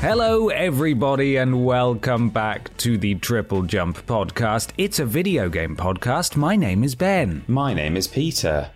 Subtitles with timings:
[0.00, 4.70] Hello, everybody, and welcome back to the Triple Jump podcast.
[4.78, 6.36] It's a video game podcast.
[6.36, 7.44] My name is Ben.
[7.46, 8.70] My name is Peter.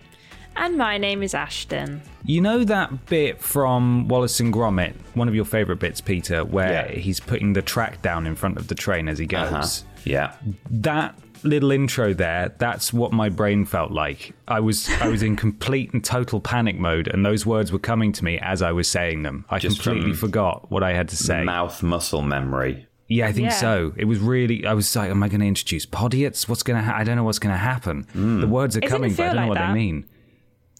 [0.55, 2.03] And my name is Ashton.
[2.23, 6.71] You know that bit from Wallace and Gromit, one of your favourite bits, Peter, where
[6.89, 6.91] Yeah.
[6.99, 9.51] he's putting the track down in front of the train as he goes?
[9.51, 9.99] Uh-huh.
[10.05, 10.33] Yeah.
[10.69, 14.33] That little intro there, that's what my brain felt like.
[14.47, 18.11] I was I was in complete and total panic mode and those words were coming
[18.13, 19.45] to me as I was saying them.
[19.49, 21.43] I Just completely forgot what I had to say.
[21.43, 22.87] Mouth muscle memory.
[23.07, 23.55] Yeah, I think Yeah.
[23.55, 23.93] so.
[23.97, 24.65] It was really.
[24.65, 26.49] I was like, "Am I going to introduce podiots?
[26.49, 26.83] What's going to?
[26.89, 28.07] Ha- I don't know what's going to happen.
[28.15, 28.41] Mm.
[28.41, 29.67] The words are didn't coming, but I don't know what that.
[29.67, 30.05] they mean.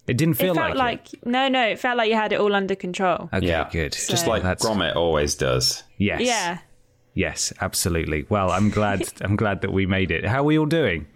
[0.07, 2.39] It didn't feel it felt like, like, no, no, it felt like you had it
[2.39, 3.29] all under control.
[3.33, 3.67] Okay, yeah.
[3.71, 3.91] good.
[3.93, 5.83] Just like That's- Gromit always does.
[5.97, 6.21] Yes.
[6.21, 6.59] Yeah.
[7.15, 8.25] Yes, absolutely.
[8.29, 9.03] Well, I'm glad.
[9.21, 10.25] I'm glad that we made it.
[10.25, 11.07] How are we all doing?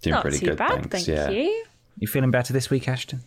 [0.00, 1.06] Doing Not pretty too good, bad, thanks.
[1.06, 1.30] thank yeah.
[1.30, 1.64] you.
[1.98, 3.20] You feeling better this week, Ashton?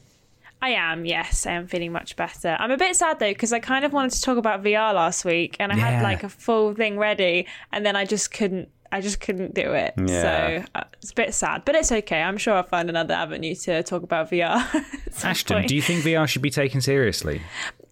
[0.61, 2.57] I am, yes, I am feeling much better.
[2.59, 5.23] I'm a bit sad though because I kind of wanted to talk about VR last
[5.23, 5.91] week and I Yeah.
[5.91, 8.69] had like a full thing ready and then I just couldn't.
[8.91, 9.93] I just couldn't do it.
[9.97, 10.61] Yeah.
[10.61, 12.21] So uh, it's a bit sad, but it's okay.
[12.21, 14.55] I'm sure I'll find another avenue to talk about VR.
[15.23, 15.67] Ashton, point.
[15.67, 17.41] do you think VR should be taken seriously?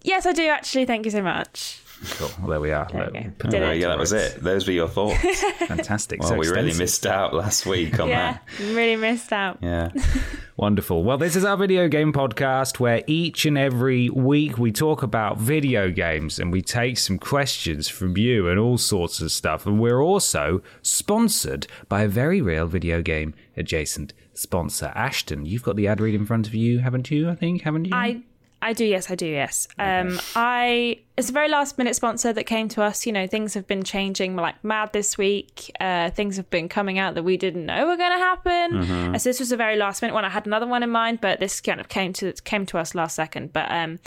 [0.01, 0.85] Yes, I do actually.
[0.85, 1.79] Thank you so much.
[2.11, 2.29] Cool.
[2.39, 2.87] Well, there we are.
[2.91, 3.31] There Look, we go.
[3.37, 4.41] put Did it Oh, yeah, that was it.
[4.43, 5.21] Those were your thoughts.
[5.67, 6.19] Fantastic.
[6.19, 9.59] well, so we really missed out last week on Yeah, really missed out.
[9.61, 9.91] Yeah.
[10.57, 11.03] Wonderful.
[11.03, 15.37] Well, this is our video game podcast where each and every week we talk about
[15.39, 19.65] video games and we take some questions from you and all sorts of stuff.
[19.65, 24.91] And we're also sponsored by a very real video game adjacent sponsor.
[24.93, 27.29] Ashton, you've got the ad read in front of you, haven't you?
[27.29, 27.93] I think, haven't you?
[27.95, 28.21] I
[28.63, 29.67] I do, yes, I do, yes.
[29.77, 33.05] Um, I it's a very last minute sponsor that came to us.
[33.05, 35.69] You know, things have been changing like mad this week.
[35.81, 38.77] Uh, things have been coming out that we didn't know were going to happen.
[39.15, 40.23] Uh, so this was a very last minute one.
[40.23, 42.95] I had another one in mind, but this kind of came to came to us
[42.95, 43.51] last second.
[43.51, 43.99] But um,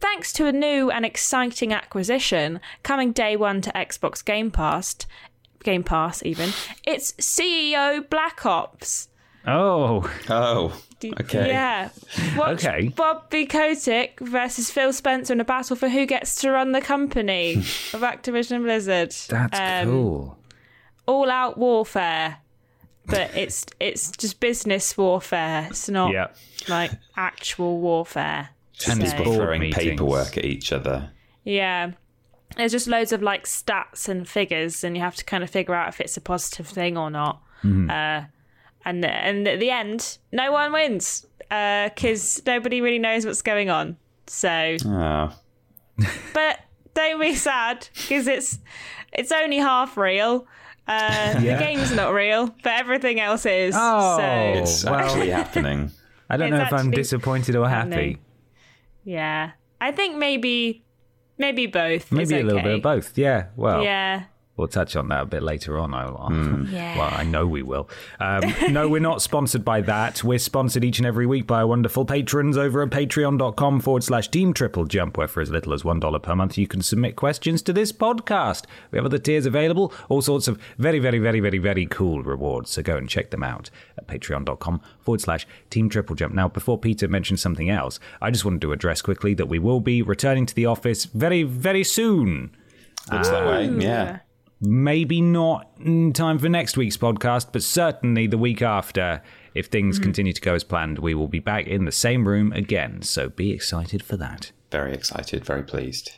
[0.00, 4.96] thanks to a new and exciting acquisition coming day one to Xbox Game Pass,
[5.62, 6.50] Game Pass even,
[6.86, 9.09] it's CEO Black Ops.
[9.46, 10.80] Oh, Oh,
[11.20, 11.48] okay.
[11.48, 11.88] Yeah.
[12.36, 12.88] Watch Okay.
[12.88, 17.54] Bobby Kotick versus Phil Spencer in a battle for who gets to run the company
[17.94, 19.12] of Activision Blizzard.
[19.28, 20.38] that's Um, cool.
[21.06, 22.38] All out warfare.
[23.06, 25.66] But it's it's just business warfare.
[25.70, 26.28] It's not Yeah.
[26.68, 28.50] like actual warfare.
[28.88, 29.82] And it's So- board Throwing meetings.
[29.84, 31.10] paperwork at each other.
[31.44, 31.92] Yeah.
[32.56, 35.74] There's just loads of like stats and figures, and you have to kind of figure
[35.74, 37.40] out if it's a positive thing or not.
[37.64, 37.90] Mm-hmm.
[37.90, 38.24] Uh,
[38.84, 43.96] and and at the end, no one wins because nobody really knows what's going on.
[44.26, 45.32] So, Oh.
[46.34, 46.60] but
[46.94, 48.58] don't be sad because it's
[49.12, 50.46] it's only half real.
[50.88, 51.56] Uh, Yeah.
[51.56, 53.74] The game's not real, but everything else is.
[53.76, 54.16] Oh.
[54.18, 54.24] So
[54.62, 55.90] It's well- actually happening.
[56.28, 57.90] I don't it's know if I'm disappointed or happy.
[57.90, 58.18] happening.
[59.04, 59.50] yeah,
[59.80, 60.84] I think maybe
[61.38, 62.12] maybe both.
[62.12, 63.16] Maybe is a little bit of both.
[63.18, 63.46] Yeah.
[63.56, 64.24] Well, Yeah.
[64.60, 65.94] We'll touch on that a bit later on.
[65.94, 66.98] I'll, Yeah.
[66.98, 67.88] Well, I know we will.
[68.20, 70.22] Um, no, we're not sponsored by that.
[70.22, 74.28] We're sponsored each and every week by our wonderful patrons over at patreon.com forward slash
[74.28, 77.62] team triple jump, where for as little as $1 per month, you can submit questions
[77.62, 78.64] to this podcast.
[78.90, 82.68] We have other tiers available, all sorts of very, very, very, very, very cool rewards.
[82.68, 86.34] So go and check them out at patreon.com forward slash team triple jump.
[86.34, 89.80] Now, before Peter mentions something else, I just wanted to address quickly that we will
[89.80, 92.54] be returning to the office very, very soon.
[93.10, 93.66] Looks that way.
[93.82, 94.18] Yeah.
[94.60, 99.22] Maybe not in time for next week's podcast, but certainly the week after.
[99.54, 102.52] if things continue to go as planned, we will be back in the same room
[102.52, 103.02] again.
[103.02, 104.52] So be excited for that.
[104.70, 106.12] Very excited, very pleased.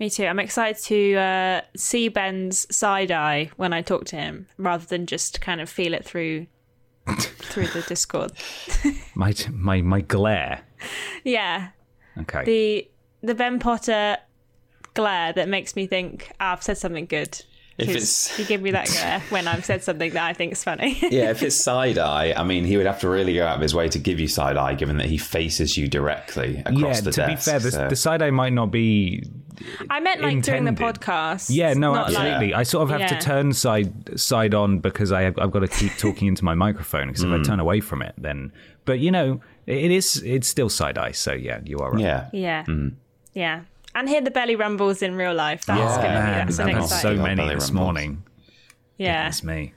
[0.00, 0.24] Me too.
[0.26, 5.06] I'm excited to uh, see Ben's side eye when I talk to him, rather than
[5.06, 6.46] just kind of feel it through
[7.18, 8.32] through the Discord.
[9.14, 10.62] My my my glare.
[11.22, 11.68] Yeah,
[12.18, 12.44] Okay.
[12.44, 12.90] the
[13.26, 14.16] the Ben Potter
[14.94, 17.44] glare that makes me think "Ah, I've said something good.
[17.80, 20.52] If 'Cause it's- you give me that glare when I've said something that I think
[20.52, 20.98] is funny.
[21.10, 23.62] Yeah, if it's side eye, I mean, he would have to really go out of
[23.62, 27.00] his way to give you side eye, given that he faces you directly across yeah,
[27.00, 27.46] the to desk.
[27.46, 29.22] be fair, the, so- the side eye might not be
[29.90, 31.48] I meant like during the podcast.
[31.50, 32.54] Yeah, no, not like- absolutely.
[32.54, 33.08] I sort of have Yeah.
[33.08, 36.54] to turn side side on because I have, I've got to keep talking into my
[36.54, 37.08] microphone.
[37.08, 37.34] Because Hmm.
[37.34, 38.52] if I turn away from it, then.
[38.86, 41.12] But you know, it is it's still side eye.
[41.12, 42.00] So yeah, you are right.
[42.00, 42.28] yeah.
[42.32, 42.92] yeah, Mm.
[43.34, 43.60] yeah,
[43.94, 45.64] and hear the belly rumbles in real life.
[45.66, 47.16] That's Yeah, gonna be Man, that's an I've had exciting.
[47.18, 47.70] so many this rumbles.
[47.72, 48.22] morning.
[48.98, 49.72] Yeah, It's me.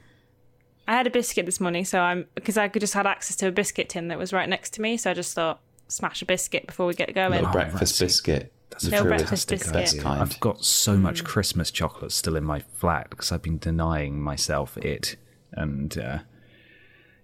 [0.87, 3.47] I had a biscuit this morning, so I'm because I could just had access to
[3.47, 6.25] a biscuit tin that was right next to me, so I just thought smash a
[6.25, 7.31] biscuit before we get going.
[7.31, 8.51] Little Oh, breakfast biscuit.
[8.69, 9.09] That's Little true.
[9.09, 9.71] breakfast biscuit.
[9.71, 10.21] best kind.
[10.21, 11.01] I've got so Mm.
[11.01, 15.15] much Christmas chocolate still in my flat because I've been denying myself it,
[15.53, 16.19] and uh,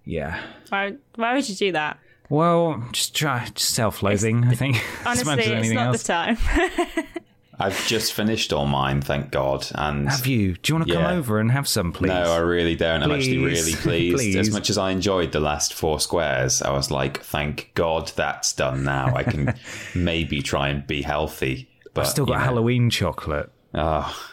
[0.06, 0.42] yeah.
[0.70, 2.00] Why, why would you do that?
[2.30, 4.46] Well, just try just self-loathing.
[4.46, 6.04] I think Honestly, as it's not else.
[6.04, 6.38] the time.
[7.62, 9.68] I've just finished all mine, thank God.
[9.76, 10.56] And Have you?
[10.56, 12.08] Do you want to come over and have some, please?
[12.08, 13.04] no, I really don't.
[13.04, 14.38] I'm actually really pleased.
[14.38, 18.54] As much as I enjoyed the last four squares, I was like, thank God that's
[18.54, 19.14] done now.
[19.14, 19.56] I can
[19.94, 21.70] maybe try and be healthy.
[21.94, 23.52] But I've still got you know, Halloween chocolate.
[23.74, 24.32] Oh,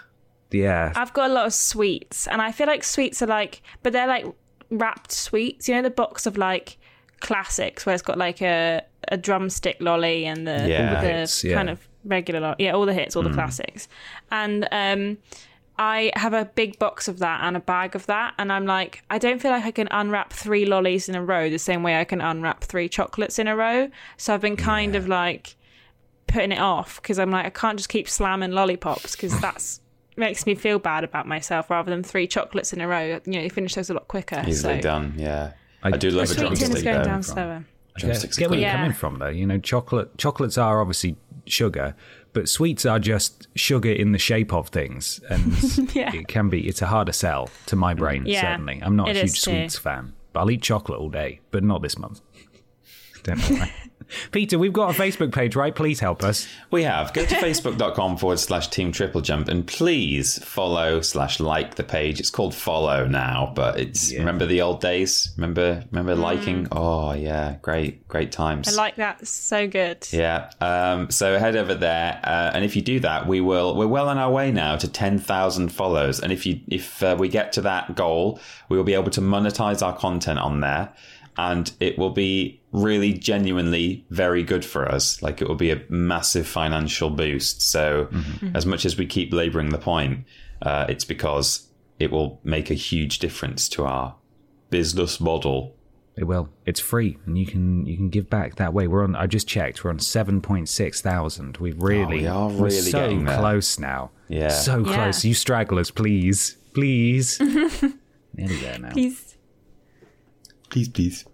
[0.52, 0.92] Yeah.
[0.94, 4.06] I've got a lot of sweets, and I feel like sweets are like, but they're
[4.06, 4.26] like
[4.70, 5.68] wrapped sweets.
[5.68, 6.78] You know, the box of like
[7.20, 11.00] classics where it's got like a, a drumstick lolly and the, Yeah.
[11.00, 11.54] The hits, yeah.
[11.54, 12.56] kind of regular lolly.
[12.58, 13.88] Yeah, all the hits, all the classics.
[14.30, 15.18] And um,
[15.78, 19.02] I have a big box of that and a bag of that, and I'm like,
[19.10, 22.00] I don't feel like I can unwrap three lollies in a row the same way
[22.00, 23.90] I can unwrap three chocolates in a row.
[24.16, 25.56] So I've been kind of like
[26.26, 29.80] putting it off because I'm like, I can't just keep slamming lollipops because that's
[30.18, 33.20] makes me feel bad about myself rather than three chocolates in a row.
[33.26, 34.42] You know, you finish those a lot quicker.
[34.46, 34.80] easily so.
[34.80, 35.14] done.
[35.18, 35.52] Yeah.
[35.86, 37.04] I- I, do The love a Sweet tin is drumstick going though.
[37.04, 37.64] down slower.
[37.98, 38.76] Drumsticks get are where you're Yeah.
[38.76, 39.28] coming from, though.
[39.28, 41.16] You know, chocolate chocolates are obviously
[41.46, 41.94] sugar,
[42.34, 46.14] but sweets are just sugar in the shape of things, and Yeah.
[46.14, 46.66] it can be.
[46.68, 48.24] It's a harder sell to my brain.
[48.26, 51.64] Yeah, certainly, I'm not a huge sweets fan, but I'll eat chocolate all day, but
[51.64, 52.20] not this month.
[53.22, 53.72] Don't know why.
[54.30, 55.74] Peter, we've got a Facebook page, right?
[55.74, 56.48] Please help us.
[56.70, 57.12] We have.
[57.12, 62.20] Go to facebook.com forward slash team triple jump and please follow slash like the page.
[62.20, 65.32] It's called follow now, but it's remember the old days?
[65.36, 66.68] Remember remember liking?
[66.72, 68.68] Oh yeah, great, great times.
[68.68, 68.72] Mm.
[68.72, 69.20] I like that.
[69.22, 70.06] It's so good.
[70.12, 70.50] yeah.
[70.60, 73.74] Um, so head over there, uh, and if you do that, we will.
[73.76, 77.16] We're well on our way now to ten thousand follows, and if you if uh,
[77.18, 80.92] we get to that goal, we will be able to monetize our content on there,
[81.36, 85.22] and it will be really genuinely very good for us.
[85.22, 87.62] Like it will be a massive financial boost.
[87.62, 88.08] So
[88.54, 90.24] as much as we keep laboring the point,
[90.62, 91.68] uh, it's because
[91.98, 94.14] it will make a huge difference to our
[94.70, 95.74] business model.
[96.18, 96.48] It will.
[96.64, 98.86] It's free, and you can you can give back that way.
[98.86, 99.14] We're on.
[99.16, 99.84] I just checked.
[99.84, 101.58] We're on seven point six thousand.
[101.58, 103.38] We've really, we are we're really so getting there.
[103.38, 104.10] close now.
[104.28, 104.48] Yeah.
[104.48, 104.94] so Yeah.
[104.94, 105.24] close.
[105.26, 107.38] You stragglers, please, please.
[108.34, 108.90] Nearly there now.
[108.92, 109.36] Please.
[110.70, 111.24] Please, please.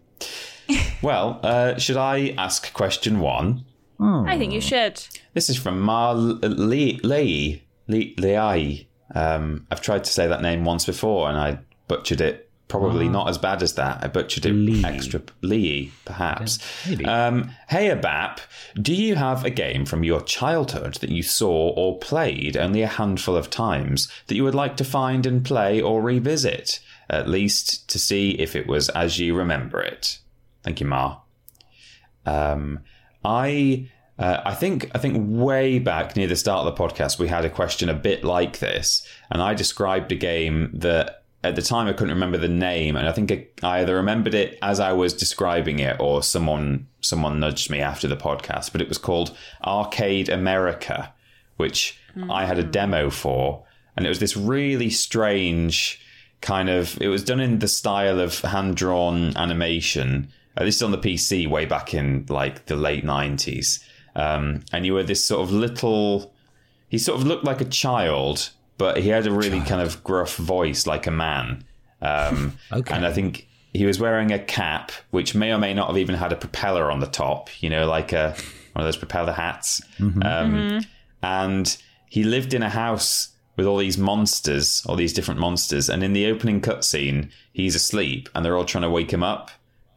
[1.03, 3.65] well, uh, should I ask question one?
[4.03, 5.01] I think you should.
[5.33, 6.99] This is from Mar Lei.
[7.05, 7.63] Lei.
[7.89, 8.89] Lei.
[9.15, 12.51] Um, I've tried to say that name once before and I butchered it.
[12.67, 14.03] Probably not as bad as that.
[14.03, 14.83] I butchered it Lee.
[14.83, 15.21] extra.
[15.43, 16.59] Lee, perhaps.
[16.89, 17.05] maybe.
[17.05, 18.39] Um, hey, Abap,
[18.81, 22.87] do you have a game from your childhood that you saw or played only a
[22.87, 26.81] handful of times that you would like to find and play or revisit?
[27.11, 30.19] At least to see if it was as you remember it.
[30.63, 31.19] Thank you, Ma.
[32.25, 32.81] Um,
[33.25, 37.29] I uh, I think I think way back near the start of the podcast we
[37.29, 41.63] had a question a bit like this, and I described a game that at the
[41.63, 44.93] time I couldn't remember the name, and I think I either remembered it as I
[44.93, 48.71] was describing it or someone someone nudged me after the podcast.
[48.71, 51.13] But it was called Arcade America,
[51.57, 51.99] which
[52.31, 53.65] I had a demo for,
[53.97, 56.01] and it was this really strange
[56.41, 57.01] kind of.
[57.01, 60.31] It was done in the style of hand drawn animation.
[60.57, 63.83] Uh, this is on the PC way back in like the late nineties,
[64.15, 66.33] um, and you were this sort of little.
[66.89, 70.37] He sort of looked like a child, but he had a really kind of gruff
[70.37, 71.65] voice, like a man.
[72.03, 72.95] Um, Okay.
[72.95, 76.17] And I think he was wearing a cap, which may or may not have even
[76.17, 77.49] had a propeller on the top.
[77.63, 78.35] You know, like a
[78.75, 79.81] one of those propeller hats.
[80.01, 80.81] Um,
[81.23, 81.77] And
[82.11, 85.89] he lived in a house with all these monsters, all these different monsters.
[85.89, 89.51] And in the opening cutscene, he's asleep, and they're all trying to wake him up.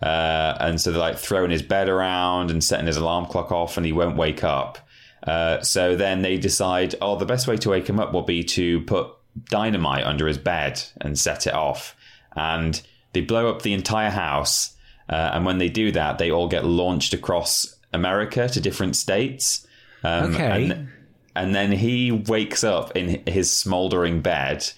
[0.05, 3.75] Uh, and so they're like throwing his bed around and setting his alarm clock off,
[3.75, 4.77] and he won't wake up.
[5.25, 8.43] Uh, so then they decide, oh, the best way to wake him up will be
[8.43, 9.07] to put
[9.49, 11.95] dynamite under his bed and set it off.
[12.35, 12.79] And
[13.13, 14.75] they blow up the entire house.
[15.09, 19.65] Uh, and when they do that, they all get launched across America to different states.
[20.03, 20.69] Um, Okay.
[20.69, 20.89] And,
[21.35, 24.69] and then he wakes up in his smoldering bed.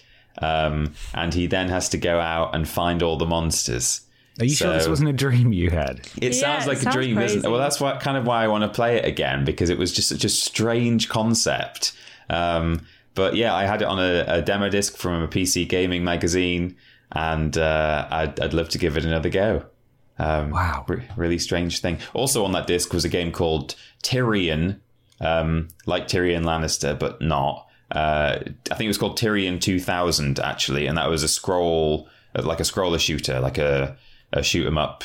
[0.41, 4.01] Um, and he then has to go out and find all the monsters.
[4.39, 6.01] Are you sure this wasn't a dream you had?
[6.21, 7.49] It Yeah, sounds it like a sounds dream, isn't it?
[7.49, 9.91] Well, that's what kind of why I want to play it again because it was
[9.91, 11.93] just such a strange concept.
[12.29, 16.03] Um, but yeah, I had it on a, a demo disc from a PC gaming
[16.03, 16.75] magazine,
[17.11, 19.65] and uh, I'd, I'd love to give it another go.
[20.19, 20.85] Um, Wow.
[20.87, 21.97] re- really strange thing.
[22.13, 24.81] Also on that disc was a game called Tyrian,
[25.19, 27.67] um, like Tyrion Lannister, but not.
[27.91, 28.39] Uh,
[28.69, 32.63] I think it was called Tyrian 2000 actually, and that was a scroll, like a
[32.63, 33.95] scroller shooter, like a,
[34.33, 35.03] a shoot 'em up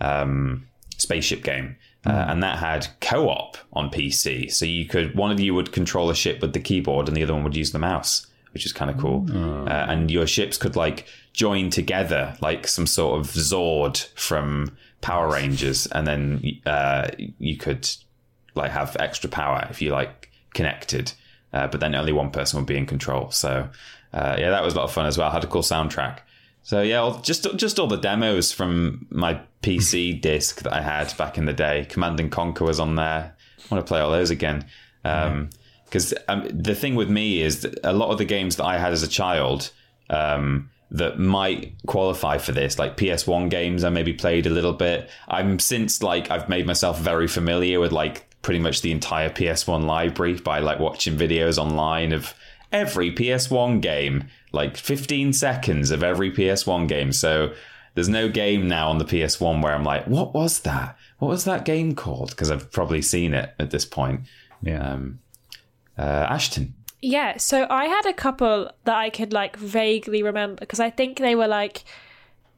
[0.00, 0.66] um,
[0.96, 1.76] spaceship game.
[2.06, 6.10] Uh, and that had co-op on PC, so you could one of you would control
[6.10, 8.74] a ship with the keyboard, and the other one would use the mouse, which is
[8.74, 9.26] kind of cool.
[9.66, 15.32] Uh, and your ships could like join together, like some sort of Zord from Power
[15.32, 17.88] Rangers, and then uh, you could
[18.54, 21.12] like have extra power if you like connected.
[21.54, 23.30] Uh, but then only one person would be in control.
[23.30, 23.70] So
[24.12, 25.30] uh, yeah, that was a lot of fun as well.
[25.30, 26.18] Had a cool soundtrack.
[26.64, 31.38] So yeah, just just all the demos from my PC disc that I had back
[31.38, 31.86] in the day.
[31.88, 33.36] Command and Conquer was on there.
[33.70, 34.64] I want to play all those again.
[35.02, 38.78] Because um, the thing with me is that a lot of the games that I
[38.78, 39.70] had as a child
[40.08, 45.10] um, that might qualify for this, like PS1 games, I maybe played a little bit.
[45.28, 49.84] I'm since like I've made myself very familiar with like pretty much the entire PS1
[49.84, 52.34] library by like watching videos online of
[52.72, 57.12] every PS1 game, like 15 seconds of every PS1 game.
[57.12, 57.52] So
[57.94, 60.96] there's no game now on the PS1 where I'm like, what was that?
[61.18, 62.30] What was that game called?
[62.30, 64.22] Because I've probably seen it at this point.
[64.62, 64.92] Yeah.
[64.92, 65.20] Um,
[65.98, 66.74] uh, Ashton.
[67.00, 71.18] Yeah, so I had a couple that I could like vaguely remember because I think
[71.18, 71.84] they were like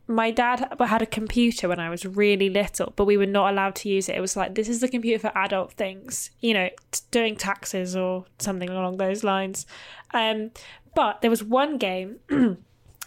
[0.08, 3.74] my dad had a computer when I was really little, but we were not allowed
[3.76, 4.14] to use it.
[4.14, 7.96] It was like this is the computer for adult things, you know, t- doing taxes
[7.96, 9.66] or something along those lines.
[10.14, 10.52] Um,
[10.96, 12.16] but there was one game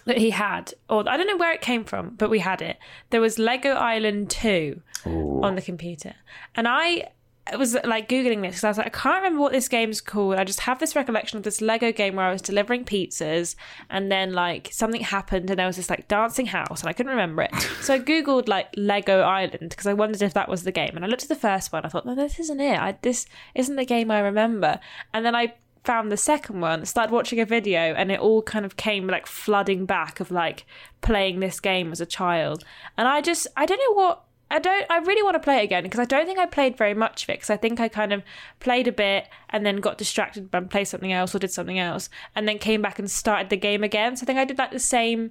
[0.05, 2.77] that he had, or I don't know where it came from, but we had it.
[3.09, 6.13] There was Lego Island Two on the computer,
[6.55, 7.09] and I
[7.57, 10.35] was like googling this because I was like, I can't remember what this game's called.
[10.35, 13.55] I just have this recollection of this Lego game where I was delivering pizzas,
[13.89, 17.11] and then like something happened, and there was this like dancing house, and I couldn't
[17.11, 17.51] remember it.
[17.81, 21.03] So I googled like Lego Island because I wondered if that was the game, and
[21.03, 21.85] I looked at the first one.
[21.85, 22.79] I thought, no, this isn't it.
[22.79, 24.79] I, this isn't the game I remember.
[25.11, 25.53] And then I
[25.83, 29.25] found the second one, started watching a video, and it all kind of came like
[29.25, 30.65] flooding back of like
[31.01, 32.63] playing this game as a child.
[32.97, 34.23] And I just, I don't know what.
[34.51, 34.85] I don't.
[34.89, 37.23] I really want to play it again because I don't think I played very much
[37.23, 37.33] of it.
[37.33, 38.23] Because I think I kind of
[38.59, 42.09] played a bit and then got distracted and played something else or did something else,
[42.35, 44.15] and then came back and started the game again.
[44.15, 45.29] So I think I did like the same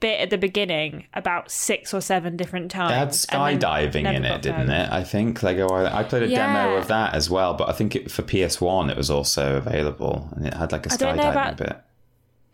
[0.00, 2.92] bit at the beginning about six or seven different times.
[2.92, 4.90] It had skydiving in it, didn't it?
[4.90, 5.94] I think Lego oh, Island.
[5.94, 8.96] I played a demo of that as well, but I think it, for PS1 it
[8.96, 11.76] was also available, and it had like a I don't know skydiving about- bit.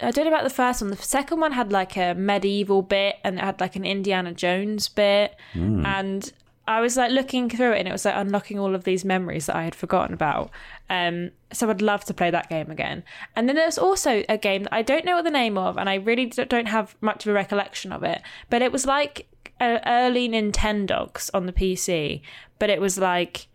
[0.01, 0.91] I don't know about the first one.
[0.91, 4.89] The second one had like a medieval bit and it had like an Indiana Jones
[4.89, 5.37] bit.
[5.53, 5.87] Hmm.
[5.87, 6.33] And
[6.67, 9.47] I was like looking through it and it was like unlocking all of these memories
[9.47, 10.51] that I had forgotten about.
[10.89, 13.03] Um, so I'd love to play that game again.
[13.35, 15.89] And then there's also a game that I don't know what the name of and
[15.89, 18.23] I really don't have much of a recollection of it.
[18.49, 19.27] But it was like
[19.61, 22.23] uh, early Nintendogs on the PC.
[22.61, 23.49] But it was like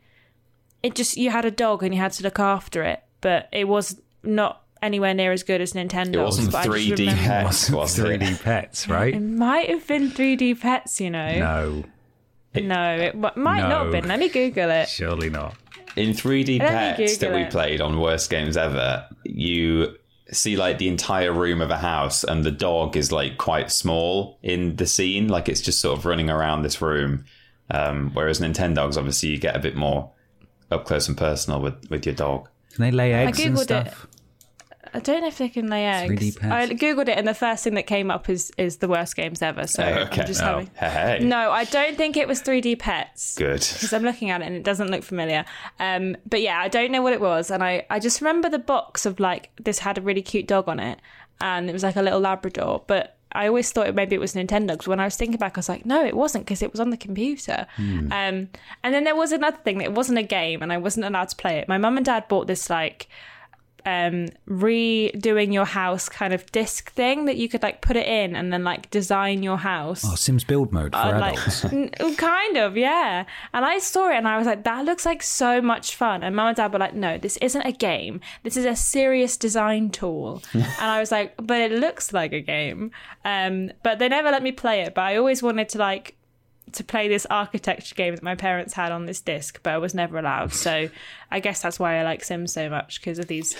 [0.83, 3.67] it just you had a dog and you had to look after it, but it
[3.67, 6.15] was not anywhere near as good as Nintendo.
[6.15, 9.13] It wasn't 3D pets, was 3D pets, right?
[9.13, 11.39] It might have been 3D pets, you know.
[11.39, 11.83] No,
[12.65, 14.07] No, it m- might not have been.
[14.07, 14.87] Let me Google it.
[14.89, 15.55] surely not.
[15.95, 17.49] In 3D Let Pets that we it.
[17.51, 19.95] played on Worst Games Ever, you
[20.31, 24.37] see like the entire room of a house, and the dog is like quite small
[24.43, 27.25] in the scene, like it's just sort of running around this room.
[27.71, 30.11] Um, whereas Nintendogs, obviously, you get a bit more
[30.69, 32.47] up close and personal with, with your dog.
[32.73, 34.07] Can they lay eggs and googled stuff?
[34.93, 36.35] I don't know if they can lay eggs.
[36.37, 36.51] 3D.
[36.51, 39.41] I googled it, and the first thing that came up is is the worst games
[39.41, 39.67] ever.
[39.67, 40.21] So okay.
[40.21, 40.45] I'm just Oh.
[40.45, 40.69] having.
[40.75, 41.19] Hey, hey.
[41.23, 43.35] No, I don't think it was 3D pets.
[43.35, 43.59] Good.
[43.59, 45.45] because I'm looking at it and it doesn't look familiar.
[45.79, 48.59] Um, but yeah, I don't know what it was, and I I just remember the
[48.59, 50.99] box of like this had a really cute dog on it,
[51.41, 53.13] and it was like a little Labrador, but.
[53.33, 55.67] I always thought maybe it was Nintendo because when I was thinking back, I was
[55.67, 57.67] like, no, it wasn't because it was on the computer.
[57.77, 58.49] Um, and
[58.83, 61.35] then there was another thing that it wasn't a game and I wasn't allowed to
[61.35, 61.67] play it.
[61.67, 63.07] My mum and dad bought this like
[63.87, 68.35] um, redoing your house kind of disc thing that you could like put it in
[68.35, 70.03] and then like design your house.
[70.05, 71.65] Oh, Sims build mode for Uh, like adults.
[71.71, 73.23] n- kind of yeah.
[73.53, 76.23] And i saw it and i was like that looks like so much fun.
[76.23, 78.19] And mum and dad were like no this isn't a game.
[78.43, 80.43] This is a serious design tool.
[80.53, 80.65] And
[80.97, 82.91] i was like but it looks like a game.
[83.23, 86.15] Um but they never let me play it but i always wanted to like
[86.73, 89.93] to play this architecture game that my parents had on this disc but i was
[89.93, 90.89] never allowed so
[91.31, 93.55] i guess that's why i like sims so much because of these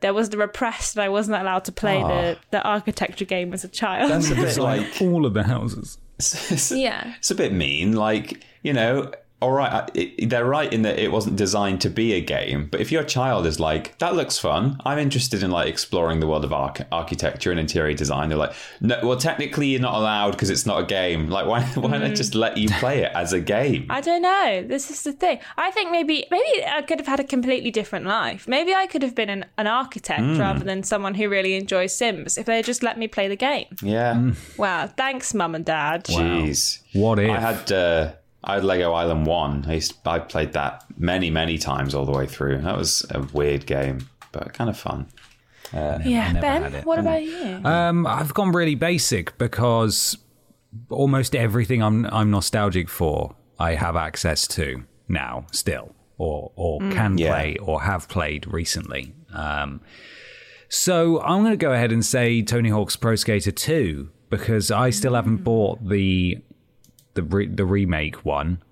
[0.00, 2.40] there was the repressed and i wasn't allowed to play the, ah.
[2.50, 5.98] the architecture game as a child That's a bit like all of the houses.
[6.18, 7.94] it's, yeah it's a bit mean.
[7.94, 12.12] Like you know, all right, it, they're right in that it wasn't designed to be
[12.14, 12.66] a game.
[12.70, 16.26] But if your child is like, that looks fun, I'm interested in like exploring the
[16.26, 18.28] world of arch- architecture and interior design.
[18.30, 21.30] They're like, no, well, technically you're not allowed because it's not a game.
[21.30, 23.86] Like, why why not just let you play it as a game?
[23.90, 24.64] I don't know.
[24.66, 25.38] This is the thing.
[25.56, 28.48] I think maybe maybe I could have had a completely different life.
[28.48, 30.38] Maybe I could have been an, an architect Hmm.
[30.38, 33.36] rather than someone who really enjoys Sims if they had just let me play the
[33.36, 33.66] game.
[33.82, 34.32] Yeah.
[34.56, 34.88] Wow.
[34.88, 36.04] Thanks, mum and dad.
[36.04, 36.80] Jeez.
[36.92, 37.30] What if?
[37.30, 38.12] I had uh,
[38.44, 39.64] I had Lego Island One.
[39.66, 42.58] I used I played that many many times all the way through.
[42.58, 45.06] That was a weird game, but kind of fun.
[45.72, 47.60] yeah, Ben, what about you?
[47.64, 50.16] Um, I've gone really basic because
[50.88, 57.18] almost everything I'm I'm nostalgic for, I have access to now still, or or can
[57.18, 57.30] Yeah.
[57.30, 59.14] play or have played recently.
[59.34, 59.80] Um,
[60.70, 64.90] so I'm going to go ahead and say Tony Hawk's Pro Skater 2 because I
[64.90, 66.38] still haven't bought the
[67.18, 68.62] the re- the remake one,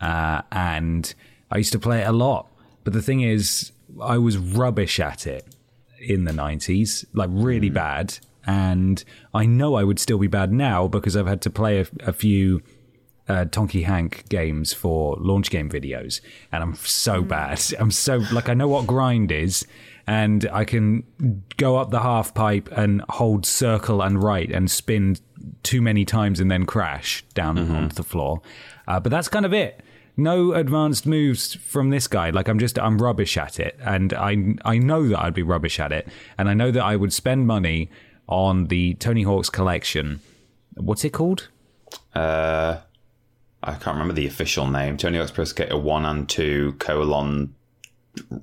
[0.00, 1.14] uh, and
[1.50, 2.48] I used to play it a lot.
[2.82, 5.44] But the thing is, I was rubbish at it
[6.00, 8.18] in the 90s, like really bad.
[8.46, 9.04] And
[9.34, 12.12] I know I would still be bad now because I've had to play a, a
[12.14, 12.62] few
[13.28, 17.62] uh, Tonky Hank games for launch game videos, and I'm so bad.
[17.78, 19.66] I'm so like I know what grind is,
[20.10, 21.04] and I can
[21.56, 25.16] go up the half pipe and hold circle and right and spin
[25.62, 28.42] too many times and then crash down onto the floor.
[28.88, 29.84] Uh, but that's kind of it.
[30.16, 32.30] No advanced moves from this guy.
[32.30, 35.78] Like I'm just I'm rubbish at it, and I I know that I'd be rubbish
[35.78, 37.88] at it, and I know that I would spend money
[38.26, 40.20] on the Tony Hawk's collection.
[40.74, 41.46] What's it called?
[42.16, 42.78] Uh,
[43.62, 44.96] I can't remember the official name.
[44.96, 47.54] Tony Hawk's Pro Skater One and Two colon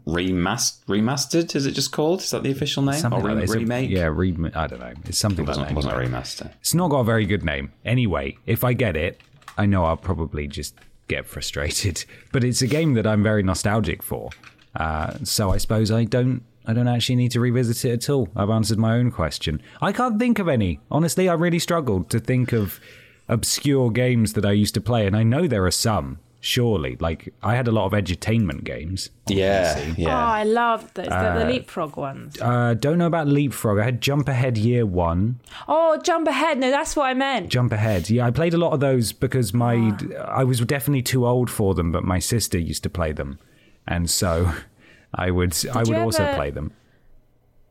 [0.07, 1.55] remast- remastered.
[1.55, 2.21] Is it just called?
[2.21, 2.95] Is that the official name?
[2.95, 3.43] Something or re- like that.
[3.45, 3.89] It's a- remake?
[3.89, 4.93] yeah, re- I don't know.
[5.05, 6.51] It's something it wasn't, wasn't a remaster.
[6.61, 7.71] It's not got a very good name.
[7.85, 9.19] Anyway, if I get it,
[9.57, 10.75] I know I'll probably just
[11.07, 12.05] get frustrated.
[12.31, 14.29] But it's a game that I'm very nostalgic for.
[14.75, 16.43] Uh, so I suppose I don't.
[16.69, 18.27] I don't actually need to revisit it at all.
[18.35, 19.61] I've answered my own question.
[19.81, 20.81] I can't think of any.
[20.91, 22.81] Honestly, I really struggled to think of
[23.29, 26.19] obscure games that I used to play, and I know there are some.
[26.39, 29.09] Surely, like I had a lot of edutainment games.
[29.29, 29.89] on Yeah, PC.
[29.89, 30.25] Oh, yeah.
[30.27, 31.07] I loved those.
[31.07, 32.39] the, the leapfrog ones.
[32.39, 33.79] Uh, don't know about Leapfrog.
[33.79, 35.39] I had Jump Ahead Year One.
[35.67, 36.59] Oh, jump ahead.
[36.59, 37.49] No, that's what I meant.
[37.49, 38.09] Jump ahead.
[38.09, 39.97] Yeah, I played a lot of those because my
[40.27, 43.39] I was definitely too old for them, but my sister used to play them,
[43.87, 44.51] and so
[45.13, 46.71] I would I would you also ever- play them.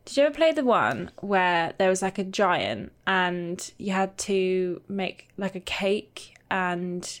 [0.05, 4.17] Did you ever play the one where there was like a giant and you had
[4.19, 7.19] to make like a cake and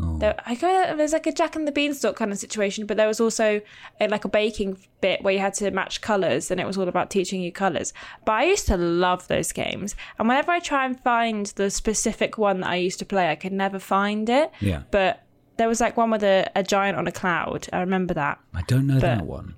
[0.00, 0.18] Oh.
[0.18, 3.08] there, I go there's like a Jack and the Beanstalk kind of situation, but there
[3.08, 3.60] was also
[4.00, 6.86] a, like a baking bit where you had to match colors and it was all
[6.86, 7.92] about teaching you colors.
[8.24, 12.38] But I used to love those games, and whenever I try and find the specific
[12.38, 14.52] one that I used to play, I could never find it.
[14.60, 14.82] Yeah.
[14.90, 15.24] But
[15.56, 17.66] there was like one with a, a giant on a cloud.
[17.72, 18.38] I remember that.
[18.54, 19.56] I don't know that one.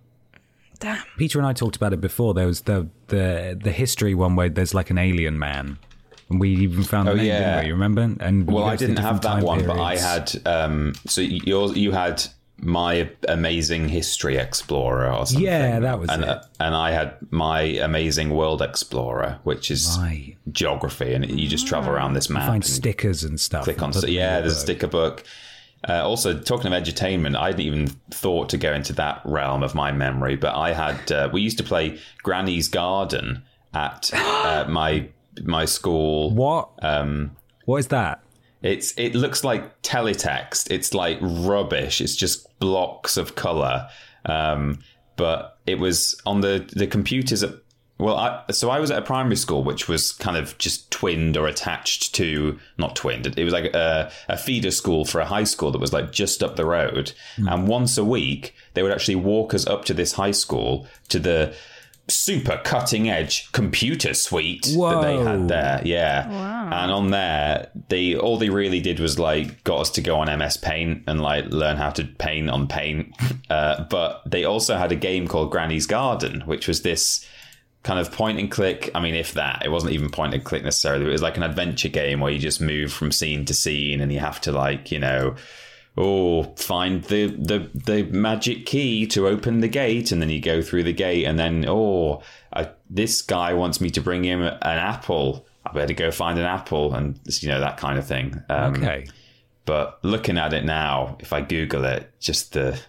[0.79, 1.03] Damn.
[1.19, 2.33] Peter and I talked about it before.
[2.33, 5.79] There was the the the history one where there's like an alien man,
[6.31, 7.39] and we even found the Oh, name, yeah.
[7.39, 7.67] didn't we?
[7.67, 8.25] You remember?
[8.25, 10.33] And we Well, I didn't have that one, but I had.
[10.47, 12.23] Um, so yours, you had
[12.63, 15.45] my amazing history explorer or something.
[15.45, 16.29] Yeah, that was and, it.
[16.29, 20.37] uh, and I had my amazing world explorer, which is Right.
[20.53, 22.43] geography, and you just travel around this map.
[22.47, 23.65] find and stickers and stuff.
[23.65, 23.93] click on.
[24.07, 25.25] yeah, there's a sticker book.
[25.89, 29.75] Uh, also, talking of edutainment, I hadn't even thought to go into that realm of
[29.75, 31.11] my memory, but I had.
[31.11, 35.09] Uh, we used to play Granny's Garden at uh, my
[35.43, 36.31] my school.
[36.31, 36.71] What?
[36.83, 38.23] Um, what is that?
[38.63, 40.71] it's it looks like teletext.
[40.71, 42.01] It's like rubbish.
[42.01, 43.89] It's just blocks of color.
[44.27, 44.81] Um,
[45.17, 47.55] but it was on the the computers at
[47.99, 51.37] well, I, so I was at a primary school which was kind of just twinned
[51.37, 53.27] or attached to not twinned.
[53.39, 56.43] It was like a, a feeder school for a high school that was like just
[56.43, 57.13] up the road.
[57.37, 61.19] And once a week, they would actually walk us up to this high school to
[61.19, 61.55] the
[62.11, 65.81] super cutting edge computer suite that they had there.
[65.85, 66.29] Yeah.
[66.83, 70.39] And on there, they all they really did was like got us to go on
[70.39, 73.15] MS Paint and like learn how to paint on Paint.
[73.51, 77.27] Uh, but they also had a game called Granny's Garden, which was this
[77.83, 78.91] kind of point and click.
[78.95, 81.07] I mean, if that, it wasn't even point and click necessarily.
[81.07, 84.13] It was like an adventure game where you just move from scene to scene and
[84.13, 85.35] you have to like, you know,
[85.97, 90.63] oh, find the the the magic key to open the gate, and then you go
[90.63, 92.23] through the gate, and then oh,
[92.53, 95.47] I, this guy wants me to bring him an apple.
[95.67, 98.43] I better go find an apple, and you know that kind of thing.
[98.49, 99.07] Um, Okay.
[99.67, 102.81] But looking at it now, if I Google it, just the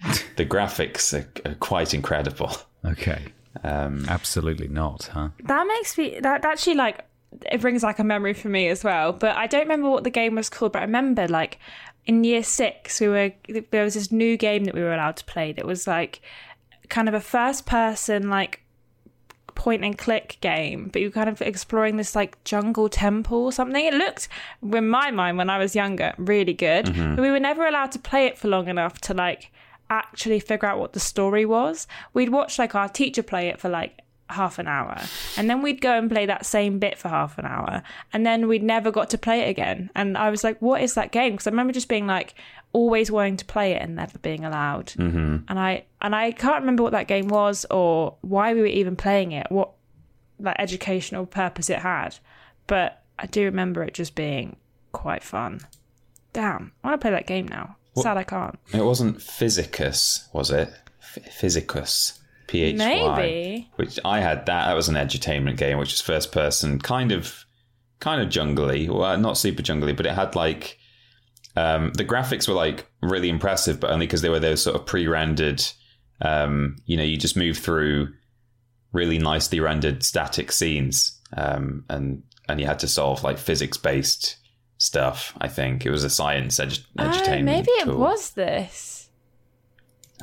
[0.36, 2.52] the graphics are, are quite incredible.
[2.84, 3.20] Okay.
[3.62, 5.30] Um, Absolutely not, huh?
[5.44, 7.04] That makes me that that actually like
[7.50, 9.12] it brings like a memory for me as well.
[9.12, 10.72] But I don't remember what the game was called.
[10.72, 11.58] But I remember like
[12.06, 13.32] in year six, we were
[13.70, 16.20] there was this new game that we were allowed to play that was like
[16.88, 18.62] kind of a first person like
[19.54, 23.52] point and click game, but you were kind of exploring this like jungle temple or
[23.52, 23.84] something.
[23.84, 24.28] It looked,
[24.62, 26.86] in my mind, when I was younger, really good.
[26.86, 27.16] Mm-hmm.
[27.16, 29.52] But we were never allowed to play it for long enough to like
[29.90, 31.86] actually figure out what the story was.
[32.14, 33.98] We'd watch like our teacher play it for like
[34.32, 34.98] half an hour.
[35.36, 37.82] And then we'd go and play that same bit for half an hour.
[38.12, 39.90] And then we'd never got to play it again.
[39.94, 41.32] And i was like what is that game?
[41.32, 42.34] Because i remember just being like
[42.72, 44.86] always wanting to play it and never being allowed.
[44.88, 45.36] Mm-hmm.
[45.48, 48.96] and i and i can't remember what that game was or why we were even
[48.96, 49.70] playing it what
[50.38, 52.16] like educational purpose it had.
[52.66, 54.56] But i do remember it just being
[54.92, 55.60] quite fun.
[56.32, 56.72] Damn.
[56.84, 57.76] I want to play that game now.
[57.96, 58.58] Sad i can't.
[58.72, 60.72] It wasn't Physicus, was it?
[61.02, 62.19] F- Physicus.
[62.50, 62.84] P H Y.
[62.84, 63.70] Maybe.
[63.76, 64.66] Which I had that.
[64.66, 67.44] That was an edutainment game, which was first person, kind of,
[68.00, 68.88] kind of jungly.
[68.88, 70.76] Well, not super jungly, but it had like
[71.56, 74.84] um, the graphics were like really impressive, but only because they were those sort of
[74.84, 75.62] pre-rendered.
[76.20, 78.08] Um, you know, you just move through
[78.92, 84.36] really nicely rendered static scenes, um, and and you had to solve like physics-based
[84.78, 85.34] stuff.
[85.40, 87.40] I think it was a science edu- edutainment.
[87.40, 87.96] oh, maybe it tool.
[87.98, 89.08] was this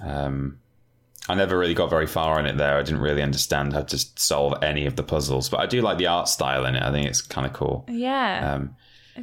[0.04, 0.60] Um,
[1.30, 2.78] I never really got very far in it there.
[2.78, 5.98] I didn't really understand how to solve any of the puzzles, but I do like
[5.98, 6.84] the art style in it.
[6.84, 7.86] I think it's kind of cool.
[7.90, 8.76] yeah Um,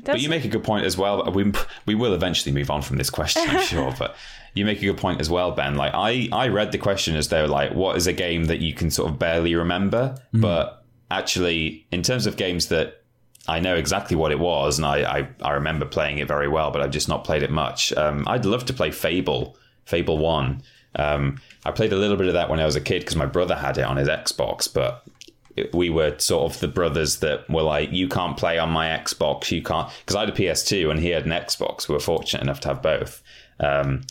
[0.04, 1.30] but you make a good point as well.
[1.30, 1.52] We
[1.86, 3.94] we will eventually move on from this question, I'm sure.
[3.98, 4.16] But
[4.54, 5.76] you make a good point as well, Ben.
[5.76, 8.74] Like I I read the question as though like what is a game that you
[8.74, 13.02] can sort of barely remember, but actually in terms of games that
[13.46, 16.70] I know exactly what it was, and I, I, I remember playing it very well,
[16.70, 17.92] but I've just not played it much.
[17.92, 20.62] Um, I'd love to play Fable, Fable One.
[20.96, 23.26] Um, I played a little bit of that when I was a kid because my
[23.26, 25.04] brother had it on his Xbox, but
[25.72, 29.50] we were sort of the brothers that were like, you can't play on my Xbox,
[29.50, 31.88] you can't, because I had a PS2 and he had an Xbox.
[31.88, 33.22] We were fortunate enough to have both.
[33.61, 34.02] Um,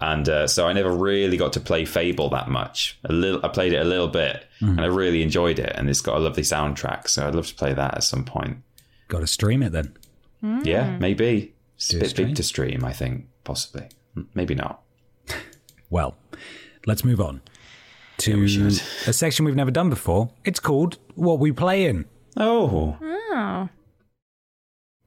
[0.00, 2.98] and uh, so I never really got to play Fable that much.
[3.04, 5.72] A little, I played it a little bit, and I really enjoyed it.
[5.74, 8.58] And it's got a lovely soundtrack, so I'd love to play that at some point.
[9.08, 9.96] Got to stream it then.
[10.64, 12.26] Yeah, maybe it's a Do a bit stream?
[12.28, 12.84] big to stream.
[12.84, 13.88] I think possibly,
[14.34, 14.82] maybe not.
[15.90, 16.16] Well,
[16.88, 17.42] let's move on
[18.16, 18.72] to we should.
[19.06, 20.30] a section we've never done before.
[20.44, 22.06] It's called What We Play In.
[22.36, 23.68] Oh, oh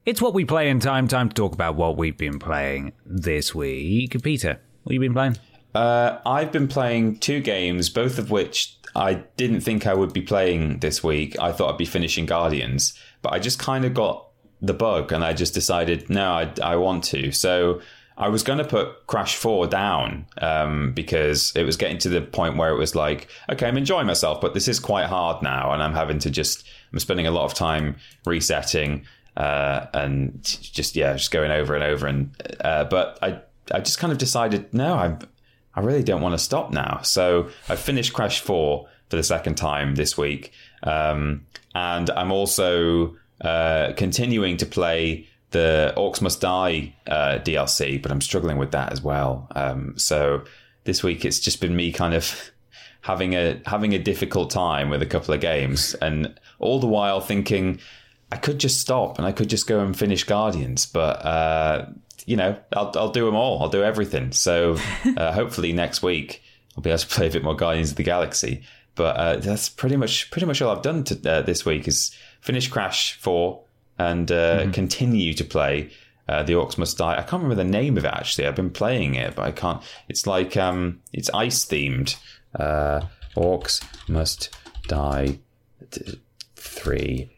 [0.06, 1.08] It's what we play in time.
[1.08, 4.22] Time to talk about what we've been playing this week.
[4.22, 5.36] Peter, what have you been playing?
[5.74, 10.22] Uh, I've been playing two games, both of which I didn't think I would be
[10.22, 11.36] playing this week.
[11.40, 14.28] I thought I'd be finishing Guardians, but I just kind of got
[14.60, 17.32] the bug and I just decided, no, I, I want to.
[17.32, 17.80] So
[18.22, 22.20] I was going to put Crash 4 down um, because it was getting to the
[22.20, 25.72] point where it was like, okay, I'm enjoying myself, but this is quite hard now.
[25.72, 29.06] And I'm having to just, I'm spending a lot of time resetting
[29.36, 32.06] uh, and just, yeah, just going over and over.
[32.06, 32.30] And,
[32.60, 33.40] uh, but I,
[33.72, 35.18] I just kind of decided, no, I'm,
[35.74, 37.00] I really don't want to stop now.
[37.02, 40.52] So I finished Crash 4 for the second time this week.
[40.84, 48.10] Um, and I'm also uh, continuing to play the Orcs Must Die uh, DLC, but
[48.10, 49.48] I'm struggling with that as well.
[49.54, 50.44] Um, so
[50.84, 52.50] this week it's just been me kind of
[53.02, 57.20] having a having a difficult time with a couple of games, and all the while
[57.20, 57.80] thinking
[58.32, 61.86] I could just stop and I could just go and finish Guardians, but uh,
[62.26, 63.62] you know I'll I'll do them all.
[63.62, 64.32] I'll do everything.
[64.32, 64.76] So
[65.16, 66.42] uh, hopefully next week
[66.76, 68.62] I'll be able to play a bit more Guardians of the Galaxy.
[68.94, 72.14] But uh, that's pretty much pretty much all I've done to, uh, this week is
[72.40, 73.61] finish Crash Four
[74.10, 75.90] and uh, continue to play
[76.28, 77.12] uh, the Orcs Must Die.
[77.12, 78.46] I can't remember the name of it actually.
[78.46, 79.82] I've been playing it, but I can't.
[80.08, 82.16] It's like um, it's ice themed.
[82.58, 83.02] Uh,
[83.36, 84.50] Orcs Must
[84.88, 85.38] Die
[86.56, 87.30] Three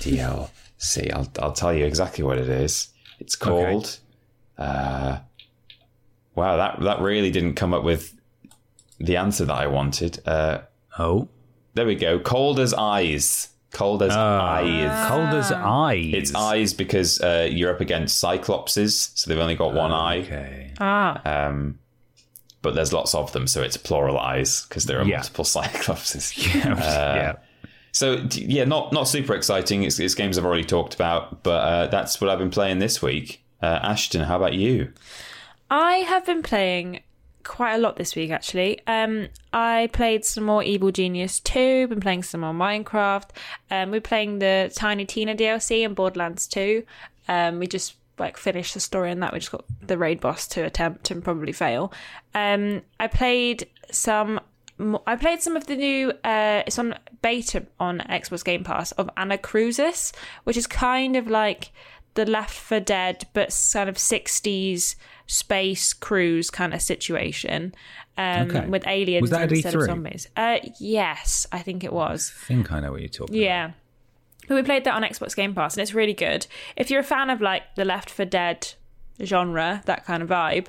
[0.00, 1.12] DLC.
[1.12, 2.88] I'll I'll tell you exactly what it is.
[3.18, 3.98] It's called.
[4.56, 5.18] Uh,
[6.34, 8.14] wow, that that really didn't come up with
[8.98, 10.20] the answer that I wanted.
[10.26, 10.60] Uh,
[11.00, 11.28] Oh,
[11.74, 12.18] there we go.
[12.18, 13.50] Cold as eyes.
[13.78, 15.08] Cold as eyes.
[15.08, 16.10] Cold as eyes.
[16.12, 20.18] It's eyes because uh, you're up against cyclopses, so they've only got one eye.
[20.22, 20.72] Okay.
[20.80, 21.78] Ah, Um,
[22.60, 25.18] but there's lots of them, so it's plural eyes because there are Yeah.
[25.18, 26.36] multiple cyclopses.
[26.54, 27.36] yeah.
[27.92, 29.84] So yeah, not not super exciting.
[29.84, 33.00] It's, it's games I've already talked about, but uh, that's what I've been playing this
[33.00, 33.44] week.
[33.62, 34.92] Uh, Ashton, how about you?
[35.70, 37.00] I have been playing
[37.48, 38.78] quite a lot this week actually.
[38.86, 43.30] Um, I played some more Evil Genius 2, been playing some more Minecraft.
[43.70, 46.84] Um, we're playing the Tiny Tina DLC and Borderlands 2.
[47.26, 49.32] Um, we just like finished the story on that.
[49.32, 51.92] We just got the raid boss to attempt and probably fail.
[52.34, 54.40] Um, I played some.
[55.06, 56.12] I played some of the new.
[56.22, 60.12] Uh, it's on beta on Xbox Game Pass of Anacrusis,
[60.44, 61.72] which is kind of like
[62.14, 64.96] the Left 4 Dead, but kind of 60s
[65.28, 67.72] space cruise kind of situation
[68.16, 68.66] um, Okay.
[68.66, 69.86] with aliens instead of E3?
[69.86, 70.28] zombies.
[70.36, 72.32] Uh, yes, I think it was.
[72.42, 73.72] I think I know what you're talking Yeah.
[74.48, 76.46] But we played that on Xbox Game Pass and it's really good.
[76.76, 78.72] If you're a fan of like the Left 4 Dead
[79.22, 80.66] genre, that kind of vibe,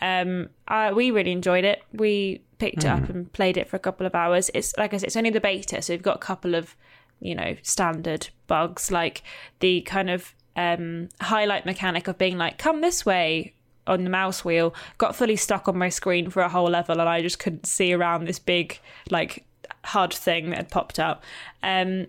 [0.00, 1.80] um, uh, we really enjoyed it.
[1.92, 4.50] We picked it up and played it for a couple of hours.
[4.52, 6.74] It's like I said, it's only the beta, so we've got a couple of,
[7.20, 9.22] you know, standard bugs like
[9.60, 13.54] the kind of um, highlight mechanic of being like, come this way
[13.90, 17.08] on the mouse wheel got fully stuck on my screen for a whole level and
[17.08, 18.78] I just couldn't see around this big
[19.10, 19.44] like
[19.84, 21.22] HUD thing that had popped up.
[21.62, 22.06] Um,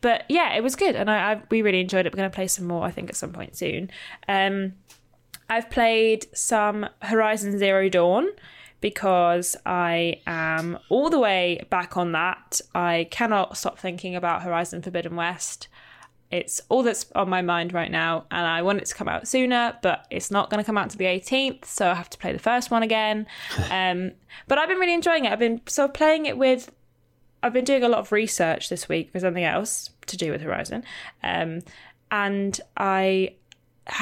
[0.00, 2.12] but yeah, it was good, and I, I we really enjoyed it.
[2.12, 3.90] We're going to play some more, I think, at some point soon.
[4.28, 4.74] Um,
[5.48, 8.28] I've played some Horizon Zero Dawn
[8.82, 12.60] because I am all the way back on that.
[12.74, 15.68] I cannot stop thinking about Horizon Forbidden West.
[16.34, 19.28] It's all that's on my mind right now, and I want it to come out
[19.28, 22.18] sooner, but it's not going to come out to the 18th, so I have to
[22.18, 23.28] play the first one again.
[23.70, 24.10] um,
[24.48, 25.32] but I've been really enjoying it.
[25.32, 26.72] I've been sort of playing it with
[27.44, 30.40] I've been doing a lot of research this week for something else to do with
[30.40, 30.82] Horizon,
[31.22, 31.60] um,
[32.10, 33.36] and I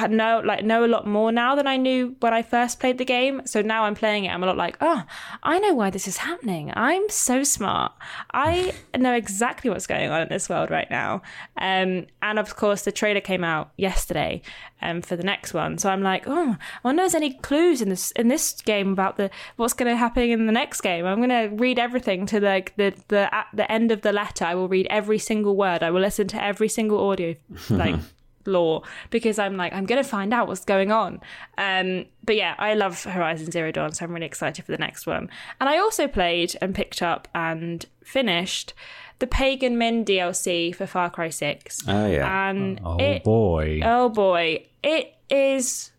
[0.09, 3.05] know like know a lot more now than I knew when I first played the
[3.05, 3.41] game.
[3.45, 5.03] So now I'm playing it, I'm a lot like, oh,
[5.43, 6.71] I know why this is happening.
[6.75, 7.91] I'm so smart.
[8.33, 11.21] I know exactly what's going on in this world right now.
[11.57, 14.41] Um, and of course, the trailer came out yesterday
[14.81, 15.77] um, for the next one.
[15.77, 18.93] So I'm like, oh, I wonder if there's any clues in this in this game
[18.93, 21.05] about the what's going to happen in the next game.
[21.05, 24.45] I'm going to read everything to the the the at the end of the letter.
[24.45, 25.83] I will read every single word.
[25.83, 27.35] I will listen to every single audio
[27.69, 27.95] like
[28.45, 31.21] law because I'm like I'm gonna find out what's going on.
[31.57, 35.05] Um, but yeah, I love Horizon Zero Dawn, so I'm really excited for the next
[35.05, 35.29] one.
[35.59, 38.73] And I also played and picked up and finished
[39.19, 41.79] the Pagan Min DLC for Far Cry Six.
[41.87, 43.81] Oh yeah, And Oh it, boy.
[43.83, 45.91] oh boy, it is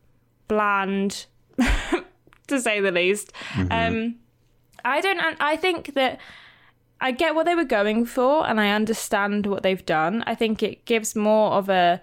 [0.48, 1.26] bland
[2.48, 3.32] to say the least.
[3.70, 4.16] Um,
[4.84, 5.18] I don't.
[5.40, 6.20] I think that
[7.00, 10.22] I get what they were going for, and I understand what they've done.
[10.26, 12.00] I think it gives more of a.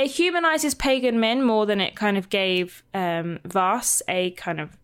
[0.00, 4.78] It humanizes Pagan Min more than it kind of gave um, Vaas a kind of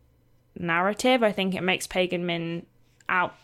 [0.58, 1.22] narrative.
[1.22, 2.66] I think it makes Pagan Min
[3.08, 3.34] out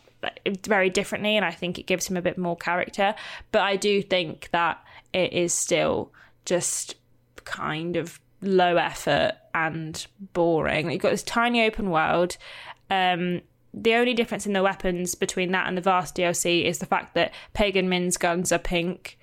[0.68, 3.14] very differently, and I think it gives him a bit more character.
[3.52, 6.12] But I do think that it is still
[6.44, 6.96] just
[7.44, 10.90] kind of low effort and boring.
[10.90, 12.37] You've got this tiny open world.
[12.90, 13.40] Um,
[13.72, 17.14] the only difference in the weapons between that and the Vaas DLC is the fact
[17.14, 19.18] that Pagan Min's guns are pink.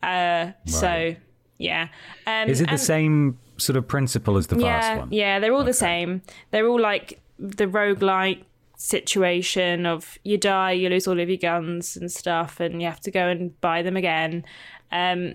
[0.00, 1.16] Uh, So,
[1.58, 1.88] yeah.
[2.26, 5.12] Um, Is it the same sort of principle as the yeah, Vaas one?
[5.12, 6.22] Yeah, they're all the same.
[6.50, 8.44] They're all like the roguelike
[8.76, 13.00] situation of you die, you lose all of your guns and stuff, and you have
[13.00, 14.44] to go and buy them again.
[14.90, 15.34] Um,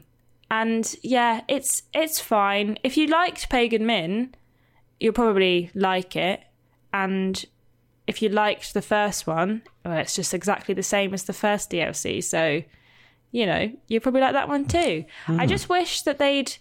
[0.50, 2.78] and yeah, it's it's fine.
[2.84, 4.34] If you liked Pagan Min,
[5.00, 6.42] you'll probably like it.
[6.94, 7.44] And
[8.08, 11.72] if you liked the first one, well, it's just exactly the same as the first
[11.72, 12.24] DLC.
[12.24, 12.62] So,
[13.34, 15.04] you know, you probably like that one too.
[15.28, 15.48] I hmm.
[15.48, 16.56] just wish that they'd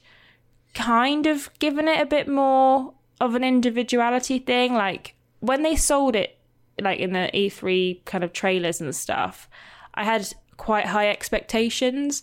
[0.75, 4.73] kind of given it a bit more of an individuality thing.
[4.73, 6.39] Like when they sold it,
[6.81, 9.51] like in the E3 kind of trailers and stuff,
[9.95, 12.23] I had quite high expectations,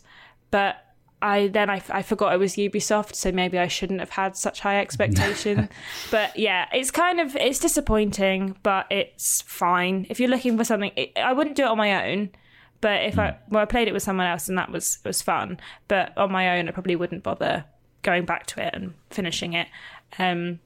[0.49, 0.77] but
[1.21, 4.61] I then I, I forgot it was Ubisoft, so maybe I shouldn't have had such
[4.61, 5.69] high expectation.
[6.11, 10.07] but yeah, it's kind of it's disappointing, but it's fine.
[10.09, 12.31] If you're looking for something, it, I wouldn't do it on my own.
[12.81, 15.59] But if I well, I played it with someone else and that was was fun.
[15.87, 17.65] But on my own, I probably wouldn't bother
[18.01, 19.67] going back to it and finishing it.
[20.17, 20.59] Um,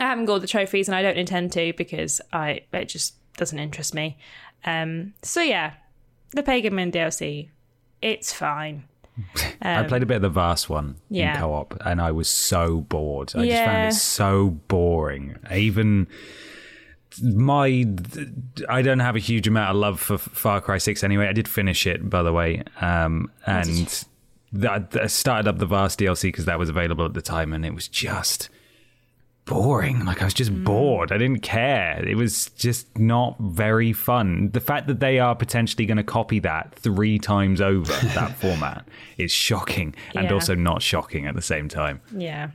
[0.00, 3.58] I haven't got the trophies, and I don't intend to because I it just doesn't
[3.58, 4.16] interest me.
[4.64, 5.74] Um, so yeah,
[6.30, 7.48] the Pagan Min DLC,
[8.00, 8.84] it's fine.
[9.60, 11.34] I played a bit of the Vaas one Um, yeah.
[11.34, 13.32] in co-op, and I was so bored.
[13.36, 15.36] I just found it so boring.
[15.52, 16.06] Even
[17.20, 17.84] my
[18.68, 21.26] I don't have a huge amount of love for Far Cry 6 anyway.
[21.28, 22.62] I did finish it by the way.
[22.80, 24.04] Um and
[24.52, 27.64] that I started up the Vaas DLC because that was available at the time and
[27.66, 28.48] it was just
[29.44, 30.04] boring.
[30.04, 31.10] Like I was just bored.
[31.10, 32.02] I didn't care.
[32.06, 34.50] It was just not very fun.
[34.52, 38.86] The fact that they are potentially going to copy that three times over that format
[39.18, 40.32] is shocking and Yeah.
[40.34, 42.00] also not shocking at the same time.
[42.16, 42.50] Yeah.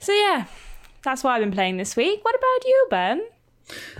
[0.00, 0.46] So yeah,
[1.02, 2.24] that's what I've been playing this week.
[2.24, 3.22] What about you, Ben?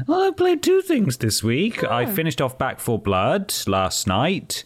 [0.07, 1.85] Well, I played two things this week.
[1.85, 2.07] I Oh.
[2.07, 4.64] finished off Back 4 Blood last night,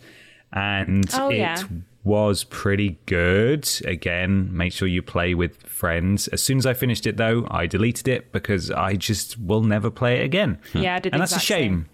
[0.53, 1.63] and Oh, it yeah.
[2.05, 3.69] was pretty good.
[3.85, 6.29] Again, make sure you play with friends.
[6.29, 9.91] As soon as I finished it, though, I deleted it because I just will never
[9.91, 10.59] play it again.
[10.75, 11.63] Yeah, I did and that's a exact same.
[11.73, 11.87] shame.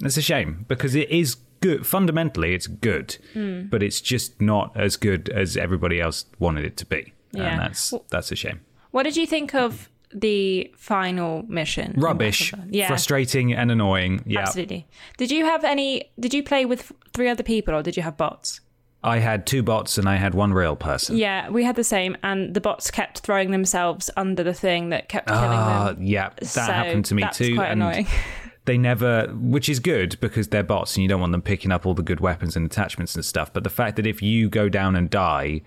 [0.00, 1.86] That's a shame because it is good.
[1.86, 3.62] Fundamentally, it's good, Hmm.
[3.70, 7.44] but it's just not as good as everybody else wanted it to be, Yeah.
[7.52, 8.60] and that's that's a shame.
[8.90, 11.94] What did you think of the final mission?
[11.96, 12.86] Rubbish, Yeah.
[12.88, 14.22] frustrating, and annoying.
[14.26, 14.86] Yeah, Absolutely.
[15.16, 16.10] Did you have any?
[16.18, 18.60] Did you play with three other people, or did you have bots?
[19.04, 21.16] I had two bots and I had one real person.
[21.16, 25.08] Yeah, we had the same, and the bots kept throwing themselves under the thing that
[25.08, 26.02] kept killing Ah, them.
[26.02, 27.54] yeah, that So happened to me that's too.
[27.54, 28.06] quite and annoying.
[28.64, 31.86] they never, which is good because they're bots and you don't want them picking up
[31.86, 33.52] all the good weapons and attachments and stuff.
[33.52, 35.60] But the fact that if you go down and die,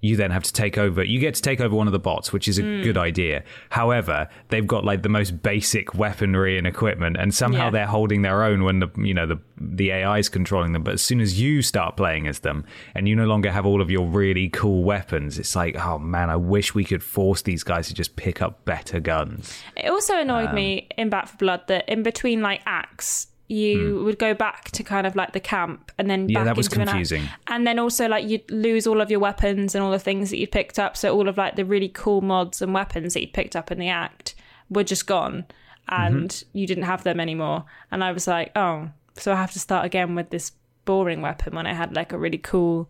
[0.00, 1.02] you then have to take over.
[1.02, 2.82] You get to take over one of the bots, which is a Hmm.
[2.82, 3.42] good idea.
[3.70, 7.70] However, they've got like the most basic weaponry and equipment, and somehow Yeah.
[7.70, 10.82] they're holding their own when the you know the the AI is controlling them.
[10.82, 13.80] But as soon as you start playing as them, and you no longer have all
[13.80, 17.62] of your really cool weapons, it's like, oh man, I wish we could force these
[17.62, 19.62] guys to just pick up better guns.
[19.76, 24.02] It also annoyed Um, me in Back 4 Blood that in between like acts, you
[24.04, 26.28] would go back to kind of like the camp and then.
[26.28, 27.28] Yeah, back that was into an confusing.
[27.46, 30.38] And then also like you'd lose all of your weapons and all the things that
[30.38, 30.96] you'd picked up.
[30.96, 33.78] So all of like the really cool mods and weapons that you'd picked up in
[33.78, 34.34] the act
[34.70, 35.44] were just gone,
[35.88, 36.58] and Mm-hmm.
[36.58, 37.64] you didn't have them anymore.
[37.90, 40.52] And I was like, oh, so I have to start again with this
[40.86, 42.88] boring weapon when I had like a really cool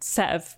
[0.00, 0.56] set of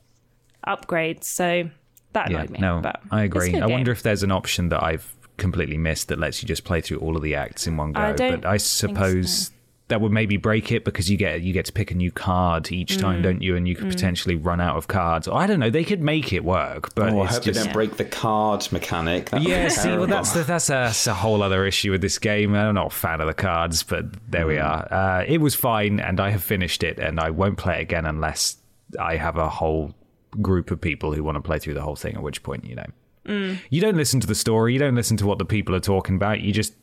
[0.67, 1.25] upgrades.
[1.25, 1.71] So
[2.13, 2.59] that Yeah, annoyed me.
[2.61, 3.59] no, but I agree.
[3.61, 6.81] I wonder if there's an option that I've completely missed that lets you just play
[6.81, 8.01] through all of the acts in one go.
[8.01, 9.51] I don't but I think suppose
[9.89, 12.73] that would maybe break it because you get you get to pick a new card
[12.73, 13.01] each Mm.
[13.01, 13.55] time, don't you?
[13.55, 15.29] And you could potentially run out of cards.
[15.29, 15.69] I don't know.
[15.69, 18.05] They could make it work, but Oh, I it's hope just they don't break the
[18.07, 19.29] card mechanic.
[19.29, 22.19] That yeah, see, well, that's the, that's a, that's a whole other issue with this
[22.19, 22.55] game.
[22.55, 24.91] I'm not a fan of the cards, but there we are.
[24.91, 28.07] Uh, it was fine, and I have finished it, and I won't play it again
[28.07, 28.57] unless
[28.99, 29.95] I have a whole
[30.41, 32.15] group of people who want to play through the whole thing.
[32.17, 32.87] At which point, you know,
[33.27, 36.17] you don't listen to the story, you don't listen to what the people are talking
[36.17, 36.41] about.
[36.41, 36.75] You just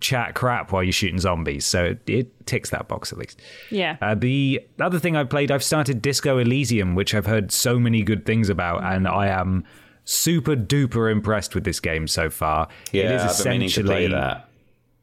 [0.00, 1.64] chat crap while you're shooting zombies.
[1.66, 3.40] So it, it ticks that box at least.
[3.70, 3.96] yeah.
[4.00, 8.02] Uh, the other thing I've played, I've started Disco Elysium, which I've heard so many
[8.02, 9.64] good things about, and I am
[10.04, 12.68] super duper impressed with this game so far.
[12.92, 14.48] yeah, it is I've been meaning to play essentially that.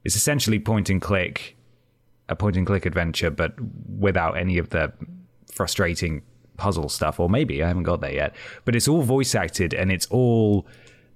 [0.03, 1.55] it's essentially point and click,
[2.29, 3.53] a point and click adventure, but
[3.99, 4.91] without any of the
[5.51, 6.21] frustrating
[6.61, 7.19] puzzle stuff.
[7.19, 10.67] Or maybe I haven't got there yet, but it's all voice acted and it's all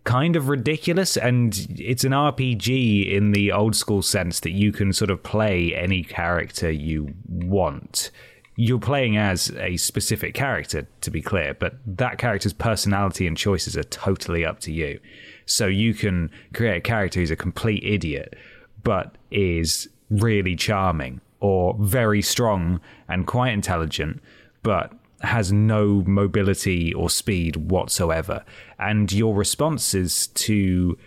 [0.04, 4.92] kind of ridiculous and it's an RPG in the old school sense that you can
[4.92, 8.10] sort of play any character you want.
[8.56, 13.78] You're playing as a specific character, to be clear, but that character's personality and choices
[13.78, 15.00] are totally up to you.
[15.46, 18.36] So you can create a character who's a complete idiot,
[18.84, 24.22] but is really charming or very strong and quite intelligent,
[24.64, 24.92] but
[25.26, 28.44] has no mobility or speed whatsoever.
[28.80, 30.98] And your responses to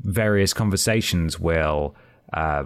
[0.00, 1.94] various conversations will
[2.32, 2.64] uh,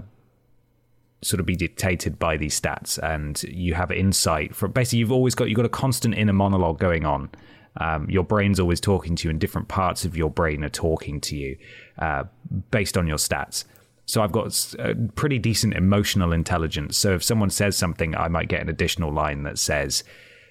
[1.23, 5.35] sort of be dictated by these stats, and you have insight from basically you've always
[5.35, 7.31] got you've got a constant inner monologue going on.
[7.77, 11.20] Um, your brain's always talking to you, and different parts of your brain are talking
[11.20, 11.57] to you
[11.99, 12.25] uh,
[12.70, 13.64] based on your stats.
[14.07, 16.96] So I've got a pretty decent emotional intelligence.
[16.96, 20.03] So if someone says something, I might get an additional line that says,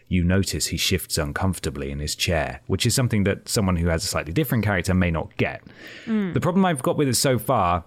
[0.09, 4.03] "You notice he shifts uncomfortably in his chair," which is something that someone who has
[4.03, 5.61] a slightly different character may not get.
[6.05, 6.33] Mm.
[6.33, 7.85] The problem I've got with it so far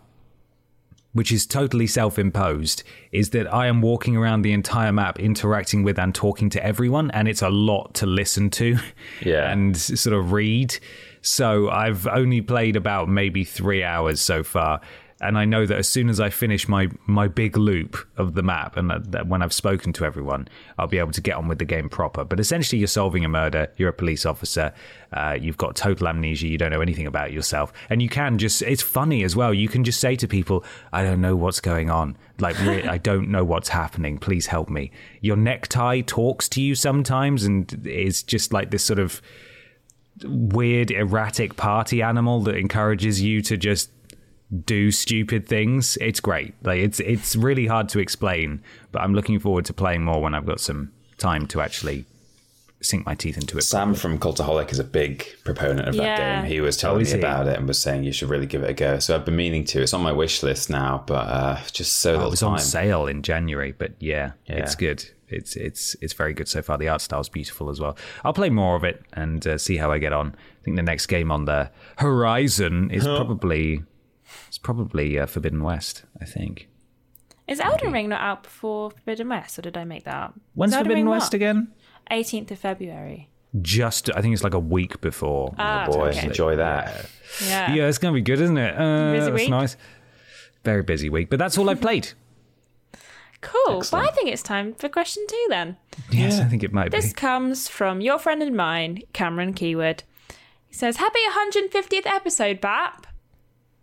[1.13, 2.83] which is totally self imposed,
[3.13, 7.11] is that I am walking around the entire map interacting with and talking to everyone,
[7.11, 8.79] and it's a lot to listen to
[9.25, 9.51] Yeah.
[9.51, 10.77] and sort of read.
[11.21, 14.81] So I've only played about maybe three hours so far.
[15.23, 18.43] And I know that as soon as I finish my, my big loop of the
[18.43, 21.47] map, and that, that when I've spoken to everyone, I'll be able to get on
[21.47, 22.25] with the game proper.
[22.25, 23.69] But essentially, you're solving a murder.
[23.77, 24.75] You're a police officer.
[25.13, 26.49] Uh, you've got total amnesia.
[26.49, 29.55] You don't know anything about yourself, and you can just—it's funny as well.
[29.55, 32.17] You can just say to people, "I don't know what's going on.
[32.41, 34.19] Like, I don't know what's happening.
[34.19, 34.91] Please help me."
[35.21, 39.23] Your necktie talks to you sometimes, and is just like this sort of
[40.25, 43.91] weird, erratic party animal that encourages you to just
[44.65, 45.97] do stupid things.
[46.01, 46.55] It's great.
[46.63, 50.35] Like it's it's really hard to explain, but I'm looking forward to playing more when
[50.35, 52.05] I've got some time to actually
[52.81, 53.63] sink my teeth into it.
[53.63, 56.45] Sam from Cultaholic is a big proponent of that game.
[56.51, 57.17] He was telling Oh, me he?
[57.17, 58.99] about it and was saying you should really give it a go.
[58.99, 59.81] So I've been meaning to.
[59.83, 62.53] It's on my wish list now, but uh, just so Oh, little it was time.
[62.55, 64.57] on sale in January, but yeah, Yeah.
[64.57, 65.09] it's good.
[65.29, 66.77] It's it's it's very good so far.
[66.77, 67.97] The art style's beautiful as well.
[68.25, 70.35] I'll play more of it and uh, see how I get on.
[70.61, 73.85] I think the next game on the horizon is probably it's
[74.63, 76.05] probably uh, Forbidden West.
[76.21, 76.69] I think.
[77.49, 80.35] Is Elden Ring not out before Forbidden West, or did I make that up?
[80.55, 81.35] When's Forbidden Ring West what?
[81.35, 81.69] again?
[82.11, 83.29] 18th of February.
[83.61, 85.55] Just I think it's like a week before.
[85.59, 86.27] Ah, Boy, okay.
[86.27, 87.07] enjoy that.
[87.45, 87.75] Yeah.
[87.75, 88.75] yeah, it's gonna be good, isn't it?
[88.79, 89.51] Uh, Busy that's week?
[89.51, 89.77] nice.
[90.65, 92.13] Very busy week, but that's all I've played.
[93.41, 93.79] Cool.
[93.79, 93.93] Excellent.
[93.93, 95.77] Well, I think it's time for question two then.
[96.11, 97.09] yes, I think it might This be.
[97.09, 100.05] This comes from your friend and mine, Cameron Keyword.
[100.69, 103.07] He says, Happy 150th episode, BAP.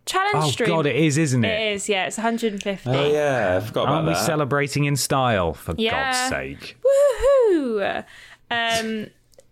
[0.10, 0.70] Challenge Oh stream.
[0.70, 1.50] God, it is, isn't it?
[1.62, 2.90] It is, yeah, it's 150.
[2.90, 4.26] Oh yeah, I forgot about Aren't we that.
[4.26, 5.54] celebrating in style?
[5.54, 6.12] For Yeah.
[6.12, 6.78] God's sake!
[6.84, 8.04] Woohoo!
[8.50, 9.08] Um,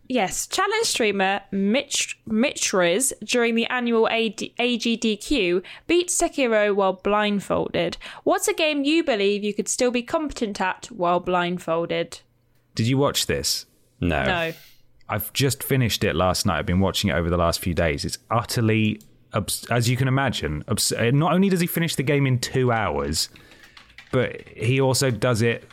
[0.08, 7.98] yes, challenge streamer Mitch Mitchriz during the annual AD, AGDQ beat Sekiro while blindfolded.
[8.24, 12.22] What's a game you believe you could still be competent at while blindfolded?
[12.76, 13.66] Did you watch this?
[14.00, 14.24] no.
[14.26, 14.54] No.
[15.10, 16.60] I've just finished it last night.
[16.60, 18.04] I've been watching it over the last few days.
[18.04, 19.06] It's utterly, abs-
[19.70, 20.76] as you can imagine, uh,
[21.12, 23.30] not only does he finish the game in two hours,
[24.12, 25.64] but he also does it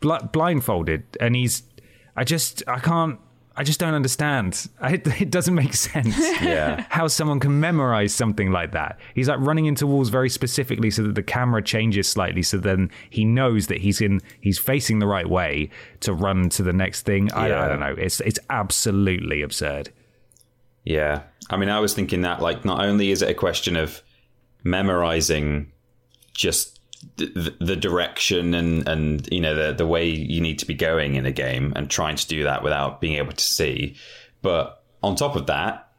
[0.00, 1.04] bl- blindfolded.
[1.20, 1.62] And he's,
[2.16, 3.18] I just, I can't,
[3.56, 4.68] I just don't understand.
[4.80, 6.16] I, it doesn't make sense.
[6.40, 6.84] Yeah.
[6.88, 8.98] How someone can memorize something like that.
[9.14, 12.90] He's like running into walls very specifically so that the camera changes slightly so then
[13.10, 15.68] he knows that he's in he's facing the right way
[16.00, 17.30] to run to the next thing.
[17.32, 17.94] I, I don't know.
[17.98, 19.90] It's it's absolutely absurd.
[20.88, 21.24] Yeah.
[21.50, 24.02] I mean, I was thinking that, like, not only is it a question of
[24.64, 25.70] memorizing
[26.32, 26.80] just
[27.16, 31.16] the, the direction and, and, you know, the, the way you need to be going
[31.16, 33.96] in a game and trying to do that without being able to see.
[34.40, 35.92] But on top of that,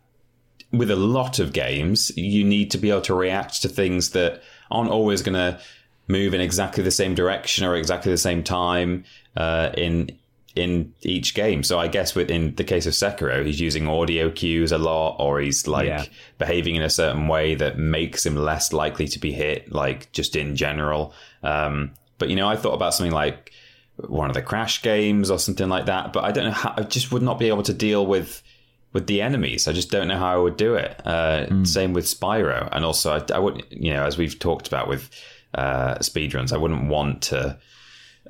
[0.72, 4.42] with a lot of games, you need to be able to react to things that
[4.72, 5.60] aren't always going to
[6.08, 9.04] move in exactly the same direction or exactly the same time
[9.38, 10.18] uh, in
[10.56, 11.64] in each game.
[11.64, 15.39] So I guess within the case of Sekiro, he's using audio cues a lot, or
[15.39, 16.06] he's like Yeah.
[16.38, 20.36] behaving in a certain way that makes him less likely to be hit, like just
[20.36, 21.14] in general.
[21.43, 23.52] Um, but you know, I thought about something like
[24.08, 26.14] one of the Crash games or something like that.
[26.14, 26.74] But I don't know how.
[26.78, 28.41] I just would not be able to deal with
[28.91, 29.68] with the enemies.
[29.68, 31.06] I just don't know how I would do it.
[31.06, 34.88] Uh, Same with Spyro, and also I, I would, you know, as we've talked about
[34.88, 35.12] with
[35.54, 37.60] uh, speedruns, I wouldn't want to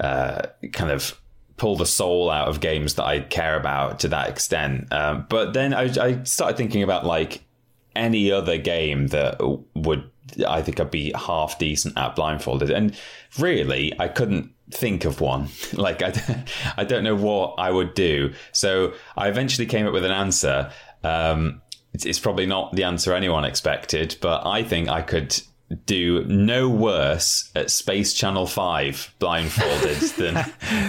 [0.01, 0.41] uh,
[0.73, 1.19] kind of
[1.59, 4.91] pull the soul out of games that I care about to that extent.
[4.91, 7.43] Um, but then I, I started thinking about like
[7.95, 9.39] any other game that
[9.75, 10.09] would
[10.47, 12.97] I think I'd be half decent at blindfolded, and
[13.37, 15.49] really I couldn't think of one.
[15.73, 16.45] like I,
[16.77, 18.33] I don't know what I would do.
[18.51, 20.71] So I eventually came up with an answer.
[21.03, 21.61] Um,
[21.93, 25.41] it's, it's probably not the answer anyone expected, but I think I could
[25.85, 30.33] do no worse at Space Channel Five blindfolded than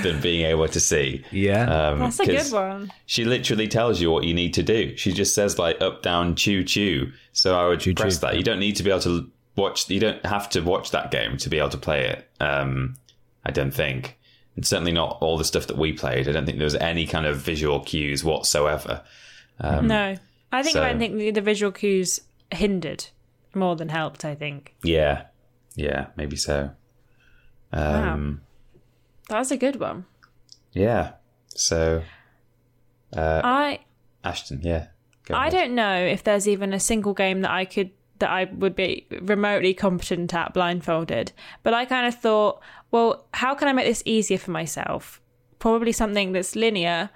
[0.03, 1.25] than being able to see.
[1.31, 1.65] Yeah.
[1.65, 2.93] Um, That's a 'cause good one.
[3.07, 4.97] She literally tells you what you need to do.
[4.97, 7.13] She just says like up, down, choo, choo.
[7.33, 8.21] So I would press choo.
[8.27, 8.37] that.
[8.37, 9.89] You don't need to be able to watch.
[9.91, 12.29] You don't have to watch that game to be able to play it.
[12.41, 12.97] Um,
[13.45, 14.17] I don't think.
[14.57, 16.29] And certainly not all the stuff that we played.
[16.29, 19.03] I don't think there was any kind of visual cues whatsoever.
[19.63, 20.17] no.
[20.53, 22.21] I think so- I think the, the visual cues
[22.51, 23.07] hindered
[23.55, 24.75] more than helped, I think.
[24.83, 25.25] Yeah,
[25.75, 26.71] yeah, maybe so.
[27.73, 28.43] Um,
[29.29, 30.07] That was a good one.
[30.73, 31.13] Yeah.
[31.55, 32.03] So
[33.17, 33.81] uh, I
[34.25, 34.89] Ashton, yeah.
[35.31, 35.53] I ahead.
[35.53, 39.07] don't know if there's even a single game that I could that I would be
[39.23, 41.33] remotely competent at blindfolded.
[41.63, 45.21] But I kind of thought, well, how can I make this easier for myself?
[45.59, 47.11] Probably something that's linear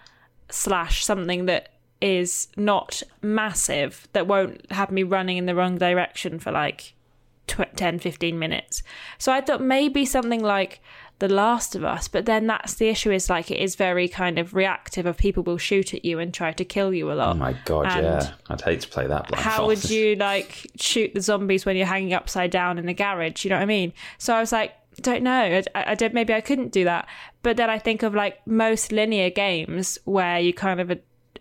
[0.51, 1.74] slash something that
[2.05, 6.93] is not massive that won't have me running in the wrong direction for like
[7.47, 8.83] tw- 10 15 minutes.
[9.17, 10.81] So i thought maybe something like
[11.21, 14.39] the last of us but then that's the issue is like it is very kind
[14.39, 17.37] of reactive of people will shoot at you and try to kill you a lot.
[17.37, 18.33] Oh my god, And yeah.
[18.51, 22.13] I'd hate to play that how would you like shoot the zombies when you're hanging
[22.13, 23.45] upside down in the garage?
[23.45, 23.95] You know what i mean?
[24.19, 25.63] So i was like don't know.
[25.75, 27.09] I, I don't maybe i couldn't do that.
[27.43, 30.91] But then i think of like most linear games where you kind of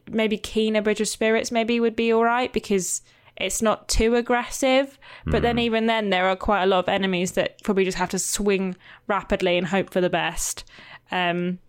[0.10, 3.02] maybe Kena bridge of spirits maybe would be all right because
[3.38, 5.00] it's not too aggressive.
[5.26, 8.10] But then even then there are quite a lot of enemies that probably just have
[8.10, 8.76] to swing
[9.08, 10.64] rapidly and hope for the best.
[11.12, 11.60] Um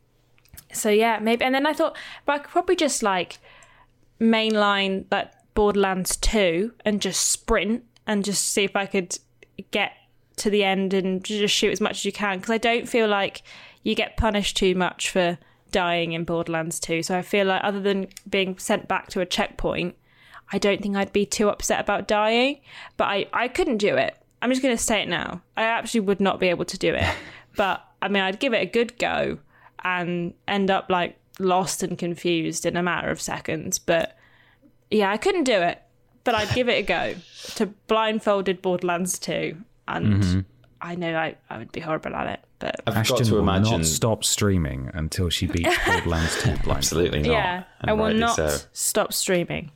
[0.73, 3.39] so yeah maybe and then i thought but i could probably just like
[4.21, 9.17] mainline like Borderlands 2 and just sprint and just see if I could
[9.71, 9.93] get
[10.37, 13.09] to the end and just shoot as much as you can because I don't feel
[13.09, 13.43] like
[13.83, 15.39] you get punished too much for
[15.75, 17.03] dying in Borderlands 2.
[17.03, 19.97] So I feel like other than being sent back to a checkpoint,
[20.53, 22.61] I don't think I'd be too upset about dying.
[22.97, 24.17] But I, I couldn't do it.
[24.41, 25.43] I'm just going to say it now.
[25.57, 27.13] I actually would not be able to do it.
[27.57, 29.39] but I mean, I'd give it a good go
[29.83, 33.81] and end up like lost and confused in a matter of seconds.
[33.81, 34.17] But
[34.93, 35.83] yeah, I couldn't do it.
[36.23, 37.17] But I'd give it a go
[37.57, 39.57] to blindfolded Borderlands 2.
[39.89, 40.41] And mm-hmm.
[40.85, 42.41] I know I, I would be horrible at it.
[42.59, 43.73] But I've Ashton got to will imagine.
[43.79, 46.79] not stop streaming until she beats Borderlands 2 blind.
[46.79, 47.31] Absolutely not.
[47.33, 48.57] yeah, and I will not so.
[48.73, 49.71] stop streaming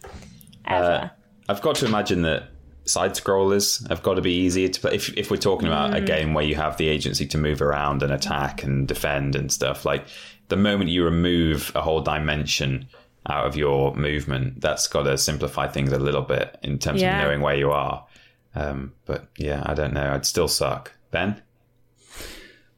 [0.67, 0.85] ever.
[0.87, 1.09] Uh,
[1.49, 2.45] I've got to imagine that
[2.85, 4.95] side scrollers have got to be easier to play.
[4.95, 5.97] If, if we're talking about Mm.
[5.97, 9.51] a game where you have the agency to move around and attack and defend and
[9.53, 10.05] stuff, like
[10.49, 12.87] the moment you remove a whole dimension
[13.27, 17.19] out of your movement, that's got to simplify things a little bit in terms Yeah.
[17.19, 18.07] of knowing where you are.
[18.55, 20.13] Um, but yeah, I don't know.
[20.15, 20.93] I'd still suck.
[21.11, 21.43] Ben?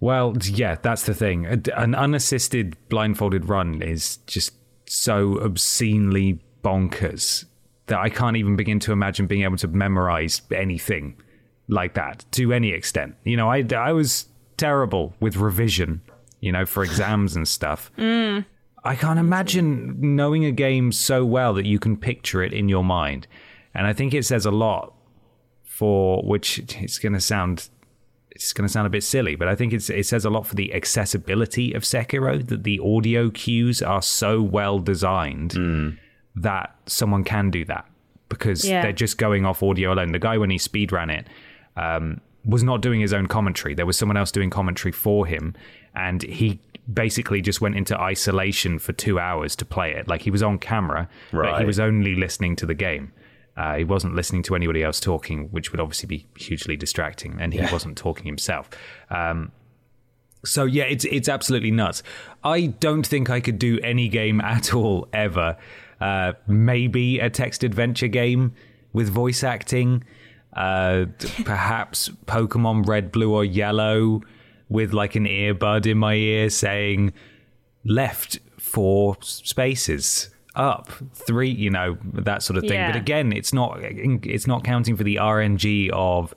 [0.01, 1.47] Well, yeah, that's the thing.
[1.47, 4.55] An unassisted blindfolded run is just
[4.87, 7.45] so obscenely bonkers
[7.87, 11.17] that I can't even begin to imagine being able to memorize anything
[11.69, 13.15] like that to any extent.
[13.25, 14.27] You know, I, I was
[14.57, 16.01] terrible with revision,
[16.41, 17.91] you know, for exams and stuff.
[18.01, 18.47] Mm.
[18.83, 22.83] I can't imagine knowing a game so well that you can picture it in your
[22.83, 23.27] mind.
[23.75, 24.95] And I think it says a lot
[25.65, 27.69] for which it's going to sound
[28.43, 30.47] it's going to sound a bit silly, but I think it's, it says a lot
[30.47, 35.99] for the accessibility of Sekiro that the audio cues are so well designed
[36.37, 37.85] that someone can do that
[38.29, 38.83] because Yeah.
[38.83, 40.13] they're just going off audio alone.
[40.13, 41.27] The guy, when he speedran it,
[41.77, 43.75] um, was not doing his own commentary.
[43.75, 45.55] There was someone else doing commentary for him,
[45.95, 46.61] and he
[46.91, 50.09] basically just went into isolation for two hours to play it.
[50.09, 53.13] Like he was on camera, but he was only listening to the game.
[53.57, 57.53] Uh, he wasn't listening to anybody else talking, which would obviously be hugely distracting, and
[57.53, 58.71] he wasn't talking himself.
[59.11, 59.53] Um,
[60.45, 62.03] so yeah, it's it's absolutely nuts.
[62.43, 65.57] I don't think I could do any game at all ever.
[66.01, 68.55] Uh, maybe a text adventure game
[68.93, 70.05] with voice acting.
[70.55, 71.05] Uh,
[71.45, 74.23] perhaps Pokemon Red, Blue, or Yellow
[74.69, 77.13] with like an earbud in my ear saying
[77.85, 80.31] left four spaces
[80.61, 82.93] up three you know that sort of thing Yeah.
[82.93, 86.35] but again it's not it's not counting for the rng of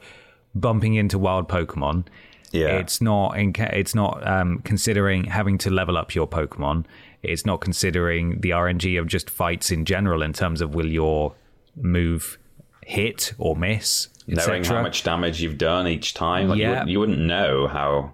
[0.56, 2.06] bumping into wild pokemon
[2.52, 2.78] Yeah.
[2.82, 6.86] it's not in, it's not um, considering having to level up your pokemon
[7.22, 11.36] it's not considering the rng of just fights in general in terms of will your
[11.76, 12.38] move
[12.86, 14.78] hit or miss Knowing etc.
[14.78, 16.70] how much damage you've done each time, like you, Yeah.
[16.70, 18.14] wouldn't, you wouldn't know how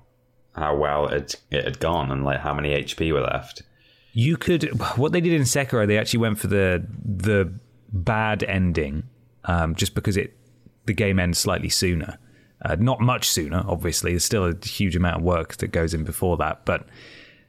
[0.55, 3.61] how well it it had gone and like how many HP were left.
[4.13, 4.63] You could
[4.97, 5.85] what they did in Sekiro.
[5.87, 7.53] They actually went for the the
[7.91, 9.03] bad ending,
[9.45, 10.35] um, just because it
[10.85, 12.17] the game ends slightly sooner.
[12.63, 14.11] Uh, not much sooner, obviously.
[14.11, 16.87] There's still a huge amount of work that goes in before that, but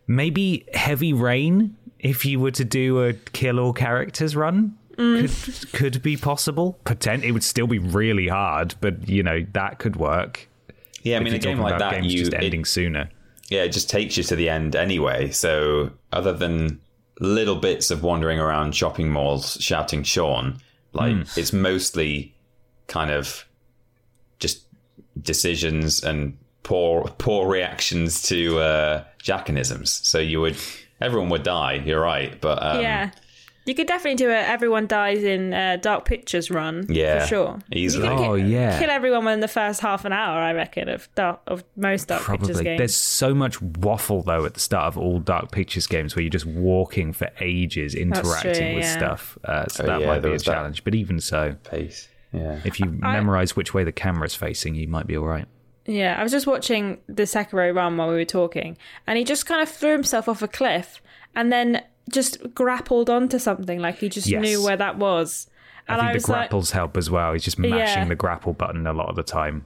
[0.07, 1.77] maybe heavy rain.
[1.99, 5.31] If you were to do a kill all characters run, could
[5.73, 6.79] could be possible.
[6.85, 7.25] Potent.
[7.25, 10.49] It would still be really hard, but you know that could work.
[11.03, 13.11] Yeah, I mean, a game like that, games you just it- ending sooner.
[13.51, 15.31] Yeah, it just takes you to the end anyway.
[15.33, 16.81] So other than
[17.21, 20.59] little bits of wandering around shopping malls shouting Shaun,
[20.95, 21.23] like Hmm.
[21.37, 22.35] it's mostly
[22.87, 23.45] kind of
[24.39, 24.65] just
[25.21, 30.01] decisions and poor poor reactions to uh, jackanisms.
[30.07, 30.57] So you would
[31.01, 31.75] everyone would die.
[31.85, 33.11] You're right, but um, yeah.
[33.71, 36.87] You could definitely do a everyone dies in uh, Dark Pictures run.
[36.89, 37.59] Yeah, For sure.
[37.73, 38.09] easily.
[38.09, 38.81] You could Oh, ki- yeah.
[38.81, 42.23] Kill everyone within the first half an hour, I reckon, of dark, of most Dark
[42.27, 42.65] Pictures Probably.
[42.65, 42.79] games.
[42.79, 46.31] There's so much waffle though at the start of all Dark Pictures games where you're
[46.31, 48.97] just walking for ages interacting true, with yeah.
[48.99, 49.39] stuff.
[49.45, 50.83] Uh, so Oh, that yeah, might be a challenge.
[50.83, 52.09] But even so, pace.
[52.33, 52.59] Yeah.
[52.65, 55.47] if you memorize which way the camera's facing, you might be all right.
[55.87, 59.47] Yeah, I was just watching the Sekiro run while we were talking, and he just
[59.47, 61.01] kind of threw himself off a cliff
[61.37, 64.43] and then just grappled onto something, like he just Yes.
[64.43, 65.47] knew where that was.
[65.89, 67.33] I And think I, the was like, grapples help as well.
[67.33, 68.09] He's just mashing Yeah.
[68.09, 69.65] the grapple button a lot of the time.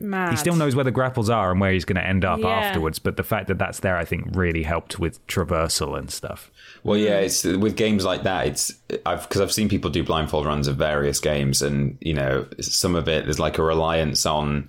[0.00, 0.30] mad.
[0.32, 2.48] He still knows where the grapples are and where he's going to end up Yeah.
[2.48, 6.50] afterwards, but the fact that that's there, I think, really helped with traversal and stuff.
[6.82, 7.24] Well, yeah, hmm.
[7.26, 8.48] it's with games like that.
[8.48, 8.74] It's
[9.06, 12.96] I've because I've seen people do blindfold runs of various games, and you know, some
[12.96, 14.68] of it there's like a reliance on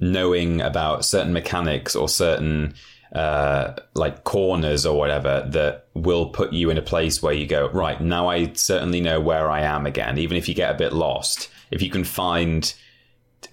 [0.00, 2.74] knowing about certain mechanics or certain
[3.14, 7.68] uh, like corners or whatever that will put you in a place where you go
[7.68, 8.28] right now.
[8.28, 11.48] I certainly know where I am again, even if you get a bit lost.
[11.70, 12.72] If you can find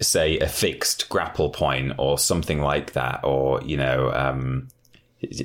[0.00, 4.66] say a fixed grapple point or something like that or you know um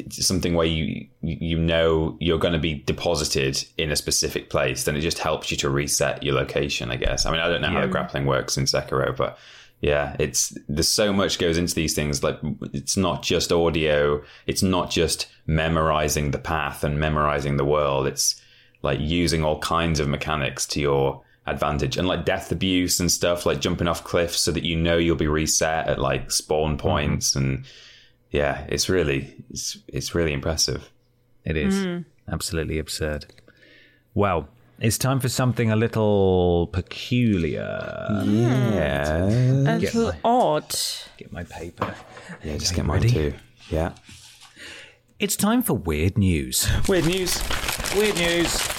[0.10, 4.96] something where you you know you're going to be deposited in a specific place, then
[4.96, 6.92] it just helps you to reset your location.
[6.92, 7.26] I guess.
[7.26, 9.38] I mean, I don't know how the grappling works in Sekiro, but
[9.82, 12.24] yeah, it's there's so much goes into these things.
[12.24, 12.40] Like
[12.74, 14.22] it's not just audio.
[14.46, 18.08] It's not just memorizing the path and memorizing the world.
[18.08, 18.42] It's
[18.82, 23.46] like using all kinds of mechanics to your advantage and like death abuse and stuff
[23.46, 26.88] like jumping off cliffs so that you know you'll be reset at like spawn mm-hmm.
[26.88, 27.66] points and
[28.30, 30.92] yeah it's really it's it's really impressive
[31.46, 32.06] It is mm.
[32.32, 33.26] absolutely absurd.
[34.14, 34.50] Well,
[34.82, 37.80] it's time for something a little peculiar.
[38.26, 40.76] yeah A little odd.
[41.18, 41.94] Get my paper.
[42.44, 43.12] yeah just get mine Ready?
[43.14, 43.34] too
[43.70, 43.94] yeah
[45.20, 46.68] It's time for weird news.
[46.88, 47.42] weird news
[47.96, 48.79] Weird news.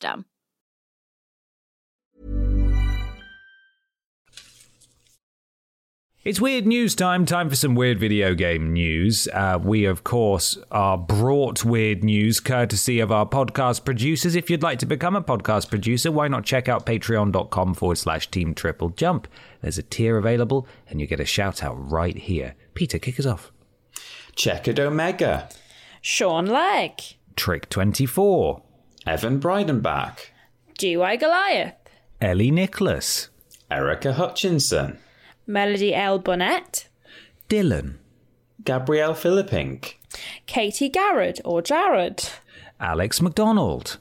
[6.23, 7.25] It's weird news time.
[7.25, 9.27] Time for some weird video game news.
[9.33, 14.35] Uh, we, of course, are brought weird news courtesy of our podcast producers.
[14.35, 18.29] If you'd like to become a podcast producer, why not check out patreon.com forward slash
[18.29, 19.27] team triple jump?
[19.61, 22.53] There's a tier available, and you get a shout out right here.
[22.75, 23.51] Peter, kick us off.
[24.35, 25.49] checkered omega
[26.01, 27.01] Sean Legg.
[27.35, 28.61] Trick 24.
[29.05, 30.17] Evan breidenbach
[30.77, 31.75] GY Goliath.
[32.19, 33.29] Ellie Nicholas.
[33.69, 34.97] erica hutchinson
[35.47, 36.19] Melody L.
[36.19, 36.87] Bonnet.
[37.49, 37.95] Dylan.
[38.63, 39.99] gabrielle philippink
[40.45, 42.29] Katie Garrett or Jared.
[42.79, 43.97] Alex McDonald.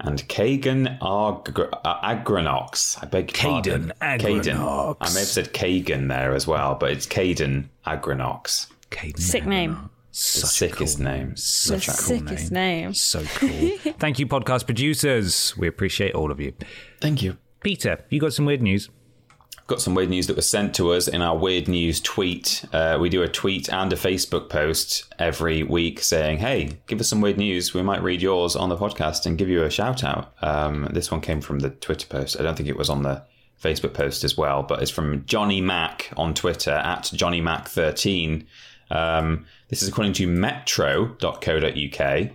[0.00, 3.00] and Kagan Agr- uh, Agranox.
[3.00, 4.40] I beg your Caden pardon.
[4.42, 4.56] Caden.
[4.56, 4.96] Agranox.
[5.00, 8.66] I may have said Kagan there as well, but it's Caden Agranox.
[8.90, 9.88] Caden Sick name.
[10.12, 11.30] The Such a sickest cool- name.
[11.30, 12.92] The Such a cool sickest name.
[12.94, 13.48] So cool.
[13.98, 15.56] Thank you, podcast producers.
[15.56, 16.52] We appreciate all of you.
[17.00, 17.38] Thank you.
[17.62, 18.90] Peter, you got some weird news.
[19.68, 22.62] Got some weird news that was sent to us in our weird news tweet.
[22.74, 27.08] Uh, we do a tweet and a Facebook post every week saying, "Hey, give us
[27.08, 27.72] some weird news.
[27.72, 31.10] We might read yours on the podcast and give you a shout out." Um, this
[31.10, 32.38] one came from the Twitter post.
[32.38, 33.22] I don't think it was on the
[33.62, 38.46] Facebook post as well, but it's from Johnny Mac on Twitter at Johnny Mac thirteen.
[38.92, 42.30] Um, this is according to Metro.co.uk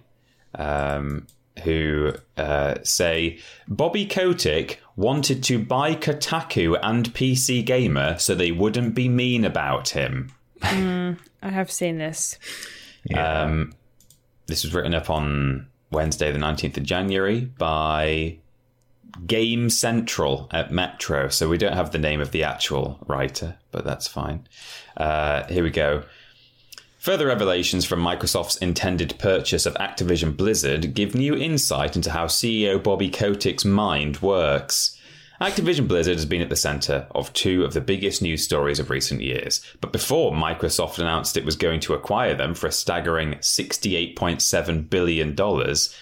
[0.55, 1.27] um,
[1.63, 8.95] who uh, say Bobby Kotick wanted to buy Kotaku and PC Gamer so they wouldn't
[8.95, 10.31] be mean about him.
[10.61, 12.37] I have seen this.
[13.15, 13.73] Um,
[14.47, 18.39] this was written up on Wednesday, the 19th of January, by
[19.25, 21.29] Game Central at Metro.
[21.29, 24.47] So we don't have the name of the actual writer, but that's fine.
[24.95, 26.03] Uh, here we go.
[27.07, 32.83] Further revelations from Microsoft's intended purchase of Activision Blizzard give new insight into how CEO
[32.83, 34.96] Bobby Kotick's mind works.
[35.41, 38.89] Activision Blizzard has been at the center of two of the biggest news stories of
[38.89, 39.61] recent years.
[39.81, 45.35] But before Microsoft announced it was going to acquire them for a staggering $68.7 billion,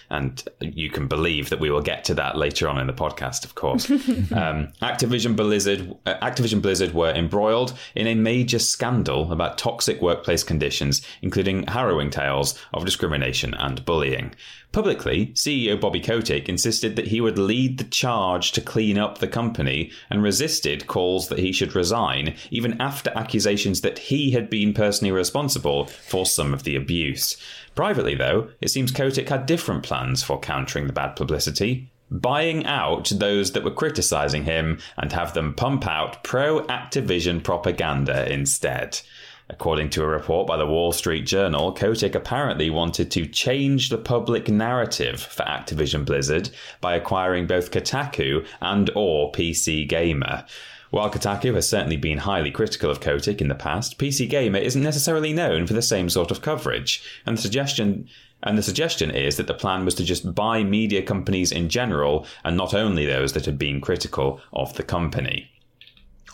[0.09, 3.43] and you can believe that we will get to that later on in the podcast,
[3.43, 9.57] of course, um, Activision Blizzard, uh, Activision Blizzard were embroiled in a major scandal about
[9.57, 14.33] toxic workplace conditions, including harrowing tales of discrimination and bullying.
[14.75, 19.27] Publicly, CEO Bobby Kotick insisted that he would lead the charge to clean up the
[19.27, 24.73] company and resisted calls that he should resign, even after accusations that he had been
[24.73, 27.37] personally responsible for some of the abuse.
[27.73, 31.89] Privately, though, it seems Kotick had different plans for countering the bad publicity.
[32.11, 38.29] Buying out those that were criticizing him and have them pump out pro Activision propaganda
[38.29, 38.99] instead.
[39.47, 43.97] According to a report by the Wall Street Journal, Kotick apparently wanted to change the
[43.99, 46.49] public narrative for Activision Blizzard
[46.81, 50.45] by acquiring both Kotaku and or PC Gamer.
[50.89, 54.81] While Kotaku has certainly been highly critical of Kotick in the past, PC Gamer isn't
[54.81, 58.09] necessarily known for the same sort of coverage, and the suggestion
[58.41, 62.25] and the suggestion is that the plan was to just buy media companies in general
[62.43, 65.51] and not only those that had been critical of the company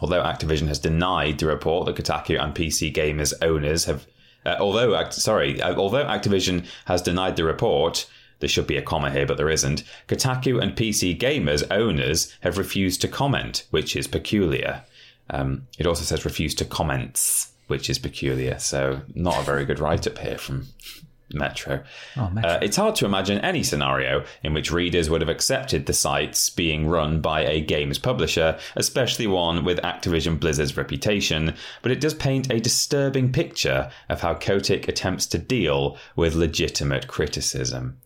[0.02, 4.06] although Activision has denied the report that Kotaku and PC Gamers owners have.
[4.44, 9.12] Uh, although, sorry, uh, although Activision has denied the report, there should be a comma
[9.12, 9.84] here, but there isn't.
[10.08, 14.84] Kotaku and PC Gamers owners have refused to comment, which is peculiar.
[15.30, 18.58] Um, it also says refused to comments, which is peculiar.
[18.58, 20.68] So, not a very good write up here from
[21.34, 21.84] Metro.
[22.18, 22.52] Oh, Metro.
[22.52, 26.50] Uh, it's hard to imagine any scenario in which readers would have accepted the sites
[26.50, 32.14] being run by a games publisher, especially one with Activision Blizzard's reputation, but it does
[32.14, 37.98] paint a disturbing picture of how Kotick attempts to deal with legitimate criticism.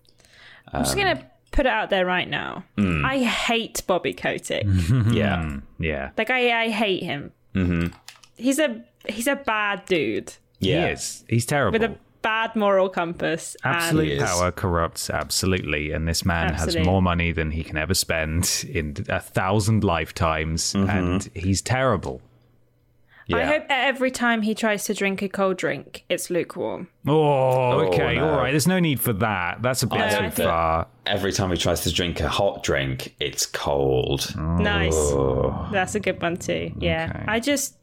[0.71, 2.63] I'm just going to put it out there right now.
[2.78, 3.05] Mm.
[3.05, 4.65] I hate Bobby Kotick.
[5.11, 5.57] yeah.
[5.80, 6.11] Yeah.
[6.17, 7.32] Like, I, I hate him.
[7.53, 7.88] Mm-hmm.
[8.36, 10.34] He's a he's a bad dude.
[10.59, 10.88] Yeah.
[10.88, 11.23] He is.
[11.30, 11.80] He's terrible.
[11.80, 13.55] With a bad moral compass.
[13.63, 16.80] Absolute power corrupts absolutely, and this man absolutely.
[16.80, 20.89] has more money than he can ever spend in a thousand lifetimes, mm-hmm.
[20.89, 22.21] and he's terrible.
[23.28, 23.38] Yeah.
[23.38, 26.88] I hope every time he tries to drink a cold drink, it's lukewarm.
[27.07, 28.30] Oh, okay, oh, no.
[28.30, 28.51] all right.
[28.51, 29.63] There's no need for that.
[29.63, 30.88] That's a bit too far.
[31.07, 34.32] Every time he tries to drink a hot drink, it's cold.
[34.38, 34.57] Oh.
[34.57, 35.11] Nice.
[35.71, 36.71] That's a good one too.
[36.80, 37.26] Yeah, okay.
[37.28, 37.76] I just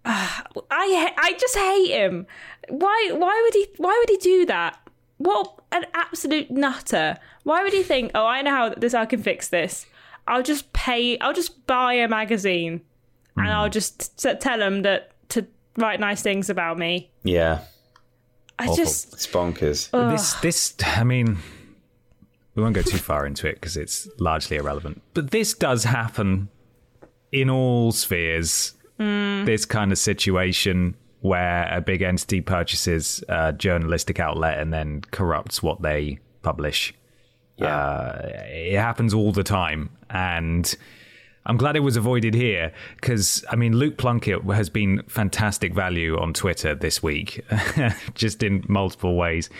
[0.04, 2.26] I I just hate him.
[2.68, 4.78] Why why would he why would he do that?
[5.18, 7.18] What an absolute nutter.
[7.44, 9.86] Why would he think, "Oh, I know how this I can fix this.
[10.26, 12.80] I'll just pay I'll just buy a magazine
[13.36, 13.42] mm.
[13.42, 13.72] and I'll hmm.
[13.72, 15.46] just tell him that to
[15.76, 17.60] write nice things about me." Yeah.
[18.58, 18.76] I Awful.
[18.76, 19.90] just it's bonkers.
[19.92, 20.12] Ugh.
[20.12, 21.38] This this I mean
[22.54, 25.00] we won't go too far into it because it's largely irrelevant.
[25.14, 26.48] But this does happen
[27.30, 29.46] in all spheres Mm.
[29.46, 35.62] This kind of situation where a big entity purchases a journalistic outlet and then corrupts
[35.62, 36.94] what they publish.
[37.56, 37.76] Yeah.
[37.76, 39.90] Uh, it happens all the time.
[40.10, 40.74] And
[41.44, 46.18] I'm glad it was avoided here because, I mean, Luke Plunkett has been fantastic value
[46.18, 47.44] on Twitter this week,
[48.14, 49.50] just in multiple ways.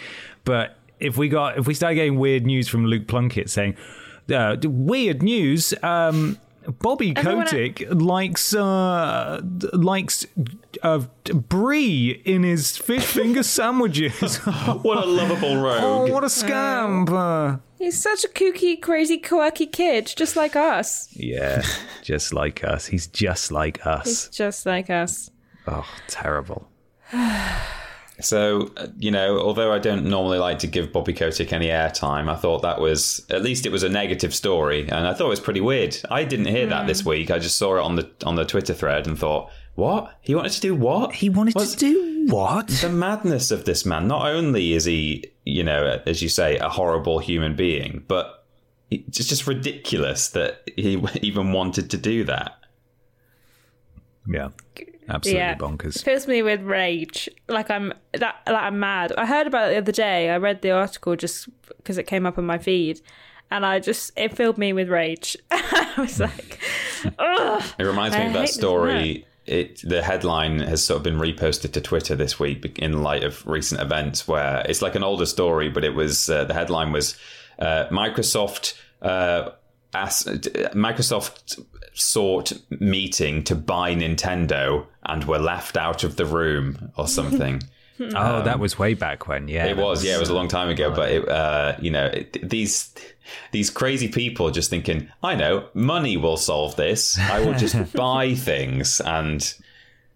[0.45, 3.77] But if we got, if we start getting weird news from Luke Plunkett saying,
[4.33, 6.39] uh, weird news, um,
[6.69, 9.41] Bobby Kotick likes uh,
[9.73, 10.27] likes
[10.83, 11.01] uh,
[11.33, 14.37] brie in his fish finger sandwiches.
[14.83, 15.81] what a lovable rogue!
[15.83, 17.11] Oh, what a scamp!
[17.11, 21.09] Uh, He's such a kooky, crazy, quirky kid, just like us.
[21.13, 21.63] Yeah,
[22.03, 22.87] just like us.
[22.87, 24.07] He's just like us.
[24.07, 25.31] He's just like us.
[25.67, 26.69] Oh, terrible.
[28.21, 32.29] So, uh, you know, although I don't normally like to give Bobby Kotick any airtime,
[32.29, 35.31] I thought that was at least it was a negative story, and I thought it
[35.31, 35.97] was pretty weird.
[36.11, 36.71] I didn't hear mm.
[36.71, 37.11] that this hmm.
[37.11, 37.31] week.
[37.31, 40.19] I just saw it on the on the Twitter thread and thought, what?
[40.21, 41.15] He wanted to do what?
[41.15, 42.67] He wanted What's to do what?
[42.67, 44.09] The madness of this man.
[44.09, 48.45] Not only is he, you know, as you say, a horrible human being, but
[48.91, 52.59] it's just ridiculous that he even wanted to do that.
[54.27, 54.49] Yeah.
[55.09, 55.55] Absolutely yeah.
[55.57, 55.97] bonkers.
[55.97, 57.29] It fills me with rage.
[57.49, 59.13] Like I'm that like I'm mad.
[59.17, 60.31] I heard about it the other day.
[60.31, 61.49] I read the article just
[61.79, 63.01] because it came up on my feed,
[63.51, 65.37] and I just it filled me with rage.
[65.51, 66.61] I was like,
[67.19, 69.27] Ugh, it reminds me I of that story.
[69.47, 73.47] It the headline has sort of been reposted to Twitter this week in light of
[73.47, 77.17] recent events, where it's like an older story, but it was uh, the headline was
[77.59, 78.75] uh, Microsoft.
[79.01, 79.51] Uh,
[79.95, 80.25] as,
[80.75, 87.63] Microsoft sought meeting to buy Nintendo and were left out of the room or something.
[88.01, 89.49] oh, that was way back when.
[89.49, 90.93] Yeah, It was, yeah, it was a long time ago.
[90.95, 92.95] But it, uh, you know, it, these
[93.53, 97.19] these crazy people just thinking, I know, money will solve this.
[97.19, 99.41] I will just buy things, and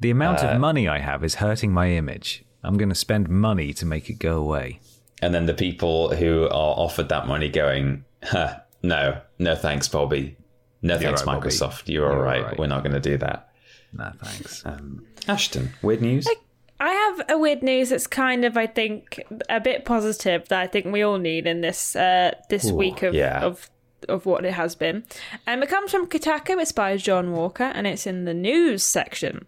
[0.00, 2.44] The amount Uh, of money I have is hurting my image.
[2.62, 4.78] I'm going to spend money to make it go away.
[5.20, 10.36] and then the people who are offered that money going, huh, no, no, thanks, Bobby.
[10.82, 11.48] No, thanks, right, Bobby.
[11.48, 11.82] Microsoft.
[11.88, 12.42] You're, You're right.
[12.42, 12.58] all right.
[12.58, 13.51] We're not going to do that.
[13.92, 14.64] Nah, thanks.
[14.72, 16.26] Um, Ashton, weird news.
[16.80, 20.66] I have a weird news that's kind of, I think, a bit positive that I
[20.66, 23.40] think we all need in this uh, this week of, yeah.
[23.40, 23.70] of
[24.08, 25.04] of what it has been.
[25.46, 26.60] Um, it comes from Kotaku.
[26.60, 29.46] It's by John Walker, and it's in the news section.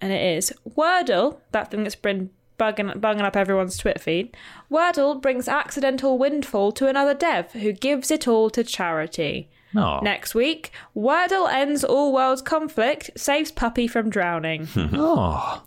[0.00, 4.36] And it is Wordle, that thing that's been bugging bugging up everyone's Twitter feed.
[4.70, 9.48] Wordle brings accidental windfall to another dev who gives it all to charity.
[9.76, 14.68] Oh, Next week, Wordle ends all world conflict, saves puppy from drowning.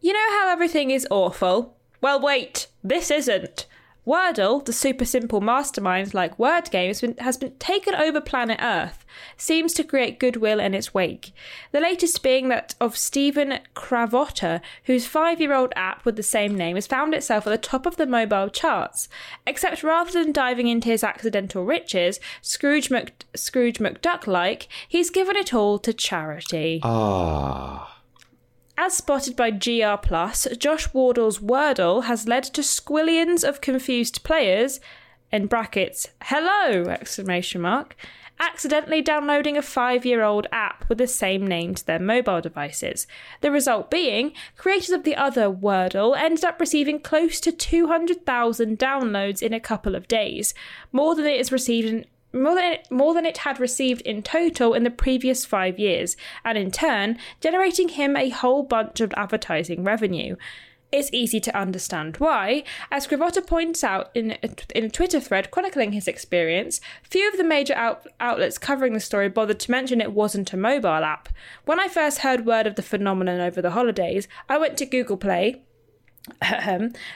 [0.00, 1.76] You know how everything is awful?
[2.00, 3.66] Well, wait, this isn't.
[4.06, 9.04] Wordle, the super simple mastermind like word games, has been taken over planet Earth,
[9.36, 11.32] seems to create goodwill in its wake.
[11.72, 16.54] The latest being that of Steven Cravotta, whose five year old app with the same
[16.56, 19.08] name has found itself at the top of the mobile charts.
[19.44, 25.34] Except rather than diving into his accidental riches, Scrooge, Mc, Scrooge McDuck like, he's given
[25.34, 26.80] it all to charity.
[26.84, 27.95] Ah,
[28.78, 34.80] As spotted by GR Plus, Josh Wardle's Wordle has led to squillions of confused players,
[35.32, 36.84] in brackets, hello!
[36.84, 37.96] exclamation mark,
[38.38, 43.06] accidentally downloading a five-year-old app with the same name to their mobile devices.
[43.40, 49.40] The result being, creators of the other Wordle ended up receiving close to 200,000 downloads
[49.40, 50.52] in a couple of days,
[50.92, 52.04] more than it has received in
[52.36, 56.16] more than it, more than it had received in total in the previous five years,
[56.44, 60.36] and in turn, generating him a whole bunch of advertising revenue.
[60.92, 62.62] It's easy to understand why,
[62.92, 67.36] as Cravotta points out in a, in a Twitter thread chronicling his experience, few of
[67.36, 71.28] the major out, outlets covering the story bothered to mention it wasn't a mobile app.
[71.64, 75.16] When I first heard word of the phenomenon over the holidays, I went to Google
[75.16, 75.62] Play,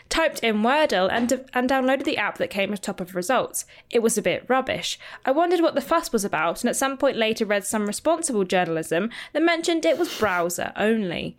[0.09, 3.65] typed in Wordle and, and downloaded the app that came at top of results.
[3.91, 4.99] It was a bit rubbish.
[5.25, 8.45] I wondered what the fuss was about, and at some point later read some responsible
[8.45, 11.37] journalism that mentioned it was browser only.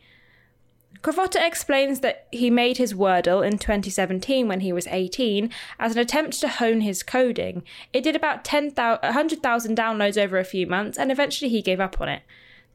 [1.01, 5.49] Cravotta explains that he made his Wordle in 2017 when he was 18
[5.79, 7.63] as an attempt to hone his coding.
[7.91, 12.09] It did about 100,000 downloads over a few months, and eventually he gave up on
[12.09, 12.21] it.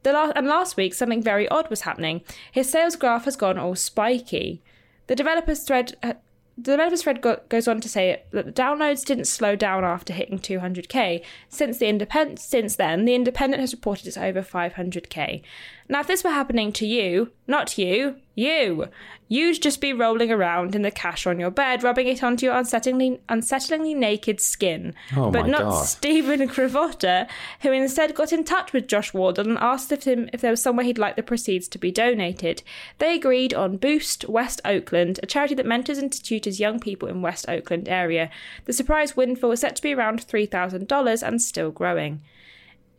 [0.03, 2.23] The la- and last week, something very odd was happening.
[2.51, 4.61] His sales graph has gone all spiky.
[5.07, 5.97] The developers thread.
[6.03, 6.15] Uh,
[6.57, 10.15] the developers thread go- goes on to say that the downloads didn't slow down after
[10.15, 11.23] hitting 200k.
[11.51, 15.43] Since the since then, the Independent has reported it's over 500k.
[15.89, 18.89] Now, if this were happening to you, not you, you,
[19.29, 22.55] you'd just be rolling around in the cash on your bed, rubbing it onto your
[22.55, 24.95] unsettlingly, unsettlingly naked skin.
[25.17, 25.87] Oh but not God.
[25.87, 27.29] Steven Cravotta,
[27.61, 30.63] who instead got in touch with Josh Wardle and asked if him if there was
[30.63, 32.63] somewhere he'd like the proceeds to be donated.
[32.99, 37.23] They agreed on Boost West Oakland, a charity that mentors and tutors young people in
[37.23, 38.31] West Oakland area.
[38.67, 42.21] The surprise windfall is set to be around three thousand dollars and still growing.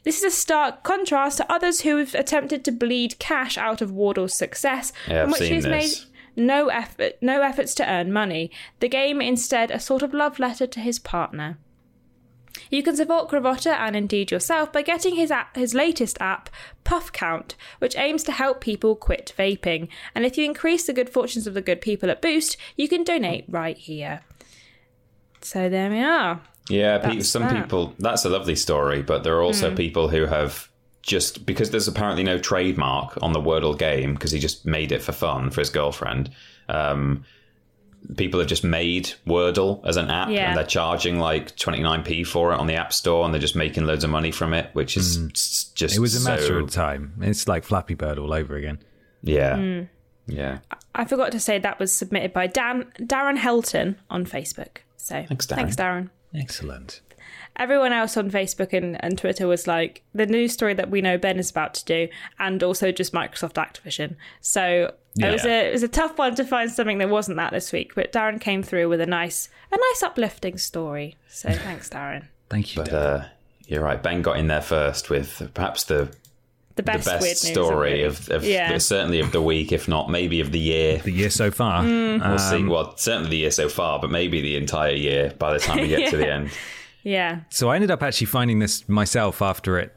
[0.07, 3.91] This is a stark contrast to others who have attempted to bleed cash out of
[3.91, 6.07] Wardle's success, Yeah, I've which he's this.
[6.37, 8.49] made no effort, no efforts to earn money.
[8.79, 11.57] The game instead a sort of love letter to his partner.
[12.71, 16.49] You can support Cravotta and indeed yourself by getting his app, his latest app,
[16.85, 19.89] Puff Count, which aims to help people quit vaping.
[20.15, 23.03] And if you increase the good fortunes of the good people at Boost, you can
[23.03, 24.21] donate right here.
[25.41, 26.39] So there we are.
[26.69, 27.63] Yeah, pe- That's some that.
[27.63, 27.93] people.
[27.99, 29.75] That's a lovely story, but there are also hmm.
[29.75, 30.69] people who have
[31.01, 35.01] just because there's apparently no trademark on the Wordle game because he just made it
[35.01, 36.29] for fun for his girlfriend.
[36.67, 37.23] Um,
[38.17, 40.49] people have just made Wordle as an app, Yeah.
[40.49, 43.85] and they're charging like 29p for it on the App Store, and they're just making
[43.85, 45.27] loads of money from it, which is hmm.
[45.33, 47.13] s- just it was a so- matter of time.
[47.21, 48.79] It's like Flappy Bird all over again.
[49.23, 49.81] Yeah, hmm.
[50.27, 50.59] yeah.
[50.93, 54.77] I forgot to say that was submitted by Dan Darren Helton on Facebook.
[54.97, 55.55] So Thanks, Darren.
[55.55, 56.09] Thanks, Darren.
[56.37, 57.01] Excellent.
[57.55, 61.17] Everyone else on Facebook and, and Twitter was like the news story that we know
[61.17, 62.07] Ben is about to do,
[62.39, 64.15] and also just Microsoft Activision.
[64.41, 67.51] So it was a it was a tough one to find something that wasn't that
[67.51, 67.95] this week.
[67.95, 71.15] But Darren came through with a nice a nice uplifting story.
[71.29, 72.27] So thanks, Darren.
[72.49, 72.83] Thank you.
[72.83, 73.25] But uh,
[73.65, 74.01] you're right.
[74.01, 76.15] Ben got in there first with perhaps the
[76.77, 78.77] The best, the best news story the of, of yeah.
[78.77, 80.99] certainly of the week, if not maybe of the year.
[80.99, 81.83] the year so far.
[81.83, 82.25] Mm.
[82.27, 82.63] We'll see.
[82.63, 85.89] Well, certainly the year so far, but maybe the entire year by the time we
[85.89, 86.51] get to the end.
[87.03, 87.41] Yeah.
[87.49, 89.93] So I ended up actually finding this myself after it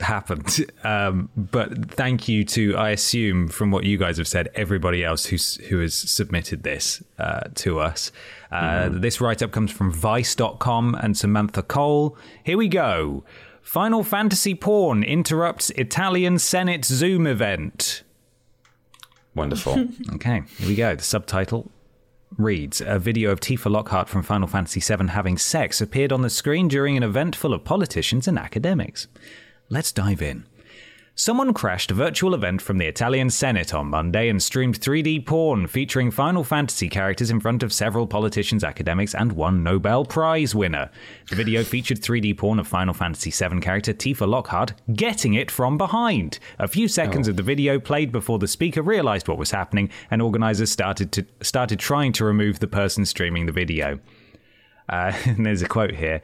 [0.00, 0.64] happened.
[0.84, 5.24] Um, but thank you to, I assume, from what you guys have said, everybody else
[5.24, 8.12] who's, who has submitted this uh, to us.
[8.52, 9.00] Uh, Mm-hmm.
[9.00, 12.18] This write up comes from Vice.com and Samantha Cole.
[12.44, 13.24] Here we go.
[13.64, 18.02] Final Fantasy porn interrupts Italian Senate Zoom event.
[19.34, 19.88] Wonderful.
[20.14, 20.94] Okay, here we go.
[20.94, 21.70] The subtitle
[22.36, 26.30] reads A video of Tifa Lockhart from Final Fantasy VII having sex appeared on the
[26.30, 29.08] screen during an event full of politicians and academics.
[29.70, 30.44] Let's dive in.
[31.16, 35.68] Someone crashed a virtual event from the Italian Senate on Monday and streamed 3D porn
[35.68, 40.90] featuring Final Fantasy characters in front of several politicians, academics, and one Nobel Prize winner.
[41.30, 45.78] The video featured 3D porn of Final Fantasy VII character Tifa Lockhart getting it from
[45.78, 46.40] behind.
[46.58, 50.20] A few seconds of the video played before the speaker realized what was happening, and
[50.20, 54.00] organizers started to started trying to remove the person streaming the video.
[54.88, 56.22] Uh, and there's a quote here.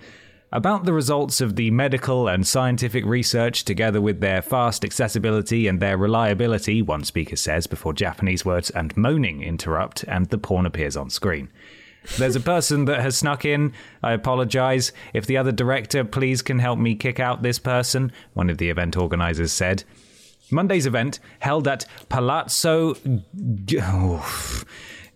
[0.52, 5.78] About the results of the medical and scientific research, together with their fast accessibility and
[5.78, 10.96] their reliability, one speaker says before Japanese words and moaning interrupt and the porn appears
[10.96, 11.50] on screen.
[12.18, 13.74] There's a person that has snuck in.
[14.02, 14.92] I apologize.
[15.14, 18.70] If the other director, please can help me kick out this person, one of the
[18.70, 19.84] event organizers said.
[20.50, 22.96] Monday's event, held at Palazzo
[23.82, 24.64] oh,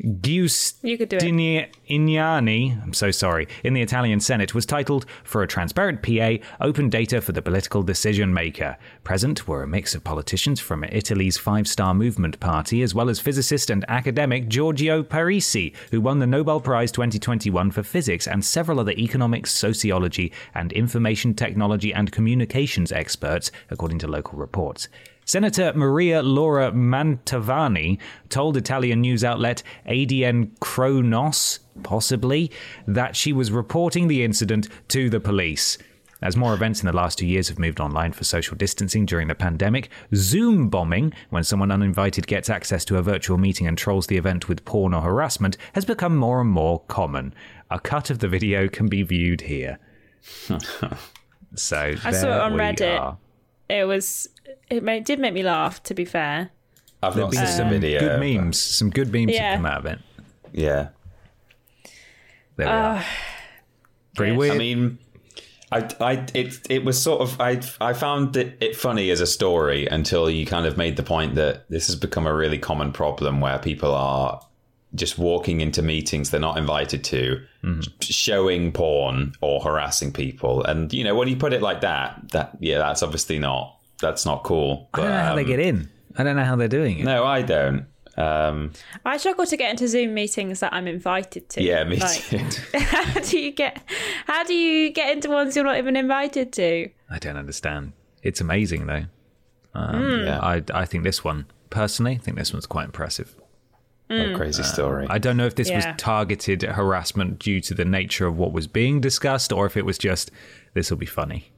[0.03, 6.89] Giustiniani, I'm so sorry, in the Italian Senate was titled For a Transparent PA Open
[6.89, 8.77] Data for the Political Decision Maker.
[9.05, 13.21] Present were a mix of politicians from Italy's Five Star Movement Party, as well as
[13.21, 18.81] physicist and academic Giorgio Parisi, who won the Nobel Prize 2021 for physics, and several
[18.81, 24.89] other economics, sociology, and information technology and communications experts, according to local reports.
[25.25, 27.99] Senator Maria Laura Mantovani
[28.29, 32.51] told Italian news outlet ADN Kronos, possibly,
[32.87, 35.79] that she was reporting the incident to the police.
[36.21, 39.29] As more events in the last two years have moved online for social distancing during
[39.29, 44.07] the pandemic, Zoom bombing, when someone uninvited gets access to a virtual meeting and trolls
[44.07, 47.35] the event with porn or harassment, has become more and more common.
[47.71, 49.79] A cut of the video can be viewed here.
[51.55, 52.99] so I saw it on we Reddit.
[52.99, 53.19] are.
[53.69, 54.29] It was.
[54.71, 55.83] It made, did make me laugh.
[55.85, 56.51] To be fair.
[57.03, 58.01] I've There'll not seen some video.
[58.01, 58.61] good but- memes.
[58.61, 59.51] Some good memes Yeah.
[59.51, 59.99] have come out of it.
[60.53, 60.89] Yeah.
[62.57, 62.99] There we ah.
[62.99, 63.05] are.
[64.17, 64.39] Pretty good.
[64.39, 64.55] weird.
[64.55, 64.99] I mean,
[65.73, 69.27] I, I, it, it was sort of, I, I found it, it funny as a
[69.27, 72.93] story until you kind of made the point that this has become a really common
[72.93, 74.41] problem where people are
[74.95, 77.43] just walking into meetings they're not invited to,
[78.01, 82.57] showing porn or harassing people, and you know when you put it like that, that
[82.61, 84.89] yeah, that's obviously not, that's not cool.
[84.95, 85.91] I don't know But, how they um, get in.
[86.17, 87.05] I don't know how they're doing it.
[87.05, 87.87] No, I don't.
[88.17, 88.71] Um,
[89.05, 91.63] I struggle to get into Zoom meetings that I'm invited to.
[91.63, 92.39] yeah, me Like, too.
[92.79, 93.83] how do you get?
[94.27, 96.89] How do you get into ones you're not even invited to?
[97.11, 97.93] I don't understand.
[98.23, 99.05] It's amazing though.
[99.75, 100.39] Um, Yeah.
[100.41, 103.35] I I think this one personally, I think this one's quite impressive.
[104.11, 105.07] A crazy story.
[105.09, 108.67] I don't know if this was targeted harassment due to the nature of what was
[108.67, 110.31] being discussed, or if it was just
[110.75, 111.51] this will be funny.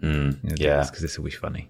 [0.00, 0.58] Mm.
[0.58, 0.84] yeah.
[0.84, 1.68] because this will be funny.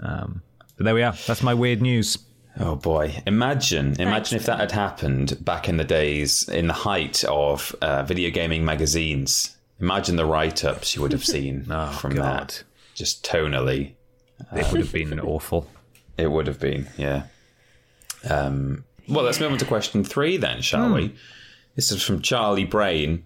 [0.00, 0.42] Um,
[0.76, 1.14] but there we are.
[1.26, 2.18] That's my weird news.
[2.58, 3.22] Oh boy!
[3.26, 8.02] Imagine, imagine if that had happened back in the days, in the height of uh,
[8.02, 9.56] video gaming magazines.
[9.80, 12.24] Imagine the write-ups you would have seen Oh, from God.
[12.50, 12.62] that.
[12.94, 13.92] Just tonally,
[14.54, 15.66] It would have been awful.
[16.18, 16.88] it would have been.
[16.98, 17.22] Yeah.
[18.28, 21.14] Um, well, let's move on to question three then, shall we?
[21.76, 23.24] This is from Charlie Brain,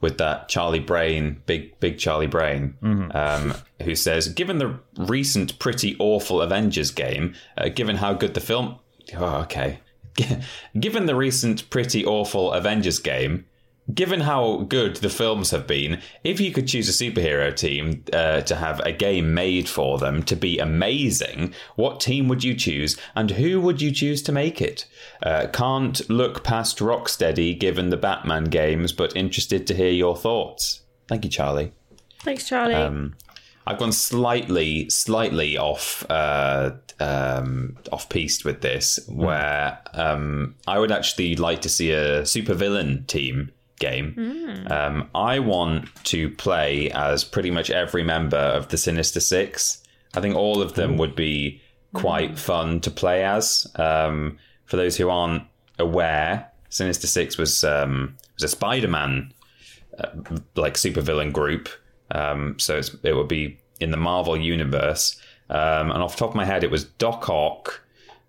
[0.00, 2.74] with that Charlie Brain, big big Charlie Brain,
[3.12, 8.40] um, who says, given the recent pretty awful Avengers game, uh, given how good the
[8.40, 8.78] film,
[9.16, 9.80] oh, okay,
[10.78, 13.46] given the recent pretty awful Avengers game.
[13.92, 18.42] Given how good the films have been, if you could choose a superhero team uh,
[18.42, 22.98] to have a game made for them to be amazing, what team would you choose
[23.14, 24.84] and who would you choose to make it?
[25.22, 30.82] Uh, can't look past Rocksteady given the Batman games, but interested to hear your thoughts.
[31.06, 31.72] Thank you, Charlie.
[32.20, 32.74] Thanks, Charlie.
[32.74, 33.14] Um,
[33.66, 40.92] I've gone slightly, slightly off, uh, um, off piste with this, where um, I would
[40.92, 44.14] actually like to see a supervillain team game.
[44.70, 49.82] Um, I want to play as pretty much every member of the Sinister Six.
[50.14, 51.60] I think all of them would be
[51.92, 53.66] quite fun to play as.
[53.76, 55.44] Um, for those who aren't
[55.78, 59.32] aware, Sinister Six was um, was a Spider-Man
[60.54, 61.68] like supervillain group.
[62.10, 65.20] Um, so it's, it would be in the Marvel universe.
[65.50, 67.82] Um, and off the top of my head, it was Doc Ock.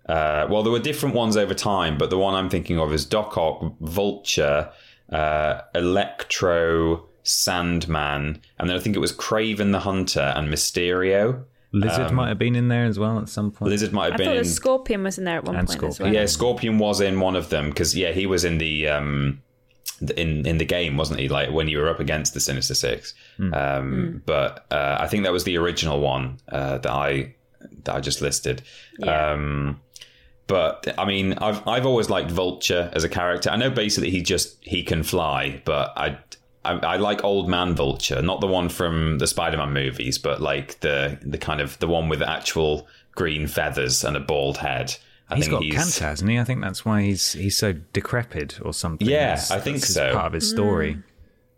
[0.08, 3.04] Uh, well, there were different ones over time, but the one I'm thinking of is
[3.04, 4.70] Doc Ock, Vulture,
[5.12, 11.44] uh, Electro, Sandman, and then I think it was Kraven the Hunter and Mysterio.
[11.72, 13.70] Lizard might have been in there as well at some point.
[13.70, 14.44] Lizard might have I been thought in.
[14.44, 16.12] Scorpion was in there at one And point as Scorpion.
[16.14, 16.20] well.
[16.22, 19.40] Yeah, Scorpion was in one of them because yeah, he was in the um
[20.16, 21.28] in in the game, wasn't he?
[21.28, 23.14] Like when you were up against the Sinister Six.
[23.52, 27.34] Um, But uh, I think that was the original one uh, that I
[27.84, 28.62] that I just listed.
[28.98, 29.30] Yeah.
[29.32, 29.80] Um,
[30.50, 33.48] but I mean, I've I've always liked Vulture as a character.
[33.50, 36.18] I know basically he just he can fly, but I.
[36.62, 40.78] I, I like Old Man Vulture, not the one from the Spider-Man movies, but like
[40.80, 44.94] the the kind of the one with actual green feathers and a bald head.
[45.30, 46.38] I He's think got cancer, hasn't he?
[46.38, 49.08] I think that's why he's he's so decrepit or something.
[49.08, 50.12] Yeah, That's- I think that's so.
[50.12, 50.96] Part of his story.
[50.96, 51.02] Mm.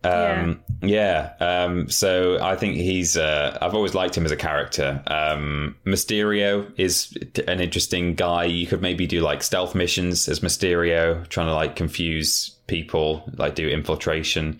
[0.04, 1.34] Um, yeah.
[1.38, 3.16] Um, so I think he's.
[3.16, 5.02] Uh, I've always liked him as a character.
[5.06, 8.44] Um, Mysterio is an interesting guy.
[8.44, 13.54] You could maybe do like stealth missions as Mysterio, trying to like confuse people, like
[13.54, 14.58] do infiltration.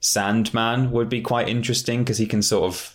[0.00, 2.94] Sandman would be quite interesting because he can sort of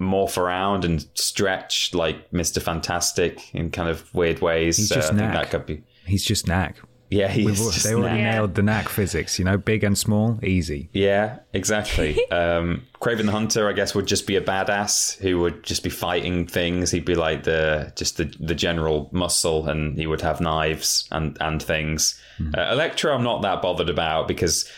[0.00, 4.78] morph around and stretch like Mister Fantastic in kind of weird ways.
[4.78, 5.34] He's so just I think Knack.
[5.34, 5.84] that could be.
[6.06, 6.76] He's just knack.
[7.10, 8.34] Yeah, he's We've, just they already Knack.
[8.34, 9.38] nailed the knack physics.
[9.38, 10.88] You know, big and small, easy.
[10.92, 12.18] Yeah, exactly.
[12.30, 15.90] um, Kraven the Hunter, I guess, would just be a badass who would just be
[15.90, 16.90] fighting things.
[16.90, 21.36] He'd be like the just the, the general muscle, and he would have knives and
[21.40, 22.20] and things.
[22.38, 24.70] Uh, Electro, I'm not that bothered about because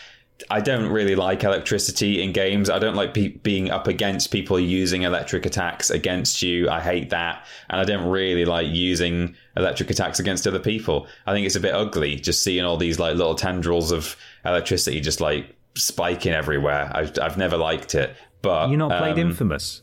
[0.49, 2.69] I don't really like electricity in games.
[2.69, 6.69] I don't like pe- being up against people using electric attacks against you.
[6.69, 11.07] I hate that, and I don't really like using electric attacks against other people.
[11.27, 14.15] I think it's a bit ugly just seeing all these like little tendrils of
[14.45, 16.91] electricity just like spiking everywhere.
[16.93, 18.15] I've I've never liked it.
[18.41, 19.81] But You not played um, Infamous?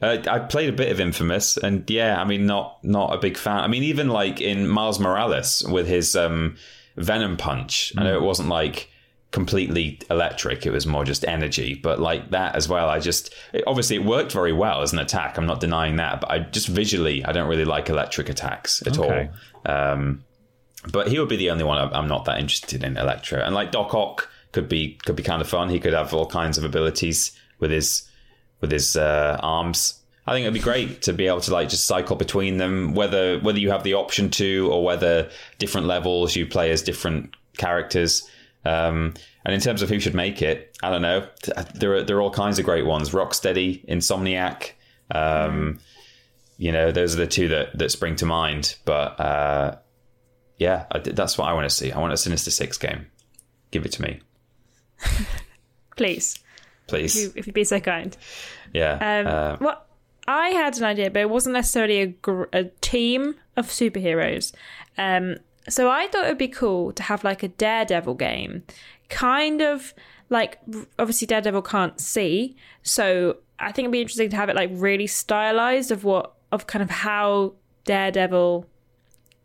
[0.00, 3.36] uh, I played a bit of Infamous, and yeah, I mean, not not a big
[3.36, 3.58] fan.
[3.58, 6.56] I mean, even like in Miles Morales with his um,
[6.96, 8.88] Venom Punch, I know it wasn't like
[9.30, 11.74] completely electric; it was more just energy.
[11.74, 14.98] But like that as well, I just it, obviously it worked very well as an
[14.98, 15.36] attack.
[15.36, 18.98] I'm not denying that, but I just visually, I don't really like electric attacks at
[18.98, 19.28] Okay.
[19.66, 19.72] all.
[19.74, 20.24] Um,
[20.92, 23.40] but he would be the only one I'm- not that interested in Electro.
[23.42, 25.68] And like Doc Ock could be could be kind of fun.
[25.68, 28.02] He could have all kinds of abilities with his
[28.60, 29.94] with his uh, arms.
[30.26, 33.38] I think it'd be great to be able to like just cycle between them, whether
[33.40, 38.28] whether you have the option to or whether different levels you play as different characters.
[38.68, 39.14] Um,
[39.44, 41.26] and in terms of who should make it, I don't know.
[41.74, 43.10] There are there are all kinds of great ones.
[43.10, 44.72] Rocksteady, Insomniac.
[45.10, 45.78] Um,
[46.58, 48.74] You know, those are the two that that spring to mind.
[48.84, 49.76] But uh,
[50.58, 51.92] yeah, I, that's what I want to see.
[51.92, 53.06] I want a Sinister Six game.
[53.70, 54.20] Give it to me,
[55.96, 57.22] Please, if, please.
[57.22, 58.16] you, if you'd be so kind.
[58.72, 58.92] Yeah.
[58.94, 59.84] Um, uh, well,
[60.26, 64.52] I had an idea, but it wasn't necessarily a, gr- a team of superheroes.
[64.96, 65.36] Um,
[65.68, 68.62] so I thought it would be cool to have like a Daredevil game,
[69.08, 69.94] kind of
[70.30, 70.58] like
[70.98, 75.06] obviously Daredevil can't see, so I think it'd be interesting to have it like really
[75.06, 77.54] stylized of what of kind of how
[77.84, 78.66] Daredevil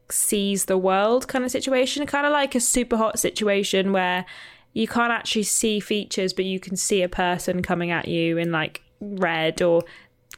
[0.09, 4.25] sees the world kind of situation, kind of like a Superhot situation where
[4.73, 8.51] you can't actually see features, but you can see a person coming at you in
[8.51, 9.83] like red or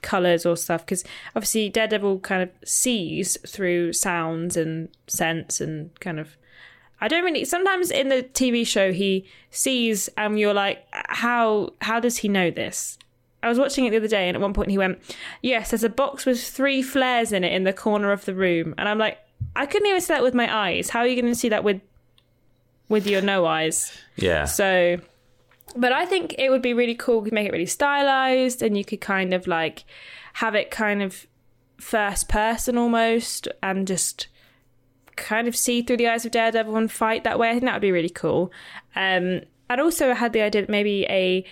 [0.06, 0.86] colors or stuff.
[0.86, 1.03] Because
[1.36, 6.38] obviously, Daredevil kind of sees through sounds and scents and kind of.
[7.01, 7.43] I don't really.
[7.43, 12.49] Sometimes in the TV show, he sees, and you're like, how how does he know
[12.49, 12.97] this?
[13.43, 14.99] I was watching it the other day, and at one point he went,
[15.41, 18.74] "Yes, there's a box with three flares in it in the corner of the room,"
[18.78, 19.20] and I'm like,
[19.56, 20.89] I couldn't even see that with my eyes.
[20.89, 21.82] How are you going to see that with
[22.89, 23.91] with your no eyes?
[24.16, 24.45] yeah.
[24.45, 24.97] So,
[25.76, 27.22] but I think it would be really cool.
[27.22, 29.84] We make it really stylized, and you could kind of like
[30.34, 31.28] have it kind of
[31.78, 34.28] first person almost, and just
[35.16, 37.50] kind of see through the eyes of Daredevil and fight that way.
[37.50, 38.52] I think that would be really cool.
[38.96, 41.46] Um, I'd also had the idea that maybe a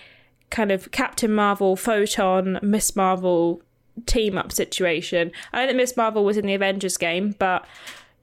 [0.50, 3.62] kind of Captain Marvel, Photon, Miss Marvel
[4.06, 5.32] team up situation.
[5.52, 7.64] I know that Miss Marvel was in the Avengers game, but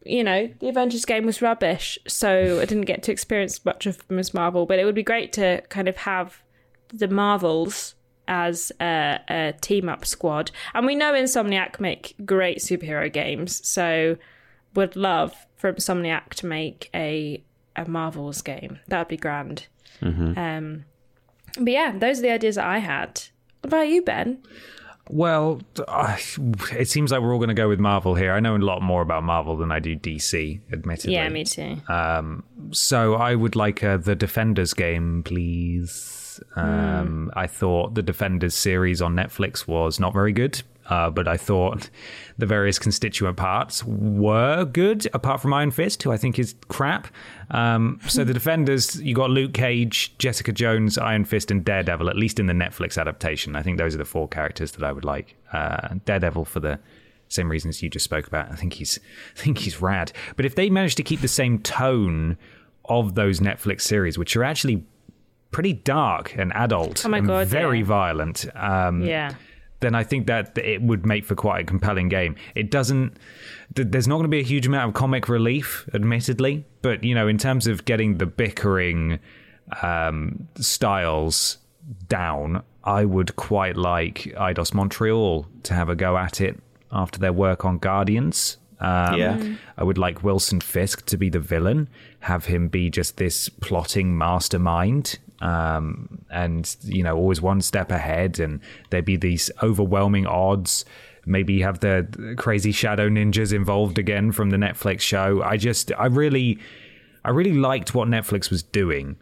[0.03, 4.09] you know, the Avengers game was rubbish, so I didn't get to experience much of
[4.09, 4.65] Miss Marvel.
[4.65, 6.41] But it would be great to kind of have
[6.93, 7.95] the Marvels
[8.27, 10.51] as a, a team up squad.
[10.73, 14.17] And we know Insomniac make great superhero games, so
[14.73, 17.43] would love for Insomniac to make a
[17.75, 18.79] a Marvels game.
[18.87, 19.67] That would be grand.
[20.37, 20.85] Um,
[21.59, 23.21] but yeah, those are the ideas that I had.
[23.61, 24.43] What about you, Ben?
[25.11, 26.17] Well, uh,
[26.71, 28.31] it seems like we're all going to go with Marvel here.
[28.31, 31.15] I know a lot more about Marvel than I do DC, admittedly.
[31.15, 31.77] Yeah, me too.
[32.71, 36.39] So I would like uh, the Defenders game, please.
[36.55, 40.63] Um, I thought the Defenders series on Netflix was not very good.
[40.89, 41.89] Uh, but I thought
[42.37, 47.07] the various constituent parts were good, apart from Iron Fist, who I think is crap.
[47.51, 52.09] Um, so the Defenders, you got Luke Cage, Jessica Jones, Iron Fist, and Daredevil.
[52.09, 54.91] At least in the Netflix adaptation, I think those are the four characters that I
[54.91, 55.35] would like.
[55.53, 56.79] Uh, Daredevil for the
[57.27, 58.51] same reasons you just spoke about.
[58.51, 58.99] I think he's,
[59.37, 60.11] I think he's rad.
[60.35, 62.37] But if they manage to keep the same tone
[62.85, 64.83] of those Netflix series, which are actually
[65.51, 67.85] pretty dark and adult Oh my and very yeah.
[67.85, 69.35] violent, um, Yeah.
[69.81, 72.35] Then I think that it would make for quite a compelling game.
[72.55, 73.17] It doesn't.
[73.75, 77.27] There's not going to be a huge amount of comic relief, admittedly, but you know,
[77.27, 79.19] in terms of getting the bickering
[79.81, 81.57] um, styles
[82.07, 86.59] down, I would quite like Eidos Montreal to have a go at it
[86.91, 88.57] after their work on Guardians.
[88.79, 89.43] Um, Yeah.
[89.77, 91.87] I would like Wilson Fisk to be the villain,
[92.21, 98.39] have him be just this plotting mastermind, um, and you know always one step ahead,
[98.39, 100.85] and there'd be these overwhelming odds.
[101.25, 105.43] Maybe have the crazy shadow ninjas involved again from the Netflix show.
[105.43, 106.57] I just, I really,
[107.23, 109.17] I really liked what Netflix was doing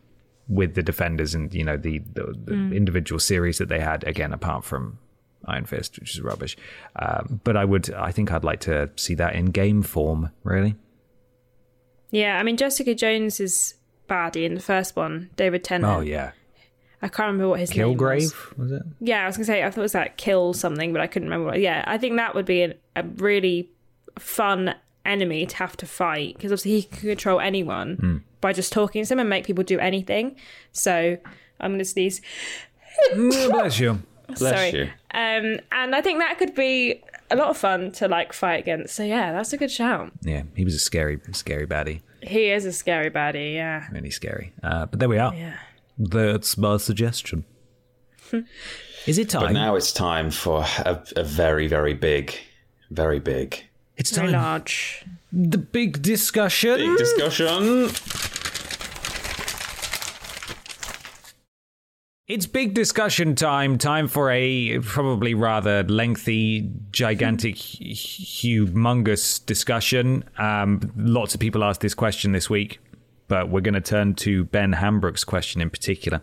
[0.48, 4.04] with the Defenders and you know the the, the individual series that they had.
[4.06, 4.98] Again, apart from
[5.46, 6.58] Iron Fist, which is rubbish.
[6.96, 10.32] Um, but I would, I think I'd like to see that in game form.
[10.44, 10.76] Really.
[12.12, 13.76] Yeah, I mean Jessica Jones is
[14.10, 15.30] baddie in the first one.
[15.38, 15.94] David Tennant.
[15.94, 16.32] Oh yeah,
[17.02, 17.96] I can't remember what his name was.
[17.98, 18.82] Kilgrave was it?
[19.00, 21.28] Yeah, I was gonna say I thought it was like kill something, but I couldn't
[21.30, 21.52] remember.
[21.52, 23.70] What, yeah, I think that would be a, a really
[24.18, 24.76] fun
[25.06, 28.18] enemy to have to fight because obviously he can control anyone Hmm.
[28.42, 30.36] by just talking to them and make people do anything.
[30.74, 31.18] So
[31.60, 32.22] I'm gonna sneeze.
[33.16, 34.02] Bless you.
[34.28, 34.70] Bless Sorry.
[34.72, 34.84] you.
[35.12, 38.94] Um, and I think that could be a lot of fun to like fight against.
[38.96, 40.12] So yeah, that's a good shout.
[40.22, 42.02] Yeah, he was a scary, scary baddie.
[42.22, 43.54] He is a scary baddie.
[43.56, 43.88] Yeah.
[43.92, 44.54] Really scary.
[44.62, 45.34] Uh, but there we are.
[45.34, 45.58] Yeah.
[45.98, 47.46] That's my suggestion.
[49.06, 49.42] Is it time?
[49.44, 52.36] But now it's time for a, a very, very big,
[52.92, 53.64] very big,
[53.98, 54.26] it's time.
[54.28, 54.44] Very time.
[54.44, 55.06] large.
[55.32, 56.78] The big discussion.
[56.78, 57.90] big discussion.
[62.30, 63.80] It's big discussion time.
[63.80, 70.24] Time for a probably rather lengthy, gigantic, humongous discussion.
[70.38, 72.78] Um, lots of people asked this question this week,
[73.30, 76.22] but we're going to turn to Ben Hambrook's question in particular.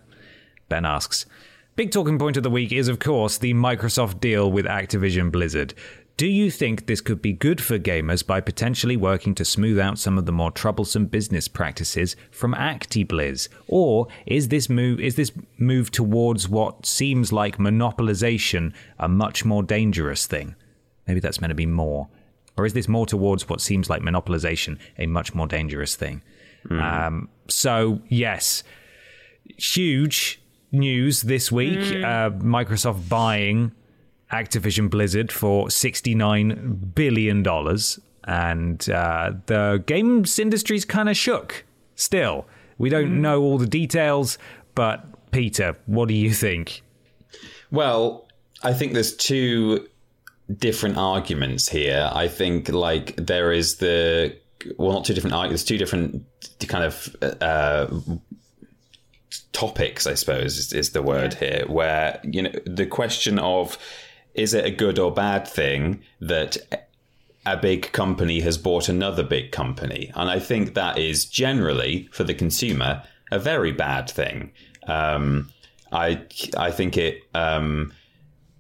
[0.68, 1.26] Ben asks
[1.74, 5.74] Big talking point of the week is, of course, the Microsoft deal with Activision Blizzard.
[6.16, 9.98] Do you think this could be good for gamers by potentially working to smooth out
[9.98, 13.48] some of the more troublesome business practices from ActiBliz?
[13.68, 19.62] Or is this move is this move towards what seems like monopolization a much more
[19.62, 20.54] dangerous thing?
[21.06, 22.08] Maybe that's meant to be more.
[22.56, 26.22] Or is this more towards what seems like monopolization a much more dangerous thing?
[26.80, 28.64] Um, so, yes,
[29.58, 30.40] huge
[30.72, 33.72] news this week uh, Microsoft buying
[34.32, 37.44] Activision Blizzard for $69 billion.
[38.24, 42.46] And uh, the games industry's kind of shook still.
[42.78, 44.36] We don't know all the details,
[44.74, 46.82] but Peter, what do you think?
[47.70, 48.28] Well,
[48.62, 49.88] I think there's two
[50.58, 52.08] different arguments here.
[52.12, 54.36] I think like there is the
[54.76, 55.64] well, not two different arguments.
[55.64, 56.24] Two different
[56.66, 57.86] kind of uh,
[59.52, 61.64] topics, I suppose, is, is the word here.
[61.66, 63.78] Where you know the question of
[64.36, 66.56] is it a good or bad thing that
[67.46, 70.10] a big company has bought another big company.
[70.16, 74.50] And I think that is generally, for the consumer, a very bad thing.
[74.88, 75.50] Um,
[75.92, 76.22] I,
[76.58, 77.92] I think it um,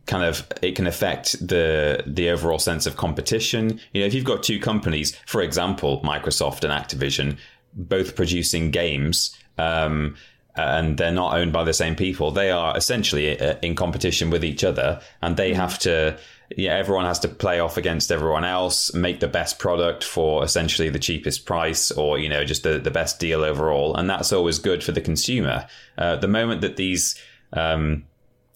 [0.06, 3.80] kind of it can affect the the overall sense of competition.
[3.92, 7.38] You know, if you've got two companies, for example, Microsoft and Activision,
[7.74, 10.14] both producing games, um,
[10.56, 14.44] and they're not owned by the same people, they are essentially uh, in competition with
[14.44, 16.18] each other, and they have to.
[16.56, 20.88] Yeah, everyone has to play off against everyone else, make the best product for essentially
[20.88, 24.60] the cheapest price, or you know, just the, the best deal overall, and that's always
[24.60, 25.66] good for the consumer.
[25.98, 27.20] Uh, the moment that these
[27.52, 28.04] um,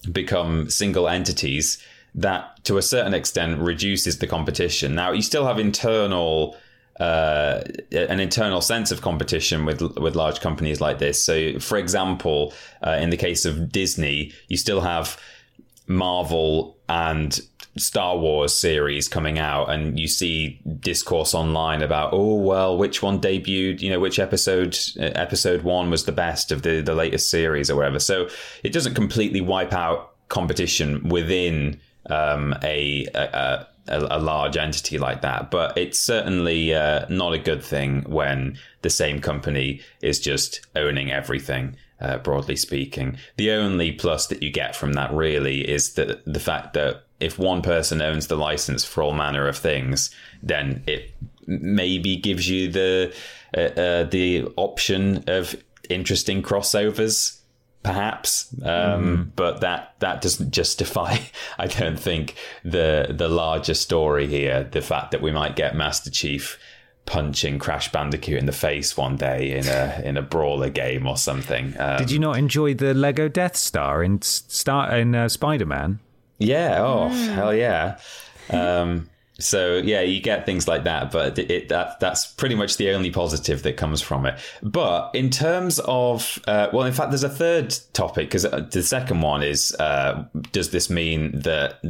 [0.09, 1.83] become single entities,
[2.15, 4.95] that to a certain extent reduces the competition.
[4.95, 6.55] Now you still have internal
[7.01, 11.23] uh, an internal sense of competition with with large companies like this.
[11.25, 12.53] So, for example,
[12.85, 15.19] uh, in the case of Disney, you still have
[15.87, 17.41] Marvel and
[17.77, 23.19] Star Wars series coming out, and you see discourse online about, oh well, which one
[23.19, 23.81] debuted?
[23.81, 27.71] You know, which episode uh, episode one was the best of the the latest series
[27.71, 27.99] or whatever.
[27.99, 28.29] So
[28.63, 31.79] it doesn't completely wipe out competition within
[32.09, 37.39] um, a, a a, a large entity like that, but it's certainly uh, not a
[37.39, 41.75] good thing when the same company is just owning everything.
[41.99, 46.39] Uh, broadly speaking, the only plus that you get from that really is that the
[46.39, 50.09] fact that if one person owns the license for all manner of things,
[50.41, 51.13] then it
[51.45, 53.13] maybe gives you the
[53.55, 55.55] uh, uh, the option of
[55.89, 57.40] interesting crossovers
[57.83, 59.31] perhaps um, mm.
[59.35, 61.17] but that that doesn't justify
[61.57, 66.11] i don't think the the larger story here the fact that we might get master
[66.11, 66.59] chief
[67.05, 71.17] punching crash bandicoot in the face one day in a in a brawler game or
[71.17, 75.99] something um, did you not enjoy the lego death star in star in uh, spider-man
[76.37, 77.33] yeah oh mm.
[77.33, 77.97] hell yeah
[78.51, 79.09] um,
[79.39, 83.11] so yeah, you get things like that, but it, that that's pretty much the only
[83.11, 84.39] positive that comes from it.
[84.61, 88.83] But in terms of uh, well, in fact, there's a third topic because uh, the
[88.83, 91.81] second one is uh, does this mean that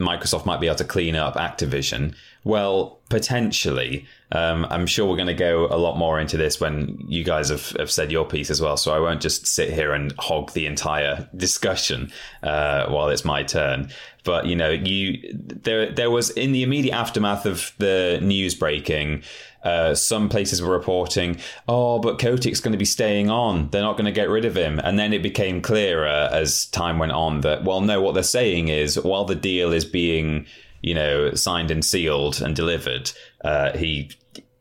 [0.00, 2.14] Microsoft might be able to clean up Activision?
[2.44, 4.06] Well, potentially.
[4.32, 7.48] Um, I'm sure we're going to go a lot more into this when you guys
[7.48, 8.76] have, have said your piece as well.
[8.76, 13.42] So I won't just sit here and hog the entire discussion uh, while it's my
[13.42, 13.90] turn.
[14.24, 19.22] But you know, you there there was in the immediate aftermath of the news breaking.
[19.64, 21.36] Uh, some places were reporting,
[21.66, 23.68] oh, but Kotick's going to be staying on.
[23.70, 24.78] They're not going to get rid of him.
[24.78, 28.68] And then it became clearer as time went on that, well, no, what they're saying
[28.68, 30.46] is while the deal is being
[30.82, 33.10] you know, signed and sealed and delivered,
[33.44, 34.10] uh, he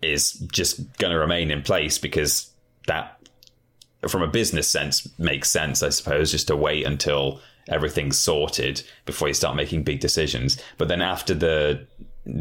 [0.02, 2.49] is just going to remain in place because
[2.88, 3.19] that,
[4.07, 9.27] from a business sense, makes sense, I suppose, just to wait until everything's sorted before
[9.27, 10.57] you start making big decisions.
[10.77, 11.85] But then after the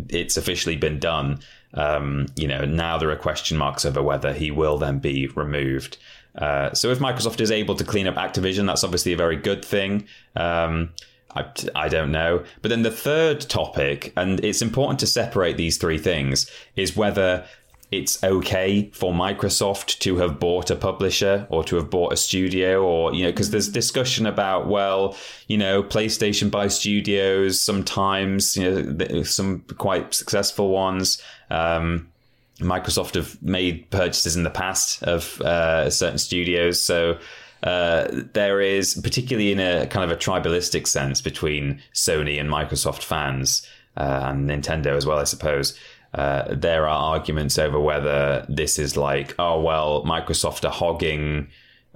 [0.08, 1.40] it's officially been done,
[1.74, 5.98] um, you know, now there are question marks over whether he will then be removed.
[6.36, 9.64] Uh, so if Microsoft is able to clean up Activision, that's obviously a very good
[9.64, 10.06] thing.
[10.34, 10.90] Um,
[11.36, 11.44] I,
[11.74, 12.44] I don't know.
[12.62, 17.46] But then the third topic, and it's important to separate these three things, is whether
[17.92, 22.82] it's okay for Microsoft to have bought a publisher or to have bought a studio
[22.82, 28.82] or, you know, because there's discussion about, well, you know, PlayStation buy studios sometimes, you
[28.82, 31.22] know, some quite successful ones.
[31.48, 32.08] Um,
[32.58, 36.80] Microsoft have made purchases in the past of uh, certain studios.
[36.80, 37.18] So,
[37.62, 43.02] uh, there is, particularly in a kind of a tribalistic sense between Sony and Microsoft
[43.02, 43.66] fans
[43.96, 45.78] uh, and Nintendo as well, I suppose.
[46.14, 51.48] Uh, there are arguments over whether this is like, oh well, Microsoft are hogging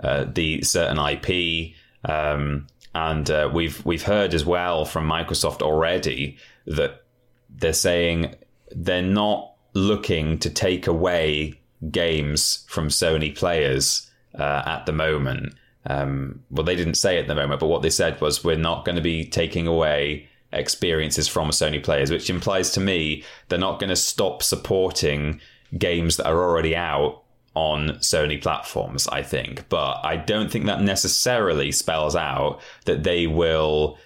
[0.03, 1.74] uh, the certain IP,
[2.05, 7.03] um, and uh, we've we've heard as well from Microsoft already that
[7.49, 8.35] they're saying
[8.70, 11.55] they're not looking to take away
[11.91, 15.55] games from Sony players uh, at the moment.
[15.86, 18.85] Um, well, they didn't say at the moment, but what they said was we're not
[18.85, 23.81] going to be taking away experiences from Sony players, which implies to me they're not
[23.81, 25.40] going to stop supporting
[25.78, 27.23] games that are already out
[27.55, 29.69] on Sony platforms, I think.
[29.69, 33.98] But I don't think that necessarily spells out that they will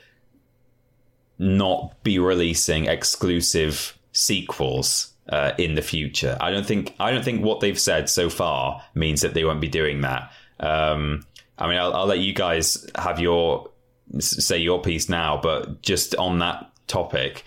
[1.38, 6.36] not be releasing exclusive sequels uh, in the future.
[6.40, 9.60] I don't think I don't think what they've said so far means that they won't
[9.60, 10.30] be doing that.
[10.60, 11.26] Um,
[11.58, 13.70] I mean, I'll, I'll let you guys have your
[14.18, 17.44] say your piece now, but just on that topic,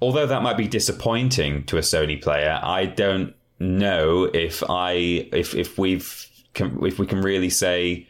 [0.00, 4.92] although that might be disappointing to a Sony player, I don't know if I
[5.32, 8.08] if if we've can, if we can really say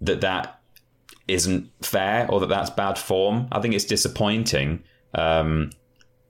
[0.00, 0.60] that that
[1.28, 3.48] isn't fair or that that's bad form.
[3.52, 4.82] I think it's disappointing.
[5.14, 5.70] Um,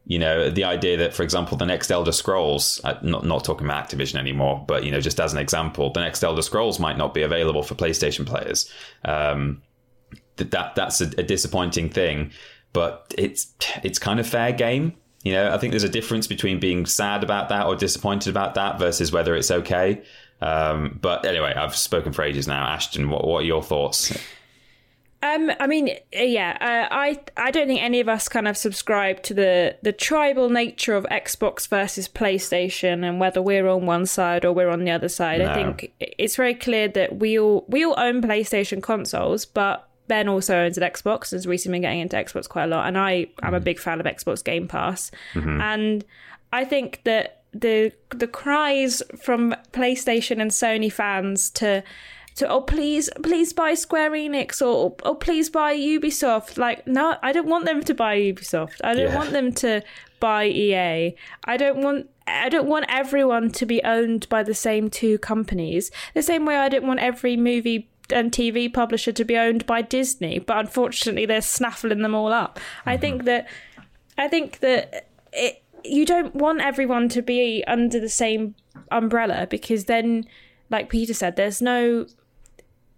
[0.07, 3.67] you know, the idea that, for example, the next Elder Scrolls, uh, not not talking
[3.67, 6.99] about Activision anymore, but you know, just as an example, the next Elder Scrolls might
[6.99, 8.71] not be available for PlayStation players.
[9.05, 9.63] Um,
[10.37, 12.33] that, that that's a, a, disappointing thing,
[12.73, 14.95] but it's it's kind of fair game.
[15.23, 18.57] You know, I think there's a difference between being sad about that or disappointed about
[18.57, 20.03] that versus whether it's okay.
[20.43, 22.67] Um, but anyway, I've spoken for ages now.
[22.67, 24.13] Ashton, what what are your thoughts?
[25.25, 29.23] Um, I mean, yeah, uh, I I don't think any of us kind of subscribe
[29.23, 34.45] to the the tribal nature of Xbox versus PlayStation and whether we're on one side
[34.45, 35.41] or we're on the other side.
[35.41, 35.51] No.
[35.51, 40.29] I think it's very clear that we all we all own PlayStation consoles, but Ben
[40.29, 41.33] also owns an Xbox.
[41.33, 43.65] And has recently been getting into Xbox quite a lot, and I am a mm-hmm.
[43.65, 45.59] big fan of Xbox Game Pass, mm-hmm.
[45.59, 46.05] and
[46.53, 51.83] I think that the the cries from PlayStation and Sony fans to
[52.36, 56.59] to oh please please buy Square Enix or oh please buy Ubisoft.
[56.59, 58.81] Like no, I don't want them to buy Ubisoft.
[58.82, 59.16] I don't yeah.
[59.16, 59.82] want them to
[60.20, 61.15] buy EA.
[61.44, 65.90] I don't want I don't want everyone to be owned by the same two companies.
[66.15, 69.82] The same way I don't want every movie and TV publisher to be owned by
[69.82, 72.59] Disney, but unfortunately they're snaffling them all up.
[72.59, 72.89] Mm-hmm.
[72.90, 73.48] I think that
[74.19, 78.55] I think that it, you don't want everyone to be under the same
[78.90, 80.24] umbrella because then
[80.70, 82.06] like Peter said there's no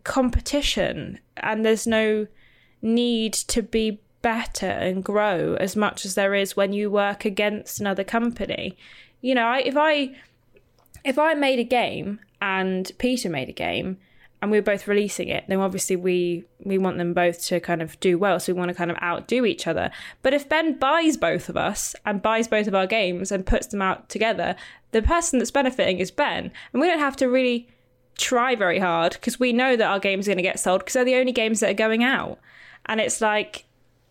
[0.07, 2.28] competition and there's no
[2.81, 7.81] need to be better and grow as much as there is when you work against
[7.81, 8.77] another company.
[9.20, 10.15] You know, I, if I
[11.05, 13.99] if I made a game and Peter made a game
[14.41, 17.83] and we were both releasing it, then obviously we we want them both to kind
[17.83, 18.39] of do well.
[18.39, 19.91] So we want to kind of outdo each other.
[20.23, 23.66] But if Ben buys both of us and buys both of our games and puts
[23.66, 24.55] them out together,
[24.93, 27.69] the person that's benefiting is Ben, and we don't have to really
[28.18, 30.94] try very hard because we know that our game's are going to get sold because
[30.94, 32.38] they're the only games that are going out.
[32.86, 33.64] And it's like,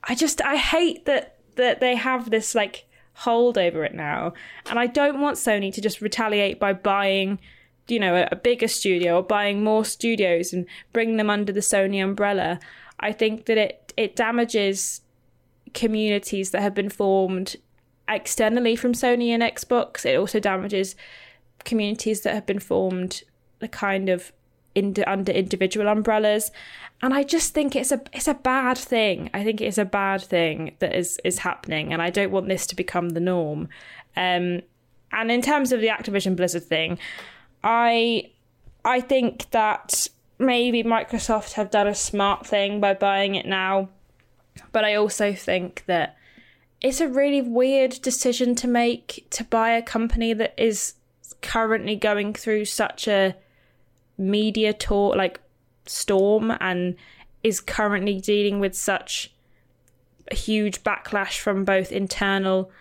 [0.03, 4.33] I just I hate that that they have this like hold over it now,
[4.69, 7.39] and I don't want Sony to just retaliate by buying
[7.87, 11.61] you know a, a bigger studio or buying more studios and bring them under the
[11.61, 12.59] Sony umbrella.
[12.99, 15.01] I think that it it damages
[15.73, 17.55] communities that have been formed
[18.07, 20.05] externally from Sony and Xbox.
[20.05, 20.95] It also damages
[21.63, 23.23] communities that have been formed
[23.65, 24.31] the kind of
[24.75, 26.51] in, under individual umbrellas.
[27.01, 29.29] And I just think it's a it's a bad thing.
[29.33, 32.67] I think it's a bad thing that is is happening, and I don't want this
[32.67, 33.67] to become the norm.
[34.15, 34.61] Um,
[35.11, 36.99] and in terms of the Activision Blizzard thing,
[37.63, 38.31] I
[38.85, 43.89] I think that maybe Microsoft have done a smart thing by buying it now,
[44.71, 46.17] but I also think that
[46.81, 50.93] it's a really weird decision to make to buy a company that is
[51.41, 53.35] currently going through such a
[54.17, 55.39] media tour like
[55.85, 56.95] storm and
[57.43, 59.31] is currently dealing with such
[60.31, 62.71] a huge backlash from both internal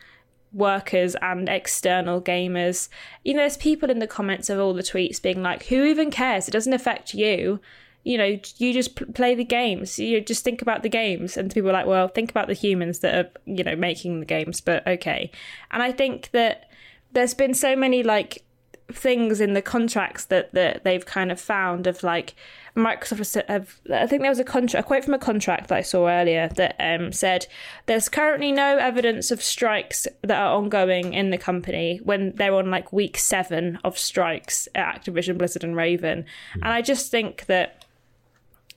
[0.53, 2.89] workers and external gamers.
[3.25, 6.11] You know, there's people in the comments of all the tweets being like, who even
[6.11, 6.49] cares?
[6.49, 7.61] It doesn't affect you.
[8.05, 9.99] You know, you just play the games.
[9.99, 11.37] You just think about the games.
[11.37, 14.27] And people are like, well, think about the humans that are, you know, making the
[14.27, 15.31] games, but okay.
[15.71, 16.71] And I think that
[17.13, 18.45] there's been so many like
[18.93, 22.35] things in the contracts that, that they've kind of found of like
[22.77, 25.83] Microsoft have, I think there was a contract, a quote from a contract that I
[25.83, 27.47] saw earlier that um, said
[27.87, 32.71] there's currently no evidence of strikes that are ongoing in the company when they're on
[32.71, 36.25] like week seven of strikes at Activision, Blizzard, and Raven.
[36.55, 37.85] And I just think that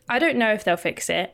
[0.08, 1.34] I don't know if they'll fix it.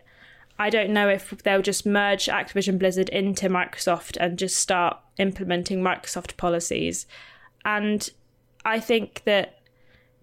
[0.58, 5.82] I don't know if they'll just merge Activision Blizzard into Microsoft and just start implementing
[5.82, 7.06] Microsoft policies.
[7.66, 8.10] And
[8.66, 9.60] I think that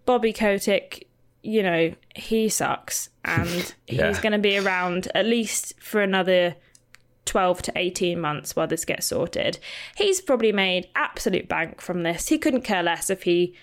[0.07, 1.07] Bobby Kotick,
[1.43, 4.09] you know, he sucks and Yeah.
[4.09, 6.57] he's going to be around at least for another
[7.27, 9.59] 12 to 18 months while this gets sorted.
[9.97, 12.29] He's probably made absolute bank from this.
[12.29, 13.55] He couldn't care less if he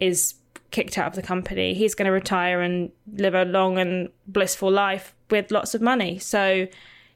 [0.00, 0.34] is
[0.72, 1.72] kicked out of the company.
[1.72, 6.18] He's going to retire and live a long and blissful life with lots of money.
[6.18, 6.66] So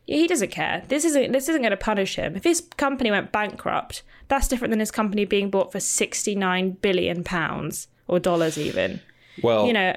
[0.08, 0.82] he doesn't care.
[0.88, 2.34] This isn't this isn't going to punish him.
[2.34, 7.22] If his company went bankrupt, that's different than his company being bought for 69 billion
[7.22, 9.00] pounds or dollars even.
[9.42, 9.94] Well, You know,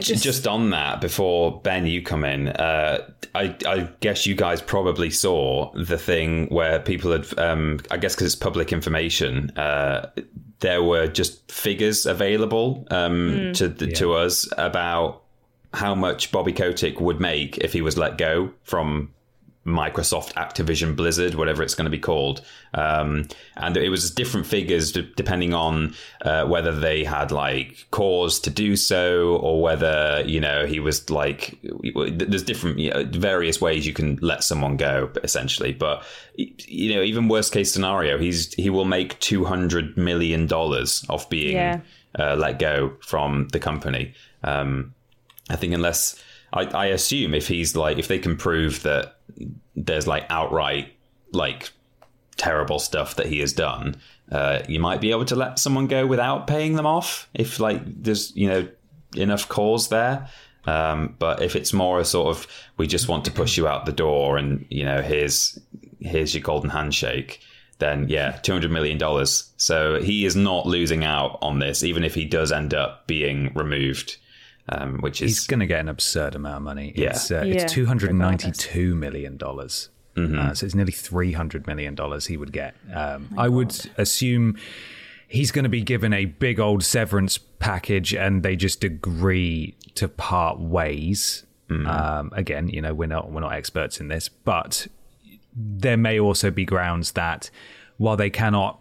[0.00, 4.60] just, Just on that, before Ben, you come in, uh, I, I guess you guys
[4.60, 10.10] probably saw the thing where people had, um, I guess because it's public information, uh,
[10.58, 15.22] there were just figures available um, to the, to us about
[15.72, 19.12] how much Bobby Kotick would make if he was let go from
[19.66, 22.42] Microsoft, Activision, Blizzard, whatever it's going to be called.
[22.74, 23.26] Um,
[23.56, 28.50] and it was different figures d- depending on uh, whether they had like cause to
[28.50, 33.86] do so or whether, you know, he was like, there's different, you know, various ways
[33.86, 35.72] you can let someone go, essentially.
[35.72, 36.04] But,
[36.36, 41.80] you know, even worst case scenario, he's, he will make $200 million off being Yeah.
[42.18, 44.12] uh, let go from the company.
[44.42, 44.94] Um,
[45.48, 46.22] I think unless
[46.54, 49.16] I, I assume if he's like if they can prove that
[49.76, 50.92] there's like outright
[51.32, 51.70] like
[52.36, 53.96] terrible stuff that he has done,
[54.30, 57.80] uh, you might be able to let someone go without paying them off if like
[57.84, 58.68] there's you know
[59.16, 60.28] enough cause there.
[60.66, 62.46] Um, but if it's more a sort of
[62.78, 65.58] we just want to push you out the door and you know here's
[66.00, 67.40] here's your golden handshake,
[67.78, 69.52] then yeah, two hundred million dollars.
[69.56, 73.52] So he is not losing out on this, even if he does end up being
[73.54, 74.16] removed,
[74.68, 76.92] um, which is He's going to get an absurd amount of money.
[76.96, 77.10] Yeah.
[77.10, 79.38] It's, uh, Yeah, it's $292 million.
[79.38, 80.38] Mm-hmm.
[80.38, 82.74] Uh, so it's nearly $300 million he would get.
[82.92, 84.56] Um, I would assume
[85.28, 90.08] he's going to be given a big old severance package and they just agree to
[90.08, 91.44] part ways.
[91.68, 91.86] Mm-hmm.
[91.86, 94.86] Um, again, you know, we're not, we're not experts in this, but
[95.54, 97.50] there may also be grounds that
[97.96, 98.80] while they cannot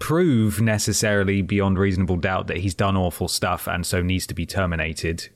[0.00, 4.46] prove necessarily beyond reasonable doubt that he's done awful stuff and so needs to be
[4.46, 5.28] terminated,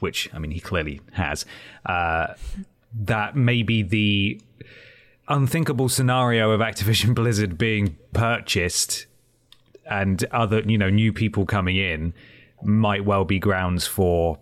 [0.00, 1.44] which I mean he clearly has.
[1.84, 2.34] Uh,
[2.92, 4.40] that maybe the
[5.28, 9.06] unthinkable scenario of Activision Blizzard being purchased
[9.88, 12.12] and other you know new people coming in
[12.62, 14.38] might well be grounds for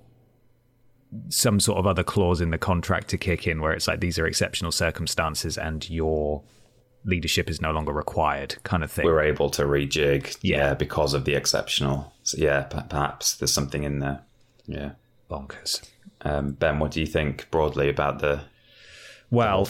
[1.29, 4.19] some sort of other clause in the contract to kick in where it's like these
[4.19, 6.43] are exceptional circumstances and your
[7.05, 9.05] leadership is no longer required kind of thing.
[9.05, 10.57] We're able to rejig, Yeah.
[10.59, 12.13] yeah, because of the exceptional.
[12.23, 14.21] So yeah, per- perhaps there's something in there.
[14.67, 14.93] Yeah.
[15.31, 15.83] Bonkers.
[16.23, 18.41] Um, ben, what do you think broadly about the
[19.31, 19.69] Well?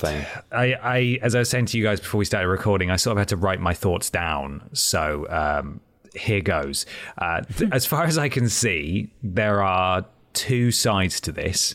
[0.52, 3.12] I, I, as I was saying to you guys before we started recording, I sort
[3.12, 4.68] of had to write my thoughts down.
[4.72, 5.80] So um,
[6.14, 6.86] here goes.
[7.18, 10.04] Uh, th- as far as I can see, there are
[10.34, 11.74] two sides to this.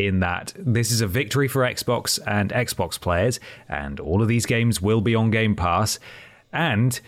[0.00, 4.46] In that this is a victory for Xbox and Xbox players, and all of these
[4.46, 5.98] games will be on Game Pass.
[6.52, 6.98] And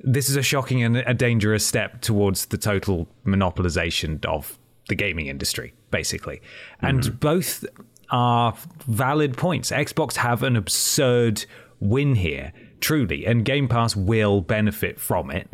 [0.00, 4.58] this is a shocking and a dangerous step towards the total monopolization of
[4.88, 6.42] the gaming industry, basically.
[6.80, 7.16] And mm-hmm.
[7.16, 7.64] both
[8.10, 8.54] are
[8.86, 9.70] valid points.
[9.70, 11.46] Xbox have an absurd
[11.80, 15.48] win here, truly, and Game Pass will benefit from it.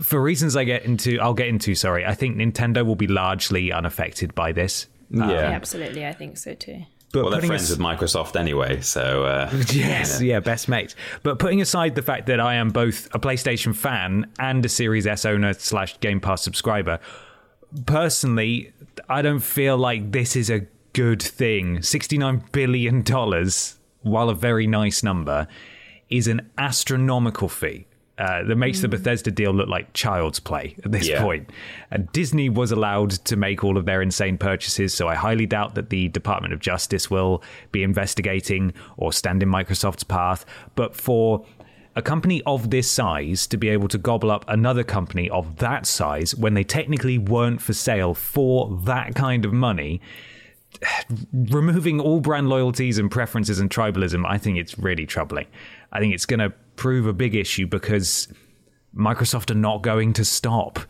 [0.00, 1.74] For reasons I get into, I'll get into.
[1.74, 4.88] Sorry, I think Nintendo will be largely unaffected by this.
[5.10, 5.30] Yeah.
[5.30, 6.06] Yeah, absolutely.
[6.06, 6.82] I think so too.
[7.12, 10.94] But Well, they're friends as- with Microsoft anyway, so uh, Yes, yeah, best mates.
[11.22, 15.06] But putting aside the fact that I am both a PlayStation fan and a Series
[15.06, 16.98] S owner slash Game Pass subscriber,
[17.86, 18.72] personally,
[19.08, 21.78] I don't feel like this is a good thing.
[21.78, 23.04] $69 billion,
[24.02, 25.46] while a very nice number,
[26.10, 27.86] is an astronomical fee.
[28.18, 31.20] Uh, that makes the Bethesda deal look like child's play at this Yeah.
[31.22, 31.50] point.
[31.90, 35.74] And Disney was allowed to make all of their insane purchases, so I highly doubt
[35.74, 40.46] that the Department of Justice will be investigating or stand in Microsoft's path.
[40.76, 41.44] But for
[41.94, 45.84] a company of this size to be able to gobble up another company of that
[45.86, 50.00] size when they technically weren't for sale for that kind of money,
[51.32, 55.46] removing all brand loyalties and preferences and tribalism, I think it's really troubling.
[55.92, 58.28] I think it's going to prove a big issue because
[58.96, 60.80] Microsoft are not going to stop.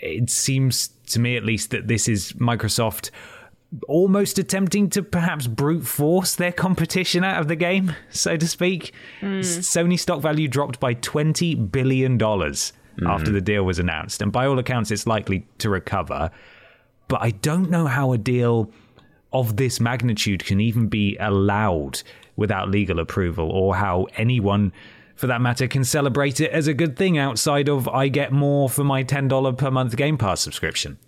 [0.00, 3.10] It seems to me, at least, that this is Microsoft
[3.88, 8.92] almost attempting to perhaps brute force their competition out of the game, so to speak.
[9.20, 9.40] Hmm.
[9.40, 13.06] Sony stock value dropped by $20 billion hmm.
[13.06, 14.22] after the deal was announced.
[14.22, 16.30] And by all accounts, it's likely to recover.
[17.08, 18.70] But I don't know how a deal
[19.32, 22.02] of this magnitude can even be allowed
[22.36, 24.72] without legal approval or how anyone
[25.14, 28.68] for that matter can celebrate it as a good thing outside of I get more
[28.68, 30.98] for my $10 per month Game Pass subscription.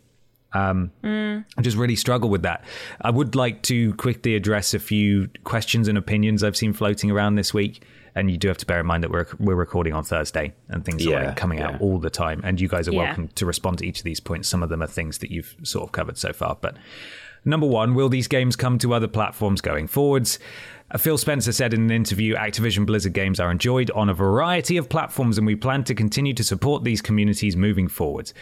[0.53, 2.65] Um, I just really struggle with that.
[3.01, 7.35] I would like to quickly address a few questions and opinions I've seen floating around
[7.35, 7.83] this week.
[8.15, 10.83] And you do have to bear in mind that we're we're recording on Thursday and
[10.83, 11.73] things are Yeah, like coming yeah.
[11.73, 12.41] out all the time.
[12.45, 13.03] And you guys are Yeah.
[13.05, 14.49] welcome to respond to each of these points.
[14.49, 16.57] Some of them are things that you've sort of covered so far.
[16.59, 16.77] But
[17.45, 20.39] number one, will these games come to other platforms going forwards?
[20.91, 24.77] Uh, Phil Spencer said in an interview Activision Blizzard games are enjoyed on a variety
[24.77, 28.33] of platforms, and we plan to continue to support these communities moving forward.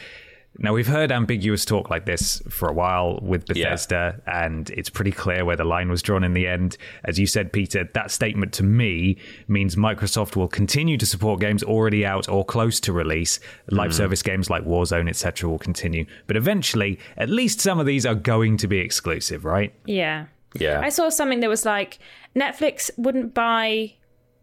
[0.58, 3.70] Now, we've heard ambiguous talk like this for a while with Yeah.
[3.70, 6.76] Bethesda, and it's pretty clear where the line was drawn in the end.
[7.04, 9.16] As you said, Peter, that statement to me
[9.48, 13.40] means Microsoft will continue to support games already out or close to release.
[13.70, 16.06] Live service games like Warzone, etc., will continue.
[16.28, 19.74] But eventually, at least some of these are going to be exclusive, right?
[19.86, 20.26] Yeah.
[20.54, 20.80] yeah.
[20.80, 21.98] I saw something that was like
[22.36, 23.94] Netflix wouldn't buy,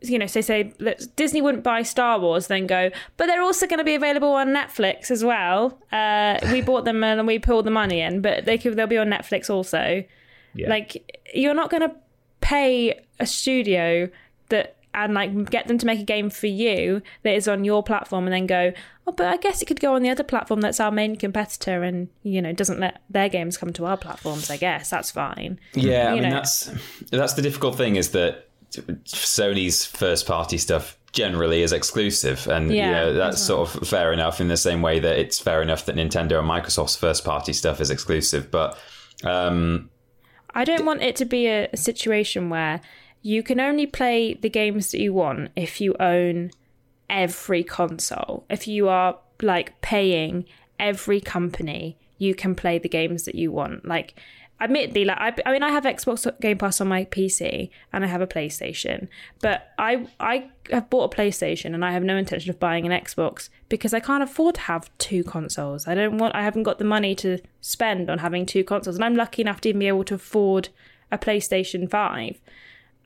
[0.01, 0.73] you know, say say
[1.15, 4.49] Disney wouldn't buy Star Wars, then go, but they're also going to be available on
[4.49, 5.80] Netflix as well.
[5.91, 8.97] Uh, we bought them and we pulled the money in, but they could they'll be
[8.97, 10.03] on Netflix also.
[10.53, 10.69] Yeah.
[10.69, 11.95] Like you're not going to
[12.41, 14.09] pay a studio
[14.49, 17.81] that and like get them to make a game for you that is on your
[17.81, 18.73] platform and then go
[19.07, 21.84] oh but i guess it could go on the other platform that's our main competitor
[21.84, 25.59] and you know doesn't let their games come to our platforms i guess that's fine
[25.73, 26.35] Yeah, I you mean know.
[26.35, 26.72] that's
[27.11, 28.47] that's the difficult thing is that
[29.05, 33.88] Sony's first party stuff generally is exclusive, and Yeah, you know, that's that's sort of
[33.88, 37.26] fair enough in the same way that it's fair enough that Nintendo and Microsoft's first
[37.26, 38.49] party stuff is exclusive.
[38.49, 38.77] But
[39.26, 39.89] um,
[40.53, 42.80] I don't want it to be a situation where
[43.22, 46.52] you can only play the games that you want if you own
[47.10, 48.45] every console.
[48.49, 50.45] If you are like paying
[50.80, 53.85] every company, you can play the games that you want.
[53.85, 54.15] Like,
[54.60, 58.07] admittedly, like I, I mean, I have Xbox Game Pass on my PC and I
[58.07, 59.07] have a PlayStation,
[59.39, 63.03] but I I have bought a PlayStation and I have no intention of buying an
[63.03, 65.88] Xbox because I can't afford to have two consoles.
[65.88, 66.35] I don't want.
[66.35, 69.61] I haven't got the money to spend on having two consoles, and I'm lucky enough
[69.61, 70.69] to even be able to afford
[71.11, 72.39] a PlayStation Five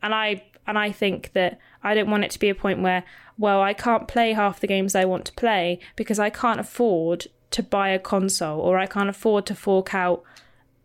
[0.06, 3.04] and I and I think that I don't want it to be a point where
[3.38, 7.28] well I can't play half the games I want to play because I can't afford
[7.52, 10.24] to buy a console or I can't afford to fork out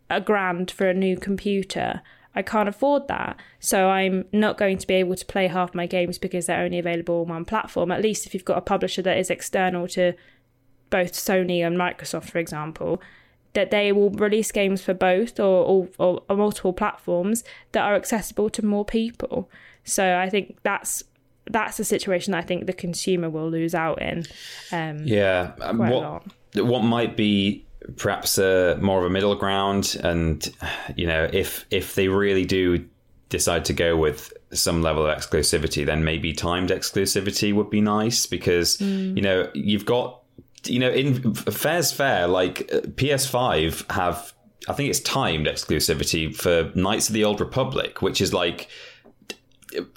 [0.09, 2.01] a grand for a new computer.
[2.33, 3.37] I can't afford that.
[3.59, 6.79] So I'm not going to be able to play half my games because they're only
[6.79, 7.91] available on one platform.
[7.91, 10.13] At least if you've got a publisher that is external to
[10.89, 13.01] both Sony and Microsoft, for example,
[13.53, 17.95] that they will release games for both or, or, or, or multiple platforms that are
[17.95, 19.49] accessible to more people.
[19.83, 21.03] So I think that's
[21.49, 24.25] that's a situation that I think the consumer will lose out in.
[24.71, 26.23] Um, yeah, um, what
[26.55, 27.65] what might be
[27.97, 30.47] perhaps a, more of a middle ground, and
[30.95, 32.85] you know, if if they really do
[33.29, 38.25] decide to go with some level of exclusivity, then maybe timed exclusivity would be nice
[38.25, 39.15] because mm.
[39.15, 40.20] you know you've got
[40.65, 44.33] you know in fair's fair like PS5 have
[44.67, 48.67] I think it's timed exclusivity for Knights of the Old Republic, which is like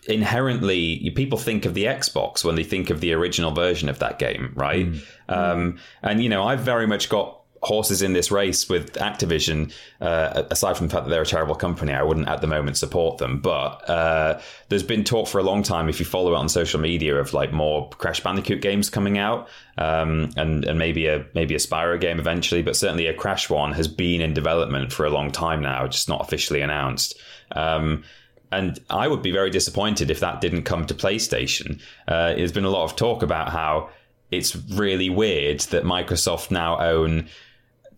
[0.06, 4.18] inherently people think of the Xbox when they think of the original version of that
[4.18, 4.86] game, right?
[4.86, 5.02] Mm.
[5.28, 9.72] Um, and you know, I've very much got horses in this race with Activision.
[10.00, 12.76] Uh, aside from the fact that they're a terrible company, I wouldn't at the moment
[12.76, 13.40] support them.
[13.40, 16.80] But uh, there's been talk for a long time, if you follow it on social
[16.80, 21.54] media, of like more Crash Bandicoot games coming out, um, and and maybe a maybe
[21.54, 22.62] a Spyro game eventually.
[22.62, 26.08] But certainly a Crash one has been in development for a long time now, just
[26.08, 27.18] not officially announced.
[27.52, 28.04] Um,
[28.52, 31.80] and I would be very disappointed if that didn't come to PlayStation.
[32.06, 33.90] Uh, there's been a lot of talk about how
[34.30, 37.28] it's really weird that Microsoft now own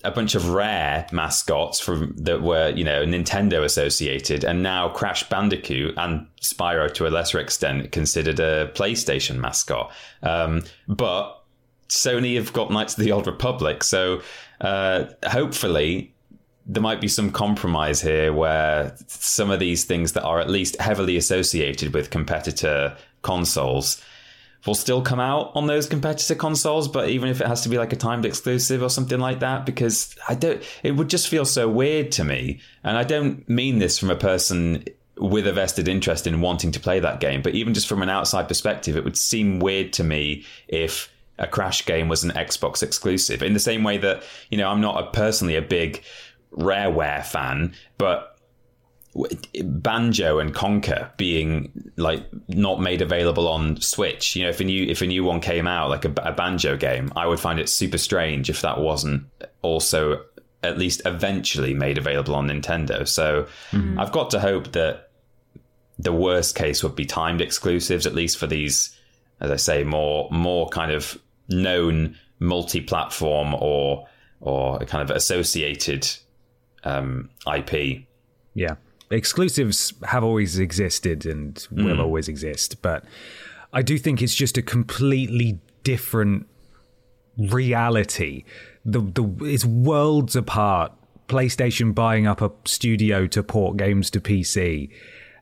[0.05, 5.29] a bunch of rare mascots from that were you know Nintendo associated, and now Crash
[5.29, 9.93] Bandicoot and Spyro to a lesser extent considered a PlayStation mascot.
[10.23, 11.43] Um, but
[11.89, 14.23] Sony have got Knights of the Old Republic, so
[14.61, 16.13] uh, hopefully
[16.67, 20.81] there might be some compromise here where some of these things that are at least
[20.81, 24.03] heavily associated with competitor consoles
[24.65, 27.79] will still come out on those competitor consoles, but even if it has to be
[27.79, 31.45] like a timed exclusive or something like that, because I don't, it would just feel
[31.45, 32.61] so weird to me.
[32.83, 34.85] And I don't mean this from a person
[35.19, 38.11] with a vested interest in wanting to play that game, but even just from an
[38.11, 42.83] outside perspective, it would seem weird to me if a Crash game was an Xbox
[42.83, 43.43] exclusive.
[43.43, 46.03] In the same way that, you know, I'm not a, personally a big
[46.57, 48.36] Rareware fan, but
[49.63, 54.37] Banjo and Conker being like not made available on Switch.
[54.37, 56.77] You know, if a new if a new one came out, like a, a Banjo
[56.77, 59.25] game, I would find it super strange if that wasn't
[59.63, 60.23] also
[60.63, 63.07] at least eventually made available on Nintendo.
[63.07, 63.99] So mm-hmm.
[63.99, 65.11] I've got to hope that
[65.99, 68.95] the worst case would be timed exclusives, at least for these,
[69.41, 71.19] as I say, more more kind of
[71.49, 74.07] known multi-platform or
[74.41, 76.07] or kind of associated
[76.85, 78.03] um, IP.
[78.55, 78.77] Yeah,
[79.11, 82.01] exclusives have always existed and will mm.
[82.01, 83.05] always exist, but
[83.73, 86.47] I do think it's just a completely different
[87.37, 88.45] reality.
[88.85, 90.93] The the it's worlds apart.
[91.29, 94.91] PlayStation buying up a studio to port games to PC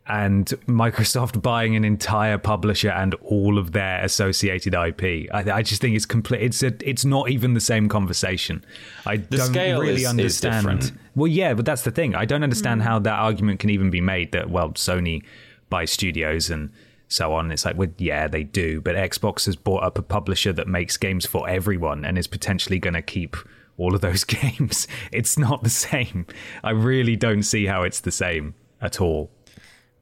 [0.06, 5.30] and Microsoft buying an entire publisher and all of their associated IP.
[5.32, 6.42] I, I just think it's complete.
[6.42, 8.64] It's a, It's not even the same conversation.
[9.06, 10.82] I the don't really is, understand.
[10.82, 12.14] Is well, yeah, but that's the thing.
[12.14, 12.84] I don't understand mm.
[12.84, 14.32] how that argument can even be made.
[14.32, 15.24] That well, Sony
[15.70, 16.70] buys studios and
[17.08, 17.50] so on.
[17.50, 20.98] It's like, well, yeah, they do, but Xbox has bought up a publisher that makes
[20.98, 23.36] games for everyone and is potentially going to keep
[23.78, 24.86] all of those games.
[25.12, 26.26] It's not the same.
[26.62, 29.30] I really don't see how it's the same at all.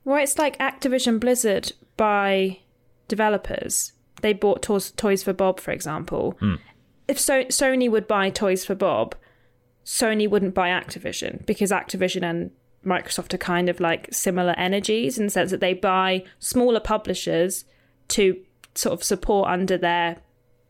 [0.05, 2.59] Well, it's like Activision Blizzard by
[3.09, 3.93] developers.
[4.21, 6.37] They bought Toys, Toys for Bob, for example.
[6.41, 6.59] Mm.
[7.09, 9.15] If so- Sony would buy Toys for Bob,
[9.85, 12.51] Sony wouldn't buy Activision because Activision and
[12.85, 17.65] Microsoft are kind of like similar energies in the sense that they buy smaller publishers
[18.09, 18.41] to
[18.75, 20.19] sort of support under their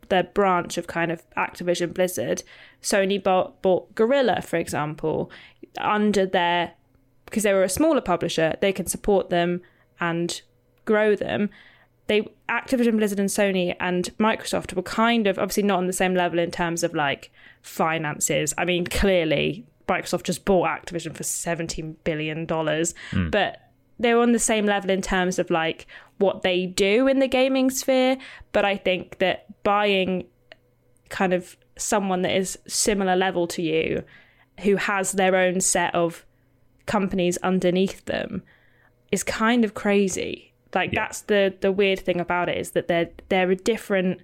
[0.09, 2.43] their branch of kind of Activision Blizzard.
[2.83, 5.31] Sony bought, bought Guerrilla, for example,
[5.79, 6.73] under their
[7.33, 9.63] because they were a smaller publisher, they can support them
[9.99, 10.43] and
[10.85, 11.49] grow them.
[12.07, 16.15] They Activision Blizzard and Sony and Microsoft were kind of obviously not on the same
[16.15, 17.33] level in terms of like
[17.63, 18.53] finances.
[18.59, 23.31] I mean, clearly Microsoft just bought Activision for seventeen billion dollars, mm.
[23.31, 25.87] but they were on the same level in terms of like
[26.19, 28.19] what they do in the gaming sphere.
[28.53, 30.27] But I think that buying
[31.09, 34.05] kind of someone that is similar level to you,
[34.61, 36.27] who has their own set of
[36.93, 38.43] companies underneath them
[39.11, 40.53] is kind of crazy.
[40.75, 41.01] Like yeah.
[41.01, 44.21] that's the the weird thing about it is that they're they're a different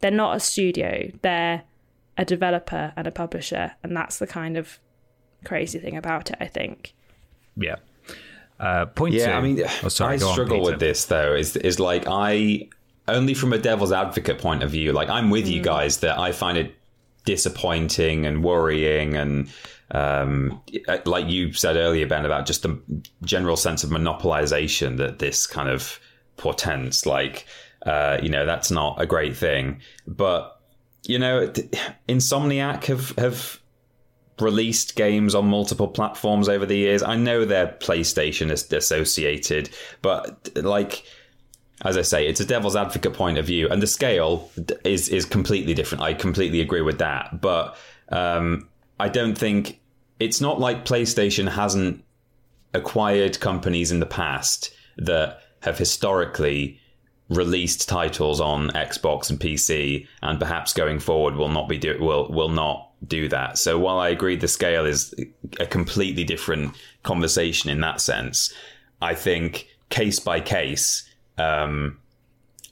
[0.00, 1.62] they're not a studio, they're
[2.18, 4.78] a developer and a publisher and that's the kind of
[5.44, 6.94] crazy thing about it, I think.
[7.56, 7.76] Yeah.
[8.58, 9.32] Uh, point yeah, two.
[9.32, 11.34] I mean, oh, sorry, I struggle on, with this though.
[11.34, 12.68] Is is like I
[13.08, 14.92] only from a devil's advocate point of view.
[14.92, 15.52] Like I'm with mm.
[15.52, 16.74] you guys that I find it
[17.24, 19.50] disappointing and worrying and
[19.92, 20.60] um,
[21.04, 22.80] like you said earlier, Ben, about just the
[23.22, 25.98] general sense of monopolization that this kind of
[26.36, 27.06] portends.
[27.06, 27.46] Like,
[27.84, 29.80] uh, you know, that's not a great thing.
[30.06, 30.60] But
[31.04, 31.48] you know,
[32.08, 33.60] Insomniac have have
[34.40, 37.02] released games on multiple platforms over the years.
[37.02, 39.70] I know they're PlayStation associated,
[40.02, 41.04] but like
[41.82, 44.50] as I say, it's a devil's advocate point of view, and the scale
[44.84, 46.04] is is completely different.
[46.04, 47.76] I completely agree with that, but
[48.10, 48.68] um,
[48.98, 49.79] I don't think
[50.20, 52.04] it's not like PlayStation hasn't
[52.74, 56.78] acquired companies in the past that have historically
[57.30, 62.28] released titles on Xbox and PC, and perhaps going forward will not be do will
[62.28, 63.56] will not do that.
[63.56, 65.14] So while I agree the scale is
[65.58, 68.52] a completely different conversation in that sense,
[69.00, 71.98] I think case by case, um,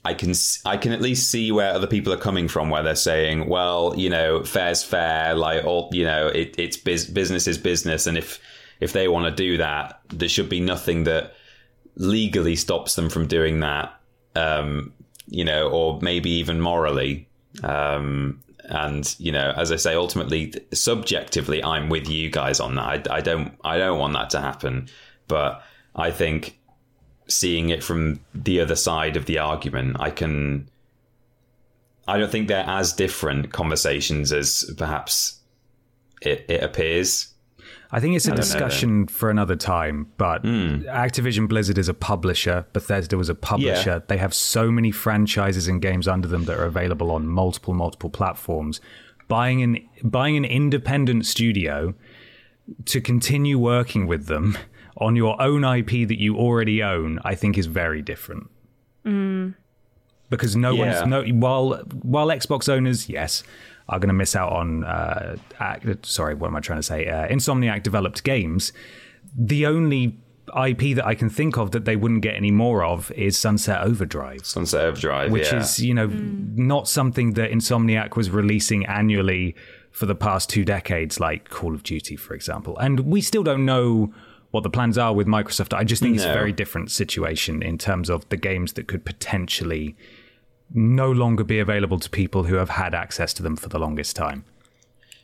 [0.05, 0.33] I can
[0.65, 3.93] I can at least see where other people are coming from, where they're saying, well,
[3.97, 8.17] you know, fair's fair, like all you know, it, it's biz- business is business, and
[8.17, 8.39] if
[8.79, 11.33] if they want to do that, there should be nothing that
[11.95, 13.99] legally stops them from doing that
[14.35, 14.93] um,
[15.27, 17.27] you know, or maybe even morally.
[17.63, 23.09] Um, and you know, as I say, ultimately, subjectively, I'm with you guys on that.
[23.09, 24.89] I, I don't, I don't want that to happen,
[25.27, 25.63] but
[25.95, 26.58] I think
[27.29, 30.69] seeing it from the other side of the argument, I can.
[32.07, 35.39] I don't think they're as different conversations as perhaps
[36.21, 37.33] it, it appears.
[37.91, 40.85] I think it's a discussion for another time, but mm.
[40.85, 42.65] Activision Blizzard is a publisher.
[42.71, 43.89] Bethesda was a publisher.
[43.89, 43.99] Yeah.
[44.07, 48.11] They have so many franchises and games under them that are available on multiple, multiple
[48.11, 48.79] platforms.
[49.27, 51.95] Buying an buying an independent studio
[52.85, 54.57] to continue working with them
[54.99, 58.49] on your own IP that you already own, I think is very different.
[59.05, 59.55] Mm.
[60.29, 61.01] Because no yeah.
[61.01, 63.43] one's no while while Xbox owners, yes,
[63.89, 67.07] are going to miss out on, uh, act, sorry, what am I trying to say?
[67.07, 68.71] Uh, Insomniac developed games.
[69.35, 70.19] The only
[70.49, 73.81] IP that I can think of that they wouldn't get any more of is Sunset
[73.81, 74.45] Overdrive.
[74.45, 75.59] Sunset Overdrive, which yeah.
[75.59, 76.57] is you know mm.
[76.57, 79.55] not something that Insomniac was releasing annually
[79.91, 82.77] for the past two decades, like Call of Duty, for example.
[82.77, 84.13] And we still don't know
[84.51, 85.77] what the plans are with Microsoft.
[85.77, 86.21] I just think no.
[86.21, 89.95] it's a very different situation in terms of the games that could potentially
[90.73, 94.15] no longer be available to people who have had access to them for the longest
[94.15, 94.45] time.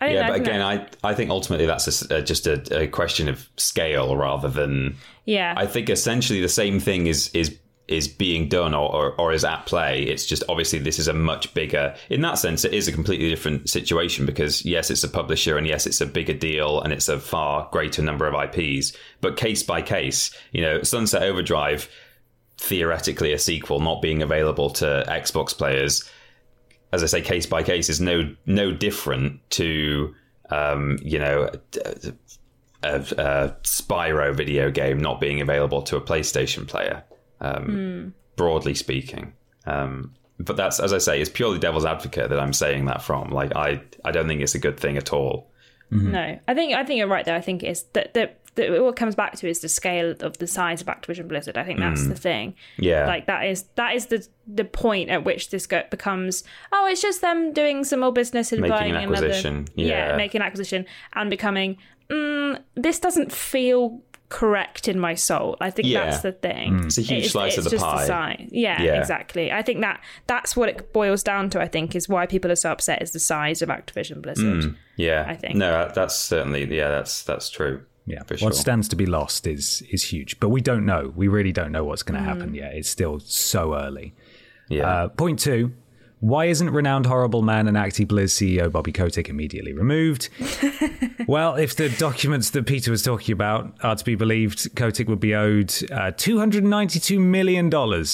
[0.02, 3.50] yeah, but again, I I think ultimately that's a, uh, just a, a, question of
[3.58, 4.98] scale rather than.
[5.26, 5.54] Yeah.
[5.58, 7.58] I think essentially the same thing is is
[7.88, 10.04] is being done or, or, or is at play.
[10.04, 11.96] It's just obviously this is a much bigger.
[12.10, 15.68] In that sense, it is a completely different situation because yes, it's a publisher and
[15.68, 18.94] yes, it's a bigger deal and it's a far greater number of IPs.
[19.22, 21.90] But case by case, you know, Sunset Overdrive
[22.58, 26.10] theoretically a sequel not being available to Xbox players,
[26.92, 30.16] as I say, case by case, is no no different to
[30.50, 31.50] um, you know
[31.84, 32.14] a,
[32.84, 37.04] a, a, Spyro video game not being available to a PlayStation player.
[37.42, 38.12] Um, mm.
[38.36, 39.34] Broadly speaking.
[39.66, 43.30] Um, but that's as I say, it's purely devil's advocate that I'm saying that from.
[43.30, 45.50] Like I, I don't think it's a good thing at all.
[45.92, 46.12] Mm-hmm.
[46.12, 47.36] No, I think I think you're right there.
[47.36, 50.48] I think it's that that the, what comes back to is the scale of the
[50.48, 51.58] size of Activision Blizzard.
[51.58, 52.10] I think that's mm.
[52.10, 52.56] the thing.
[52.78, 56.44] Yeah, like that is that is the the point at which this go- becomes.
[56.72, 59.56] Oh, it's just them doing some more business and making buying an acquisition.
[59.56, 60.10] Another, yeah.
[60.10, 61.78] yeah, making an acquisition and becoming.
[62.10, 65.58] Mm, this doesn't feel correct in my soul.
[65.62, 66.06] I think yeah.
[66.06, 66.80] that's the thing.
[66.80, 66.86] Mm.
[66.86, 68.48] It's a huge it's, slice it's of the pie.
[68.50, 69.52] The yeah, yeah, exactly.
[69.52, 71.62] I think that that's what it boils down to.
[71.62, 74.64] I think is why people are so upset is the size of Activision Blizzard.
[74.64, 74.76] Mm.
[74.98, 77.84] Yeah, I think no, that's certainly yeah, that's that's true.
[78.08, 78.48] Yeah, for sure.
[78.48, 81.12] what stands to be lost is is huge, but we don't know.
[81.16, 82.32] We really don't know what's going to mm.
[82.32, 82.74] happen yet.
[82.76, 84.14] It's still so early.
[84.70, 84.90] Yeah.
[84.90, 85.74] Uh, point two:
[86.26, 90.30] why isn't renowned horrible man and Acti Blizz CEO Bobby Kotick immediately removed?
[91.28, 95.20] well, if the documents that Peter was talking about are to be believed, Kotick would
[95.20, 97.70] be owed uh, $292 million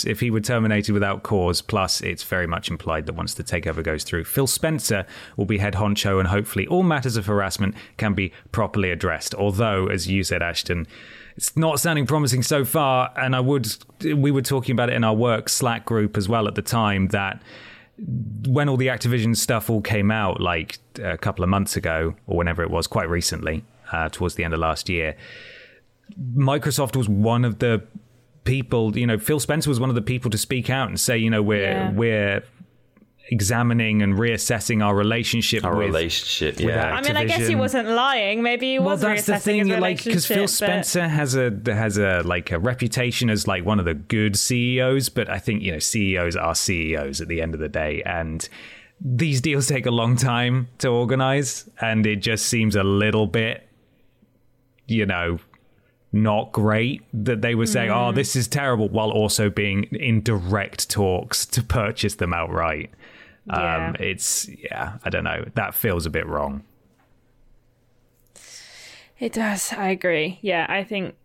[0.06, 1.62] if he were terminated without cause.
[1.62, 5.06] Plus, it's very much implied that once the takeover goes through, Phil Spencer
[5.38, 9.34] will be head honcho and hopefully all matters of harassment can be properly addressed.
[9.36, 10.86] Although, as you said, Ashton,
[11.38, 13.14] it's not sounding promising so far.
[13.16, 13.74] And I would,
[14.04, 17.08] we were talking about it in our work Slack group as well at the time
[17.08, 17.42] that
[18.48, 22.38] when all the Activision stuff all came out, like a couple of months ago or
[22.38, 25.16] whenever it was, quite recently, uh, towards the end of last year,
[26.36, 27.84] Microsoft was one of the
[28.44, 28.98] people.
[28.98, 31.30] You know, Phil Spencer was one of the people to speak out and say, you
[31.30, 31.92] know, we're yeah.
[31.92, 32.44] we're
[33.32, 37.88] examining and reassessing our relationship our with relationship yeah i mean i guess he wasn't
[37.88, 41.58] lying maybe he well, was Well, that's the thing like because phil spencer has a
[41.66, 45.64] has a like a reputation as like one of the good ceos but i think
[45.64, 48.50] you know ceos are ceos at the end of the day and
[49.00, 53.66] these deals take a long time to organize and it just seems a little bit
[54.88, 55.40] you know
[56.14, 58.10] not great that they were saying, mm.
[58.10, 62.90] "Oh, this is terrible," while also being in direct talks to purchase them outright.
[63.46, 63.90] Yeah.
[63.90, 65.46] Um, it's yeah, I don't know.
[65.56, 66.64] That feels a bit wrong.
[69.20, 69.74] It does.
[69.74, 70.40] I agree.
[70.42, 71.16] Yeah, I think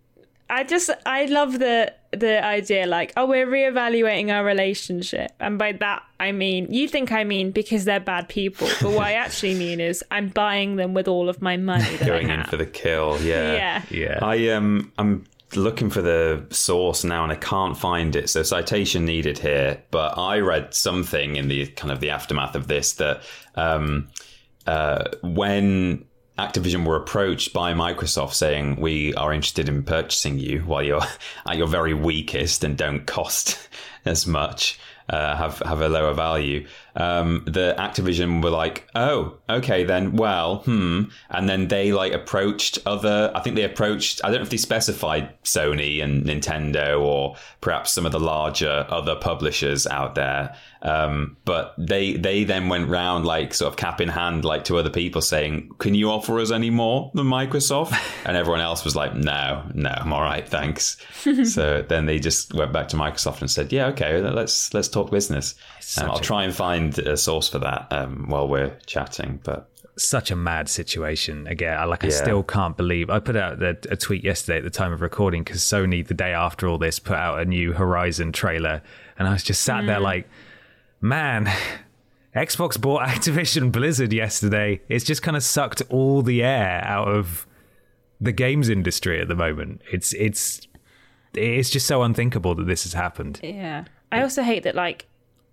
[0.49, 5.73] I just I love the the idea like oh we're reevaluating our relationship and by
[5.73, 9.55] that I mean you think I mean because they're bad people but what I actually
[9.55, 12.57] mean is I'm buying them with all of my money that Going I in for
[12.57, 13.21] the kill.
[13.21, 13.53] Yeah.
[13.53, 13.83] Yeah.
[13.91, 14.19] Yeah.
[14.23, 15.25] I um I'm
[15.57, 18.29] looking for the source now and I can't find it.
[18.31, 19.83] So citation needed here.
[19.91, 23.23] But I read something in the kind of the aftermath of this that
[23.55, 24.09] um
[24.67, 26.05] uh when
[26.39, 31.01] Activision were approached by Microsoft saying we are interested in purchasing you while you're
[31.47, 33.69] at your very weakest and don't cost
[34.05, 34.79] as much,
[35.09, 36.67] uh, have have a lower value.
[36.97, 42.79] Um, the Activision were like, oh, okay then, well, hmm, and then they like approached
[42.87, 43.31] other.
[43.35, 44.23] I think they approached.
[44.25, 48.87] I don't know if they specified Sony and Nintendo or perhaps some of the larger
[48.89, 50.57] other publishers out there.
[50.83, 54.79] Um, but they they then went round like sort of cap in hand, like to
[54.79, 57.95] other people saying, "Can you offer us any more than Microsoft?"
[58.27, 60.97] And everyone else was like, "No, no, I'm all right, thanks."
[61.45, 65.11] so then they just went back to Microsoft and said, "Yeah, okay, let's let's talk
[65.11, 65.55] business."
[65.99, 69.69] Um, I'll try and find a source for that um, while we're chatting, but
[69.99, 71.79] such a mad situation again.
[71.79, 72.05] I like.
[72.05, 72.13] I Yeah.
[72.15, 73.09] still can't believe.
[73.11, 76.15] I put out a, a tweet yesterday at the time of recording because Sony, the
[76.15, 78.83] day after all this, put out a new Horizon trailer,
[79.19, 80.29] and I was just sat there like,
[81.01, 81.51] man.
[82.35, 84.83] Xbox bought Activision Blizzard yesterday.
[84.91, 87.47] It's just kind of sucked all the air out of
[88.21, 89.81] the games industry at the moment.
[89.91, 90.61] It's it's
[91.33, 93.41] it's just so unthinkable that this has happened.
[93.43, 93.85] Yeah.
[94.13, 95.07] I also hate that, like,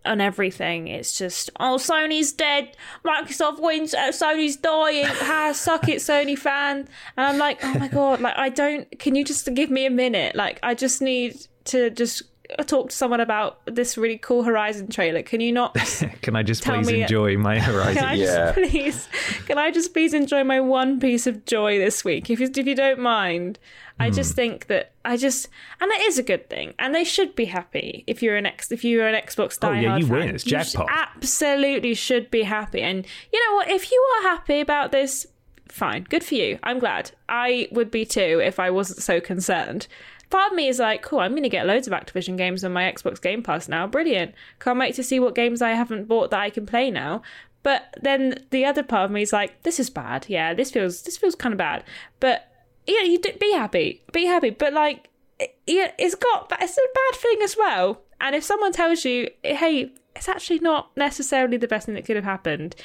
[0.06, 2.76] on everything, it's just, oh, Sony's dead.
[3.06, 3.94] Microsoft wins.
[3.94, 5.06] Uh, Sony's dying.
[5.06, 6.88] Ha, suck it, Sony fan.
[7.18, 9.90] And I'm like, oh my God, like, I don't, can you just give me a
[9.90, 10.36] minute?
[10.36, 12.24] Like, I just need to just
[12.64, 15.24] talk to someone about this really cool Horizon trailer.
[15.24, 15.74] Can you not?
[16.22, 17.96] Can I just Tell please me- enjoy my Horizon?
[17.96, 18.52] Can I Yeah.
[18.52, 19.08] just please?
[19.48, 22.66] Can I just please enjoy my one piece of joy this week, if you, if
[22.68, 23.60] you don't mind?
[24.00, 24.14] I Hmm.
[24.16, 25.50] just think that I just,
[25.80, 28.72] and it is a good thing, and they should be happy if you're an ex,
[28.72, 29.70] if you're an Xbox diehard.
[29.78, 30.16] Oh, yeah, you fan.
[30.18, 30.30] win.
[30.36, 30.88] It's sh- jackpot.
[30.90, 33.70] absolutely should be happy, and you know what?
[33.70, 35.28] If you are happy about this,
[35.70, 36.58] fine, good for you.
[36.64, 37.12] I'm glad.
[37.30, 39.88] I would be too if I wasn't so concerned.
[40.34, 42.74] Part of me is like, cool, I'm going to get loads of Activision games on
[42.74, 43.86] my Xbox Game Pass now.
[43.86, 44.34] Brilliant.
[44.60, 47.22] Can't wait to see what games I haven't bought that I can play now.
[47.62, 50.26] But then the other part of me is like, this is bad.
[50.30, 51.84] Yeah, this feels this feels kind of bad.
[52.20, 52.52] But
[52.88, 54.50] yeah, you do, be happy, be happy.
[54.50, 55.08] But like,
[55.40, 58.02] it, it's got it's a bad thing as well.
[58.20, 62.16] And if someone tells you, hey, it's actually not necessarily the best thing that could
[62.16, 62.76] have happened,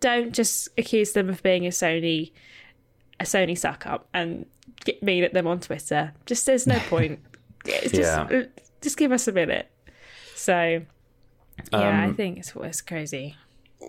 [0.00, 2.32] don't just accuse them of being a Sony
[3.18, 4.44] a Sony suck up and
[4.84, 6.12] get mean at them on Twitter.
[6.26, 7.20] Just there's no point.
[7.64, 8.42] It's just Yeah.
[8.80, 9.68] just give us a minute.
[10.34, 10.82] So
[11.72, 13.36] yeah, I Um, think it's it's crazy.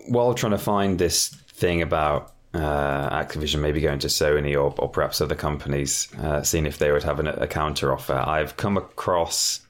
[0.08, 4.88] while trying to find this thing about uh, Activision maybe going to Sony or, or
[4.88, 8.76] perhaps other companies, uh, seeing if they would have an, a counter offer, I've come
[8.76, 9.60] across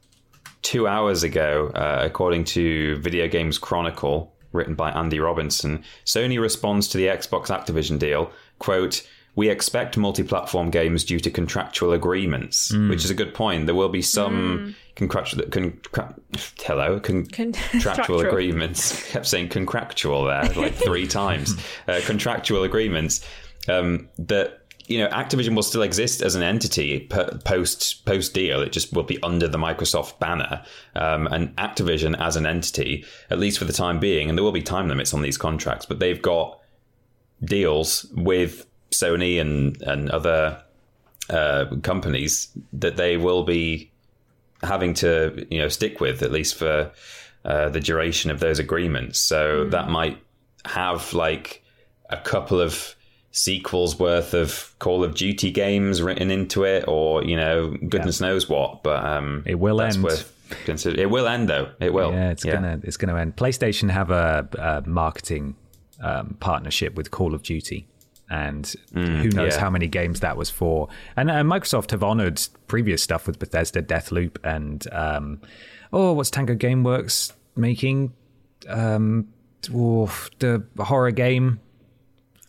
[0.63, 6.89] two hours ago, uh, according to Video Games Chronicle, written by Andy Robinson, Sony responds
[6.89, 8.31] to the Xbox Activision deal,
[8.61, 13.67] quote, we expect multi-platform games due to contractual agreements, which is a good point.
[13.67, 16.21] There will be some contractual, con, con-
[16.65, 18.21] hello, con, contractual Contractual.
[18.21, 19.11] agreements.
[19.13, 21.55] kept saying contractual there like three times.
[21.89, 23.27] Uh, contractual agreements
[23.69, 24.57] um, that
[24.89, 27.07] you know Activision will still exist as an entity
[27.45, 28.61] post post deal.
[28.61, 30.65] It just will be under the Microsoft banner,
[30.97, 34.29] um, and Activision as an entity, at least for the time being.
[34.29, 36.59] And there will be time limits on these contracts, but they've got
[37.45, 40.63] deals with Sony and and other
[41.29, 43.91] uh, companies that they will be
[44.63, 46.91] having to you know stick with at least for
[47.45, 49.19] uh, the duration of those agreements.
[49.21, 50.19] So that might
[50.65, 51.63] have like
[52.11, 52.95] a couple of
[53.33, 58.49] sequels worth of Call of Duty games written into it, or you know, goodness knows
[58.49, 58.83] what.
[58.83, 60.03] But um, It will end.
[60.03, 61.71] Worth consider- it will end though.
[61.81, 62.11] It will.
[62.13, 63.37] Yeah, it's gonna it's gonna end.
[63.37, 65.55] PlayStation have a, a marketing
[66.03, 67.87] um, partnership with Call of Duty,
[68.31, 69.61] and who knows yeah.
[69.61, 70.89] how many games that was for.
[71.17, 75.41] And uh, Microsoft have honored previous stuff with Bethesda, Deathloop, and um,
[75.93, 78.13] oh, what's Tango GameWorks making?
[78.69, 79.29] Um,
[79.75, 80.07] oh,
[80.39, 81.61] the horror game.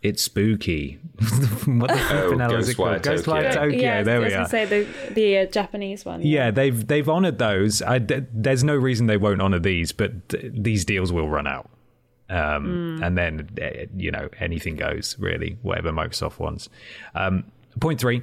[0.04, 0.94] It's spooky.
[1.66, 3.02] what the flipping hell is it called?
[3.02, 3.66] Ghostwire Ghostwire Tokyo.
[3.66, 3.80] Tokyo.
[3.80, 4.48] yeah, there I we was are.
[4.48, 6.24] say the the uh, Japanese one.
[6.24, 7.84] Yeah, they've they've honoured those.
[7.84, 11.46] I, th- there's no reason they won't honour these, but th- these deals will run
[11.46, 11.70] out,
[12.32, 16.70] um, and then eh, you know anything goes really, whatever Microsoft wants.
[17.14, 17.44] Um,
[17.80, 18.22] point three,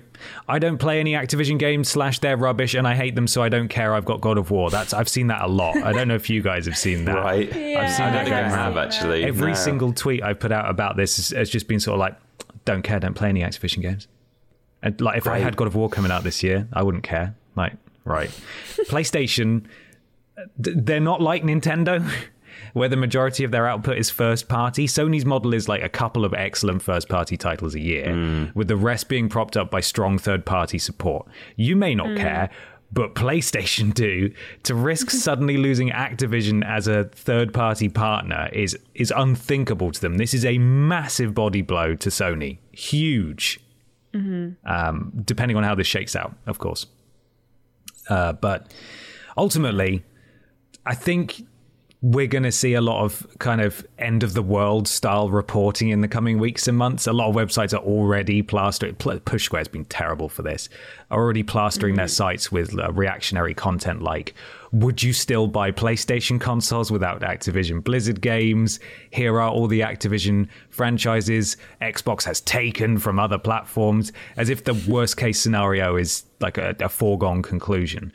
[0.48, 3.48] I don't play any Activision games slash they're rubbish, and I hate them, so I
[3.48, 3.94] don't care.
[3.94, 4.70] I've got God of War.
[4.70, 5.76] That's I've seen that a lot.
[5.76, 7.16] I don't know if you guys have seen that.
[7.16, 7.54] Right.
[7.54, 9.24] Yeah, I've seen I that don't think I have actually.
[9.24, 9.54] Every no.
[9.54, 12.16] single tweet I've put out about this has, has just been sort of like,
[12.64, 14.08] don't care, don't play any Activision games.
[14.82, 17.34] And, like if I had God of War coming out this year, I wouldn't care.
[17.56, 17.74] Like,
[18.04, 18.30] right.
[18.88, 19.64] PlayStation,
[20.56, 22.08] they're not like Nintendo,
[22.78, 24.86] where the majority of their output is first party.
[24.86, 28.76] Sony's model is like a couple of excellent first party titles a year, with the
[28.76, 31.28] rest being propped up by strong third party support.
[31.56, 32.50] You may not care.
[32.90, 34.32] But PlayStation do
[34.62, 40.16] to risk suddenly losing Activision as a third-party partner is is unthinkable to them.
[40.16, 43.60] This is a massive body blow to Sony, huge.
[44.64, 46.86] Um, depending on how this shakes out, of course.
[48.08, 48.72] Uh, but
[49.36, 50.02] ultimately,
[50.86, 51.42] I think
[52.00, 55.88] we're going to see a lot of kind of end of the world style reporting
[55.88, 57.08] in the coming weeks and months.
[57.08, 58.94] A lot of websites are already plastering.
[58.94, 60.68] Push Square's been terrible for this.
[61.10, 64.34] Are already plastering their sites with uh, reactionary content like,
[64.70, 68.78] "Would you still buy PlayStation consoles without Activision Blizzard games?
[69.10, 74.74] Here are all the Activision franchises Xbox has taken from other platforms." As if the
[74.86, 78.12] worst case scenario is like a, a foregone conclusion.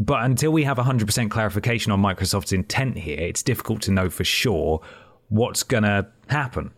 [0.00, 4.22] But until we have 100% clarification on Microsoft's intent here, it's difficult to know for
[4.22, 4.80] sure
[5.28, 6.70] what's going to happen.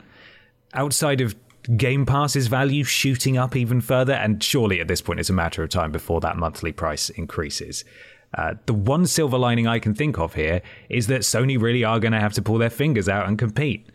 [0.73, 1.37] Outside of
[1.77, 5.63] Game Pass's value shooting up even further, and surely at this point it's a matter
[5.63, 7.85] of time before that monthly price increases.
[8.33, 12.01] Uh, the one silver lining I can think of here is that Sony really are
[12.01, 13.87] going to have to pull their fingers out and compete,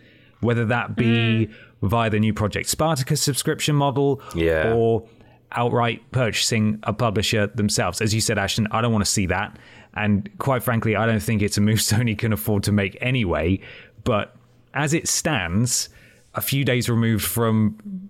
[0.42, 1.50] whether that be
[1.82, 4.74] via the new Project Spartacus subscription model Yeah.
[4.74, 5.08] or
[5.56, 8.02] outright purchasing a publisher themselves.
[8.02, 9.58] As you said, Ashton, I don't want to see that.
[9.96, 13.60] And quite frankly, I don't think it's a move Sony can afford to make anyway.
[14.04, 14.36] But
[14.74, 15.90] as it stands,
[16.34, 18.10] a few days removed from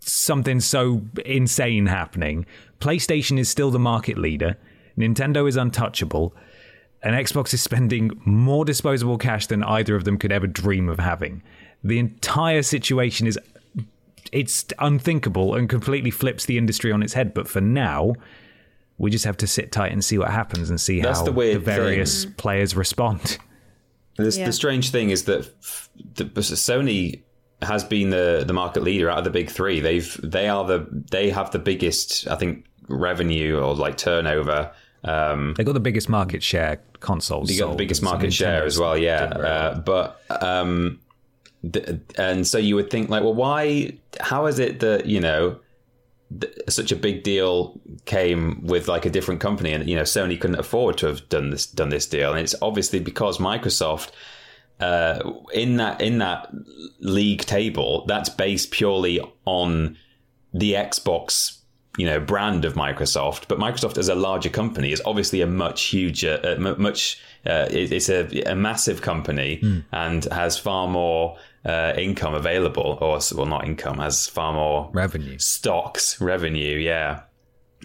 [0.00, 2.46] something so insane happening,
[2.80, 4.56] PlayStation is still the market leader,
[4.96, 6.34] Nintendo is untouchable,
[7.02, 10.98] and Xbox is spending more disposable cash than either of them could ever dream of
[10.98, 11.42] having.
[11.84, 13.38] The entire situation is
[14.32, 17.34] it's unthinkable and completely flips the industry on its head.
[17.34, 18.14] But for now,
[18.98, 21.32] we just have to sit tight and see what happens and see That's how the
[21.32, 23.38] weird various players respond.
[24.16, 24.46] This, Yeah.
[24.46, 25.44] The strange thing is that
[26.14, 27.22] the, Sony
[27.62, 29.80] has been the, the market leader out of the big three.
[29.80, 34.72] They've they are the they have the biggest I think revenue or like turnover.
[35.04, 37.48] Um, They got the biggest market share consoles.
[37.48, 39.18] they got the biggest market share Nintendo's as well, yeah.
[39.20, 39.70] doing very well.
[39.70, 41.00] Uh, but um, th-
[42.16, 43.92] and so you would think like, well, why?
[44.20, 45.58] How is it that you know?
[46.40, 50.40] th- Such a big deal came with like a different company, and you know Sony
[50.40, 54.10] couldn't afford to have done this done this deal, and it's obviously because Microsoft
[54.80, 55.18] uh,
[55.52, 56.48] in that in that
[57.00, 59.96] league table that's based purely on
[60.54, 61.56] the Xbox
[61.96, 65.84] you know brand of Microsoft, but Microsoft as a larger company is obviously a much
[65.86, 69.60] huger, uh, m- much uh, it- it's a, a massive company
[69.92, 75.38] and has far more uh, income available, or well, not income, has far more Revenue.
[75.38, 76.78] stocks revenue.
[76.78, 77.22] Yeah,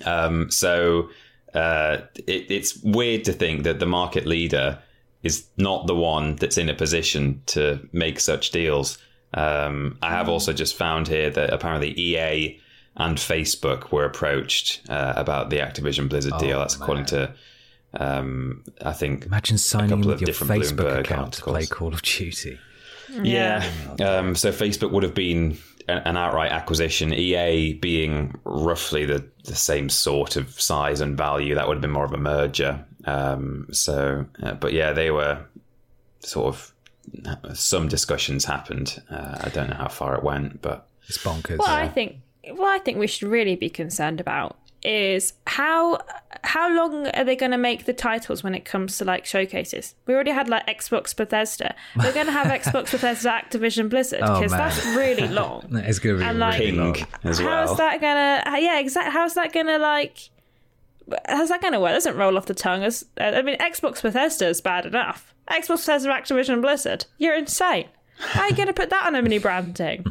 [0.06, 1.10] um, so
[1.54, 1.98] uh,
[2.28, 4.80] it, it's weird to think that the market leader
[5.22, 8.98] is not the one that's in a position to make such deals.
[9.34, 12.60] Um, I have also just found here that apparently EA
[12.98, 16.60] and Facebook were approached uh, about the Activision Blizzard deal.
[16.60, 17.34] That's according to,
[17.96, 21.66] um, I think, Imagine signing couple with of your different Facebook Bloomberg account to play.
[21.66, 22.60] Call of Duty.
[23.22, 23.70] Yeah.
[24.00, 25.58] Um, so Facebook would have been
[25.88, 27.14] an, an outright acquisition.
[27.14, 31.92] EA being roughly the, the same sort of size and value, that would have been
[31.92, 32.84] more of a merger.
[33.06, 35.46] Um, so, uh, but yeah, they were
[36.20, 36.74] sort of
[37.54, 39.02] some discussions happened.
[39.10, 41.58] Uh, I don't know how far it went, but It's bonkers.
[41.58, 42.18] What I think,
[42.52, 46.00] what I think we should really be concerned about is how
[46.44, 49.96] how long are they going to make the titles when it comes to like showcases?
[50.08, 51.74] We already had like Xbox Bethesda.
[51.96, 54.60] We're going to have Xbox Bethesda, Activision Blizzard Oh, because man.
[54.60, 55.66] that's really long.
[55.72, 56.96] That is going to be And, like- really long.
[57.24, 57.76] as How's well.
[57.76, 58.60] that gonna?
[58.60, 59.12] Yeah, exactly.
[59.14, 60.18] How's that gonna like?
[61.28, 61.92] How's that gonna work?
[61.92, 62.84] It doesn't roll off the tongue.
[62.84, 65.34] As I mean, Xbox Bethesda is bad enough.
[65.50, 67.06] Xbox Bethesda, Activision, Blizzard.
[67.18, 67.88] You're insane.
[68.20, 70.06] How are you gonna put that on a mini branding?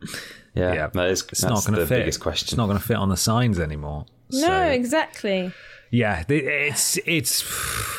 [0.56, 1.98] yeah, Yeah, that is It's that's not going the to fit.
[2.00, 2.46] biggest question.
[2.46, 4.06] It's not going to fit on the signs anymore.
[4.32, 5.52] No, So- exactly.
[5.90, 7.44] Yeah, it's it's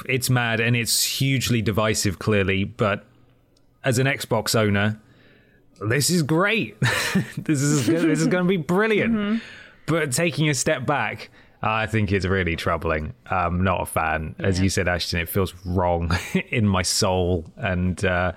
[0.09, 2.19] it's mad and it's hugely divisive.
[2.19, 3.05] Clearly, but
[3.85, 4.99] as an Xbox owner,
[5.87, 6.77] this is great.
[7.37, 9.41] this is this is going to be brilliant.
[9.85, 11.29] But taking a step back,
[11.61, 13.13] I think it's really troubling.
[13.31, 15.21] I'm not a fan, as you said, Ashton.
[15.21, 16.11] It feels wrong
[16.49, 18.33] in my soul, and uh,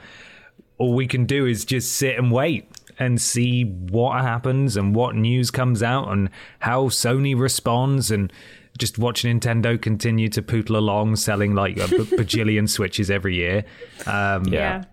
[0.79, 2.69] all we can do is just sit and wait
[3.01, 8.33] and see what happens and what news comes out and how Sony responds and
[8.79, 13.65] just watch Nintendo continue to pootle along selling like a b- bajillion switches every year.
[14.07, 14.85] Um, yeah.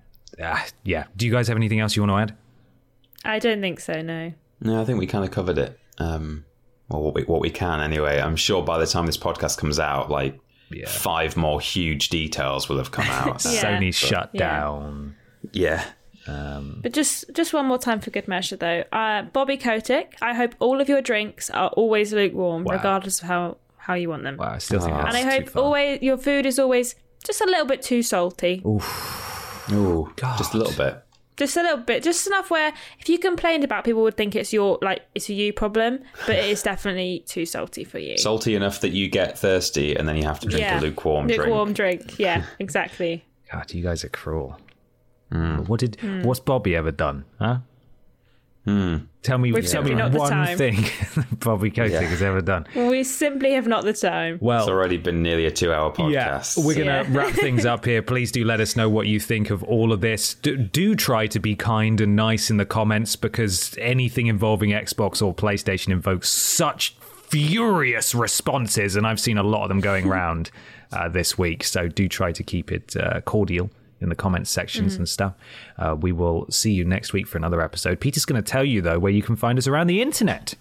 [0.42, 1.04] ah, yeah.
[1.16, 2.38] Do you guys have anything else you want to add?
[3.24, 4.02] I don't think so.
[4.02, 4.34] No.
[4.62, 5.78] No, I think we kind of covered it.
[6.00, 6.46] Um,
[6.90, 8.20] well, what we, what we can anyway.
[8.20, 10.40] I'm sure by the time this podcast comes out, like
[10.72, 10.88] Yeah.
[10.88, 13.44] five more huge details will have come out.
[13.46, 13.64] Yeah.
[13.64, 14.40] Sony shut Yeah.
[14.60, 15.16] down.
[15.52, 15.84] yeah.
[16.28, 18.84] But just just one more time for good measure, though.
[18.92, 22.76] Uh, Bobby Kotick, I hope all of your drinks are always lukewarm, Wow.
[22.76, 24.38] regardless of how, how you want them.
[24.38, 26.96] Wow, I still think that's and I hope always your food is always
[27.26, 28.62] just a little bit too salty.
[28.66, 30.38] Ooh, God.
[30.38, 31.04] just a little bit.
[31.36, 34.52] Just a little bit, just enough where if you complained about, people would think it's
[34.52, 38.18] your like it's a you problem, but it is definitely too salty for you.
[38.18, 41.28] Salty enough that you get thirsty and then you have to drink yeah, a lukewarm,
[41.28, 41.40] lukewarm drink.
[41.48, 42.20] Lukewarm drink.
[42.20, 43.24] Yeah, exactly.
[43.52, 44.58] God, you guys are cruel.
[45.32, 45.58] Hmm.
[45.66, 45.98] What did?
[46.00, 46.22] Hmm.
[46.24, 47.26] What's Bobby ever done?
[47.40, 47.60] Huh?
[49.24, 50.58] Tell me, We've tell simply me not the one time.
[50.58, 50.84] thing
[51.40, 52.02] Bobby Kotick Yeah.
[52.02, 52.68] has ever done.
[52.76, 54.40] We simply have not the time.
[54.42, 56.12] Well, It's already been nearly a two-hour podcast.
[56.12, 56.66] Yeah, podcast.
[56.66, 57.18] we're going to Yeah.
[57.18, 58.02] wrap things up here.
[58.02, 60.34] Please do let us know what you think of all of this.
[60.34, 65.22] Do, do try to be kind and nice in the comments because anything involving Xbox
[65.26, 66.98] or PlayStation invokes such
[67.30, 70.52] furious responses, and I've seen a lot of them going around
[70.92, 71.64] uh, this week.
[71.64, 73.70] So do try to keep it uh, cordial
[74.02, 75.34] in the comments sections and stuff.
[75.78, 78.00] Uh, we will see you next week for another episode.
[78.00, 80.56] Peter's going to tell you though where you can find us around the internet.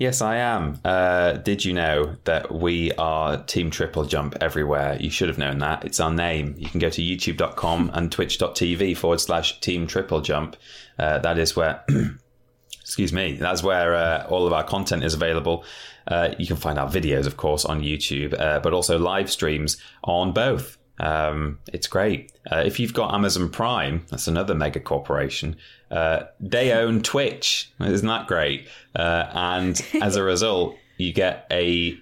[0.00, 0.78] Yes, I am.
[0.82, 4.96] Uh, did you know that we are Team Triple Jump everywhere?
[4.98, 5.84] You should have known that.
[5.84, 6.54] It's our name.
[6.56, 10.56] You can go to youtube.com and twitch.tv forward slash Team Triple Jump.
[10.98, 11.84] Uh, that is where,
[12.80, 15.66] excuse me, that's where uh, all of our content is available.
[16.08, 19.76] Uh, you can find our videos, of course, on YouTube, uh, but also live streams
[20.02, 20.78] on both.
[21.00, 22.30] Um, it's great.
[22.50, 25.56] Uh, if you've got Amazon Prime, that's another mega corporation.
[25.90, 27.72] Uh, they own Twitch.
[27.80, 28.68] Isn't that great?
[28.94, 31.98] Uh, and as a result, you get a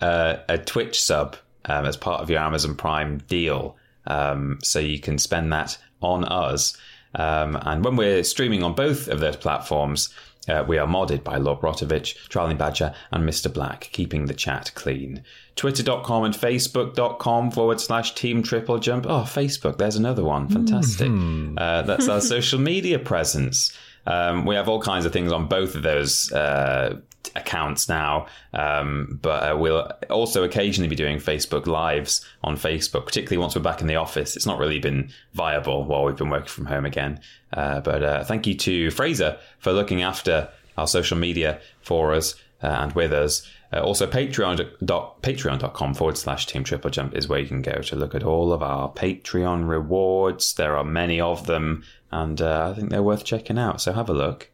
[0.00, 3.76] uh, a Twitch sub um, as part of your Amazon Prime deal.
[4.06, 6.76] Um, so you can spend that on us.
[7.14, 10.12] Um, and when we're streaming on both of those platforms,
[10.48, 13.52] uh, we are modded by Lord Brotovich, Trolling Badger, and Mr.
[13.52, 15.22] Black, keeping the chat clean.
[15.54, 19.06] Twitter.com and Facebook.com forward slash Team Triple Jump.
[19.06, 20.48] Oh, Facebook, there's another one.
[20.48, 21.10] Fantastic.
[21.56, 23.76] Uh, that's our social media presence.
[24.06, 26.98] Um, we have all kinds of things on both of those uh,
[27.36, 33.38] accounts now, um, but uh, we'll also occasionally be doing Facebook Lives on Facebook, particularly
[33.38, 34.36] once we're back in the office.
[34.36, 37.20] It's not really been viable while we've been working from home again.
[37.52, 42.34] Uh, but uh, thank you to Fraser for looking after our social media for us
[42.62, 43.48] uh, and with us.
[43.72, 47.80] Uh, also, Patreon dot, patreon.com forward slash Team Triple Jump is where you can go
[47.80, 50.54] to look at all of our Patreon rewards.
[50.54, 53.80] There are many of them, and uh, I think they're worth checking out.
[53.80, 54.50] So have a look.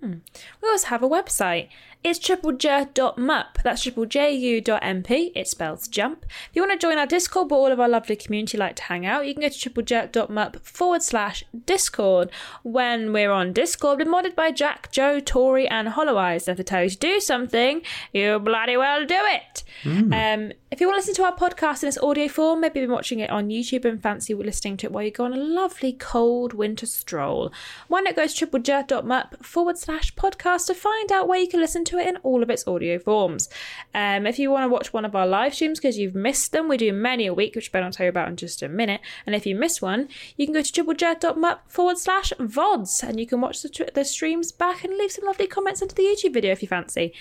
[0.00, 0.14] Hmm.
[0.62, 1.68] We also have a website.
[2.04, 3.62] It's triplej.mup.
[3.64, 5.32] That's triplej.u.mp.
[5.34, 6.24] It spells jump.
[6.48, 8.84] If you want to join our Discord, but all of our lovely community like to
[8.84, 12.30] hang out, you can go to triplej.mup forward slash Discord.
[12.62, 16.46] When we're on Discord, we're modded by Jack, Joe, Tori, and Hollow Eyes.
[16.46, 19.64] And if they tell you to do something, you bloody well do it.
[20.12, 22.88] Um, if you want to listen to our podcast in its audio form, maybe you've
[22.88, 25.36] been watching it on YouTube and fancy listening to it while you go on a
[25.36, 27.52] lovely cold winter stroll,
[27.88, 31.84] why not go to triplej.mup forward slash podcast to find out where you can listen
[31.88, 33.48] to it in all of its audio forms.
[33.94, 36.68] Um, if you want to watch one of our live streams because you've missed them,
[36.68, 39.00] we do many a week, which Ben will tell you about in just a minute.
[39.26, 43.26] And if you miss one, you can go to triplej.mup forward slash VODs and you
[43.26, 46.34] can watch the, tr- the streams back and leave some lovely comments under the YouTube
[46.34, 47.12] video if you fancy.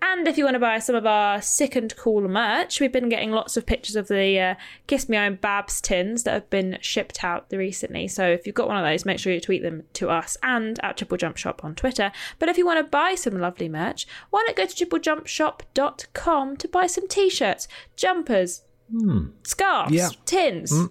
[0.00, 3.08] And if you want to buy some of our sick and cool merch, we've been
[3.08, 4.54] getting lots of pictures of the uh,
[4.86, 8.08] Kiss Me Own Babs tins that have been shipped out recently.
[8.08, 10.78] So if you've got one of those, make sure you tweet them to us and
[10.82, 12.12] at Triple Jump Shop on Twitter.
[12.38, 16.68] But if you want to buy some lovely merch, why not go to triplejumpshop.com to
[16.68, 19.26] buy some t shirts, jumpers, hmm.
[19.44, 20.08] scarves, Yeah.
[20.24, 20.86] tins, hmm.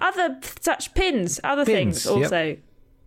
[0.00, 2.14] other such pins, other Pins, things yep.
[2.24, 2.56] also.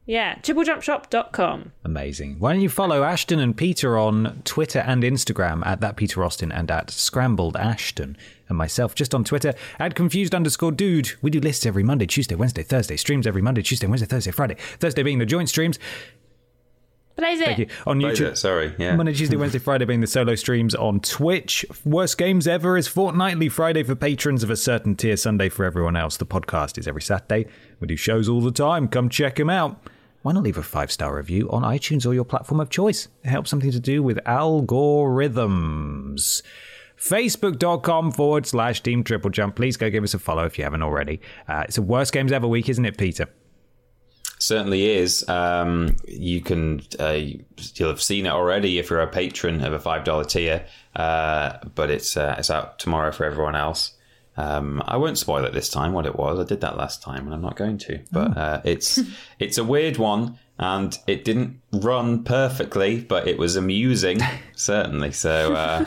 [0.10, 1.74] Yeah, triplejumpshop.com.
[1.84, 2.40] Amazing.
[2.40, 6.50] Why don't you follow Ashton and Peter on Twitter and Instagram at that Peter Austin
[6.50, 8.16] and at Scrambled Ashton,
[8.48, 11.12] and myself just on Twitter at confused underscore dude.
[11.22, 12.96] We do lists every Monday, Tuesday, Wednesday, Thursday.
[12.96, 14.56] Streams every Monday, Tuesday, Wednesday, Thursday, Friday.
[14.80, 15.78] Thursday being the joint streams.
[17.18, 17.46] Blaze it.
[17.46, 18.32] Thank you on Praise YouTube.
[18.34, 18.96] it, Sorry, yeah.
[18.96, 21.66] Monday, Tuesday, Wednesday, Friday being the solo streams on Twitch.
[21.84, 23.50] Worst games ever is fortnightly.
[23.50, 25.18] Friday for patrons of a certain tier.
[25.18, 26.18] Sunday for everyone else.
[26.18, 27.48] The podcast is every Saturday.
[27.80, 28.88] We do shows all the time.
[28.88, 29.82] Come check them out.
[30.22, 33.08] Why not leave a five star review on iTunes or your platform of choice?
[33.24, 36.42] It helps something to do with algorithms.
[37.00, 39.56] Facebook.com forward slash Team Triple Jump.
[39.56, 41.22] Please go give us a follow if you haven't already.
[41.48, 43.28] Uh, it's a worst games ever week, isn't it, Peter?
[44.40, 45.28] Certainly is.
[45.28, 47.20] Um, you can uh,
[47.76, 50.66] you'll have seen it already if you're a patron of a five dollar tier,
[50.96, 53.94] uh, but it's uh, it's out tomorrow for everyone else.
[54.38, 56.40] Um, I won't spoil it this time what it was.
[56.40, 58.00] I did that last time, and I'm not going to.
[58.12, 59.00] But uh, it's
[59.40, 64.20] it's a weird one, and it didn't run perfectly, but it was amusing
[64.56, 65.12] certainly.
[65.12, 65.86] So uh,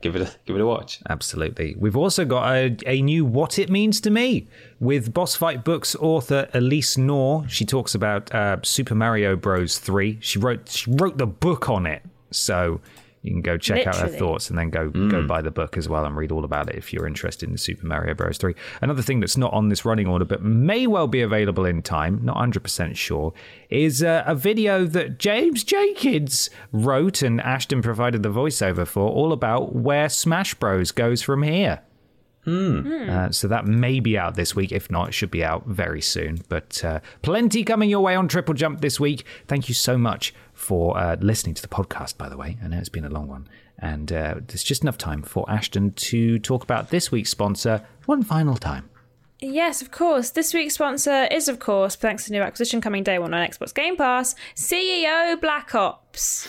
[0.00, 1.00] give it a, give it a watch.
[1.08, 1.74] Absolutely.
[1.78, 4.46] We've also got a, a new What It Means to Me
[4.80, 7.48] with Boss Fight Books author Alyse Knorr.
[7.48, 9.78] She talks about uh, Super Mario Bros.
[9.78, 10.18] 3.
[10.20, 12.02] She wrote she wrote the book on it.
[12.30, 12.80] So
[13.22, 15.88] you can go check out her thoughts and then go go buy the book as
[15.88, 18.38] well and read all about it if you're interested in Super Mario Bros.
[18.38, 18.54] 3.
[18.80, 22.20] Another thing that's not on this running order but may well be available in time,
[22.24, 23.32] not 100% sure,
[23.70, 29.32] is uh, a video that James Jenkins wrote and Ashton provided the voiceover for all
[29.32, 31.80] about where Smash Bros goes from here.
[33.10, 34.72] Uh, so that may be out this week.
[34.72, 36.40] If not, it should be out very soon.
[36.48, 39.24] But uh, plenty coming your way on Triple Jump this week.
[39.46, 40.32] Thank you so much
[40.68, 42.58] for uh, listening to the podcast, by the way.
[42.62, 43.48] I know it's been a long one.
[43.78, 48.22] And uh, there's just enough time for Ashton to talk about this week's sponsor one
[48.22, 48.90] final time.
[49.40, 50.28] Yes, of course.
[50.30, 53.72] This week's sponsor is, of course, thanks to new acquisition coming day one on Xbox
[53.74, 56.48] Game Pass, CEO Black Ops.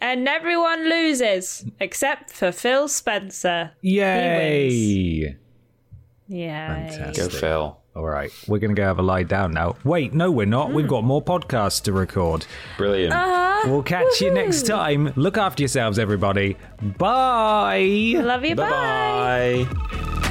[0.00, 3.72] And everyone loses except for Phil Spencer.
[3.82, 5.36] Yay!
[6.28, 7.12] Yeah.
[7.14, 7.78] Go Phil.
[7.96, 9.76] All right, we're going to go have a lie down now.
[9.84, 10.72] Wait, no, we're not.
[10.72, 12.44] We've got more podcasts to record.
[12.76, 13.12] Brilliant.
[13.12, 13.70] Uh-huh.
[13.70, 15.12] We'll catch you next time.
[15.14, 16.56] Look after yourselves, everybody.
[16.82, 18.14] Bye.
[18.16, 18.56] Love you.
[18.56, 19.66] bye bye.
[19.70, 20.30] bye.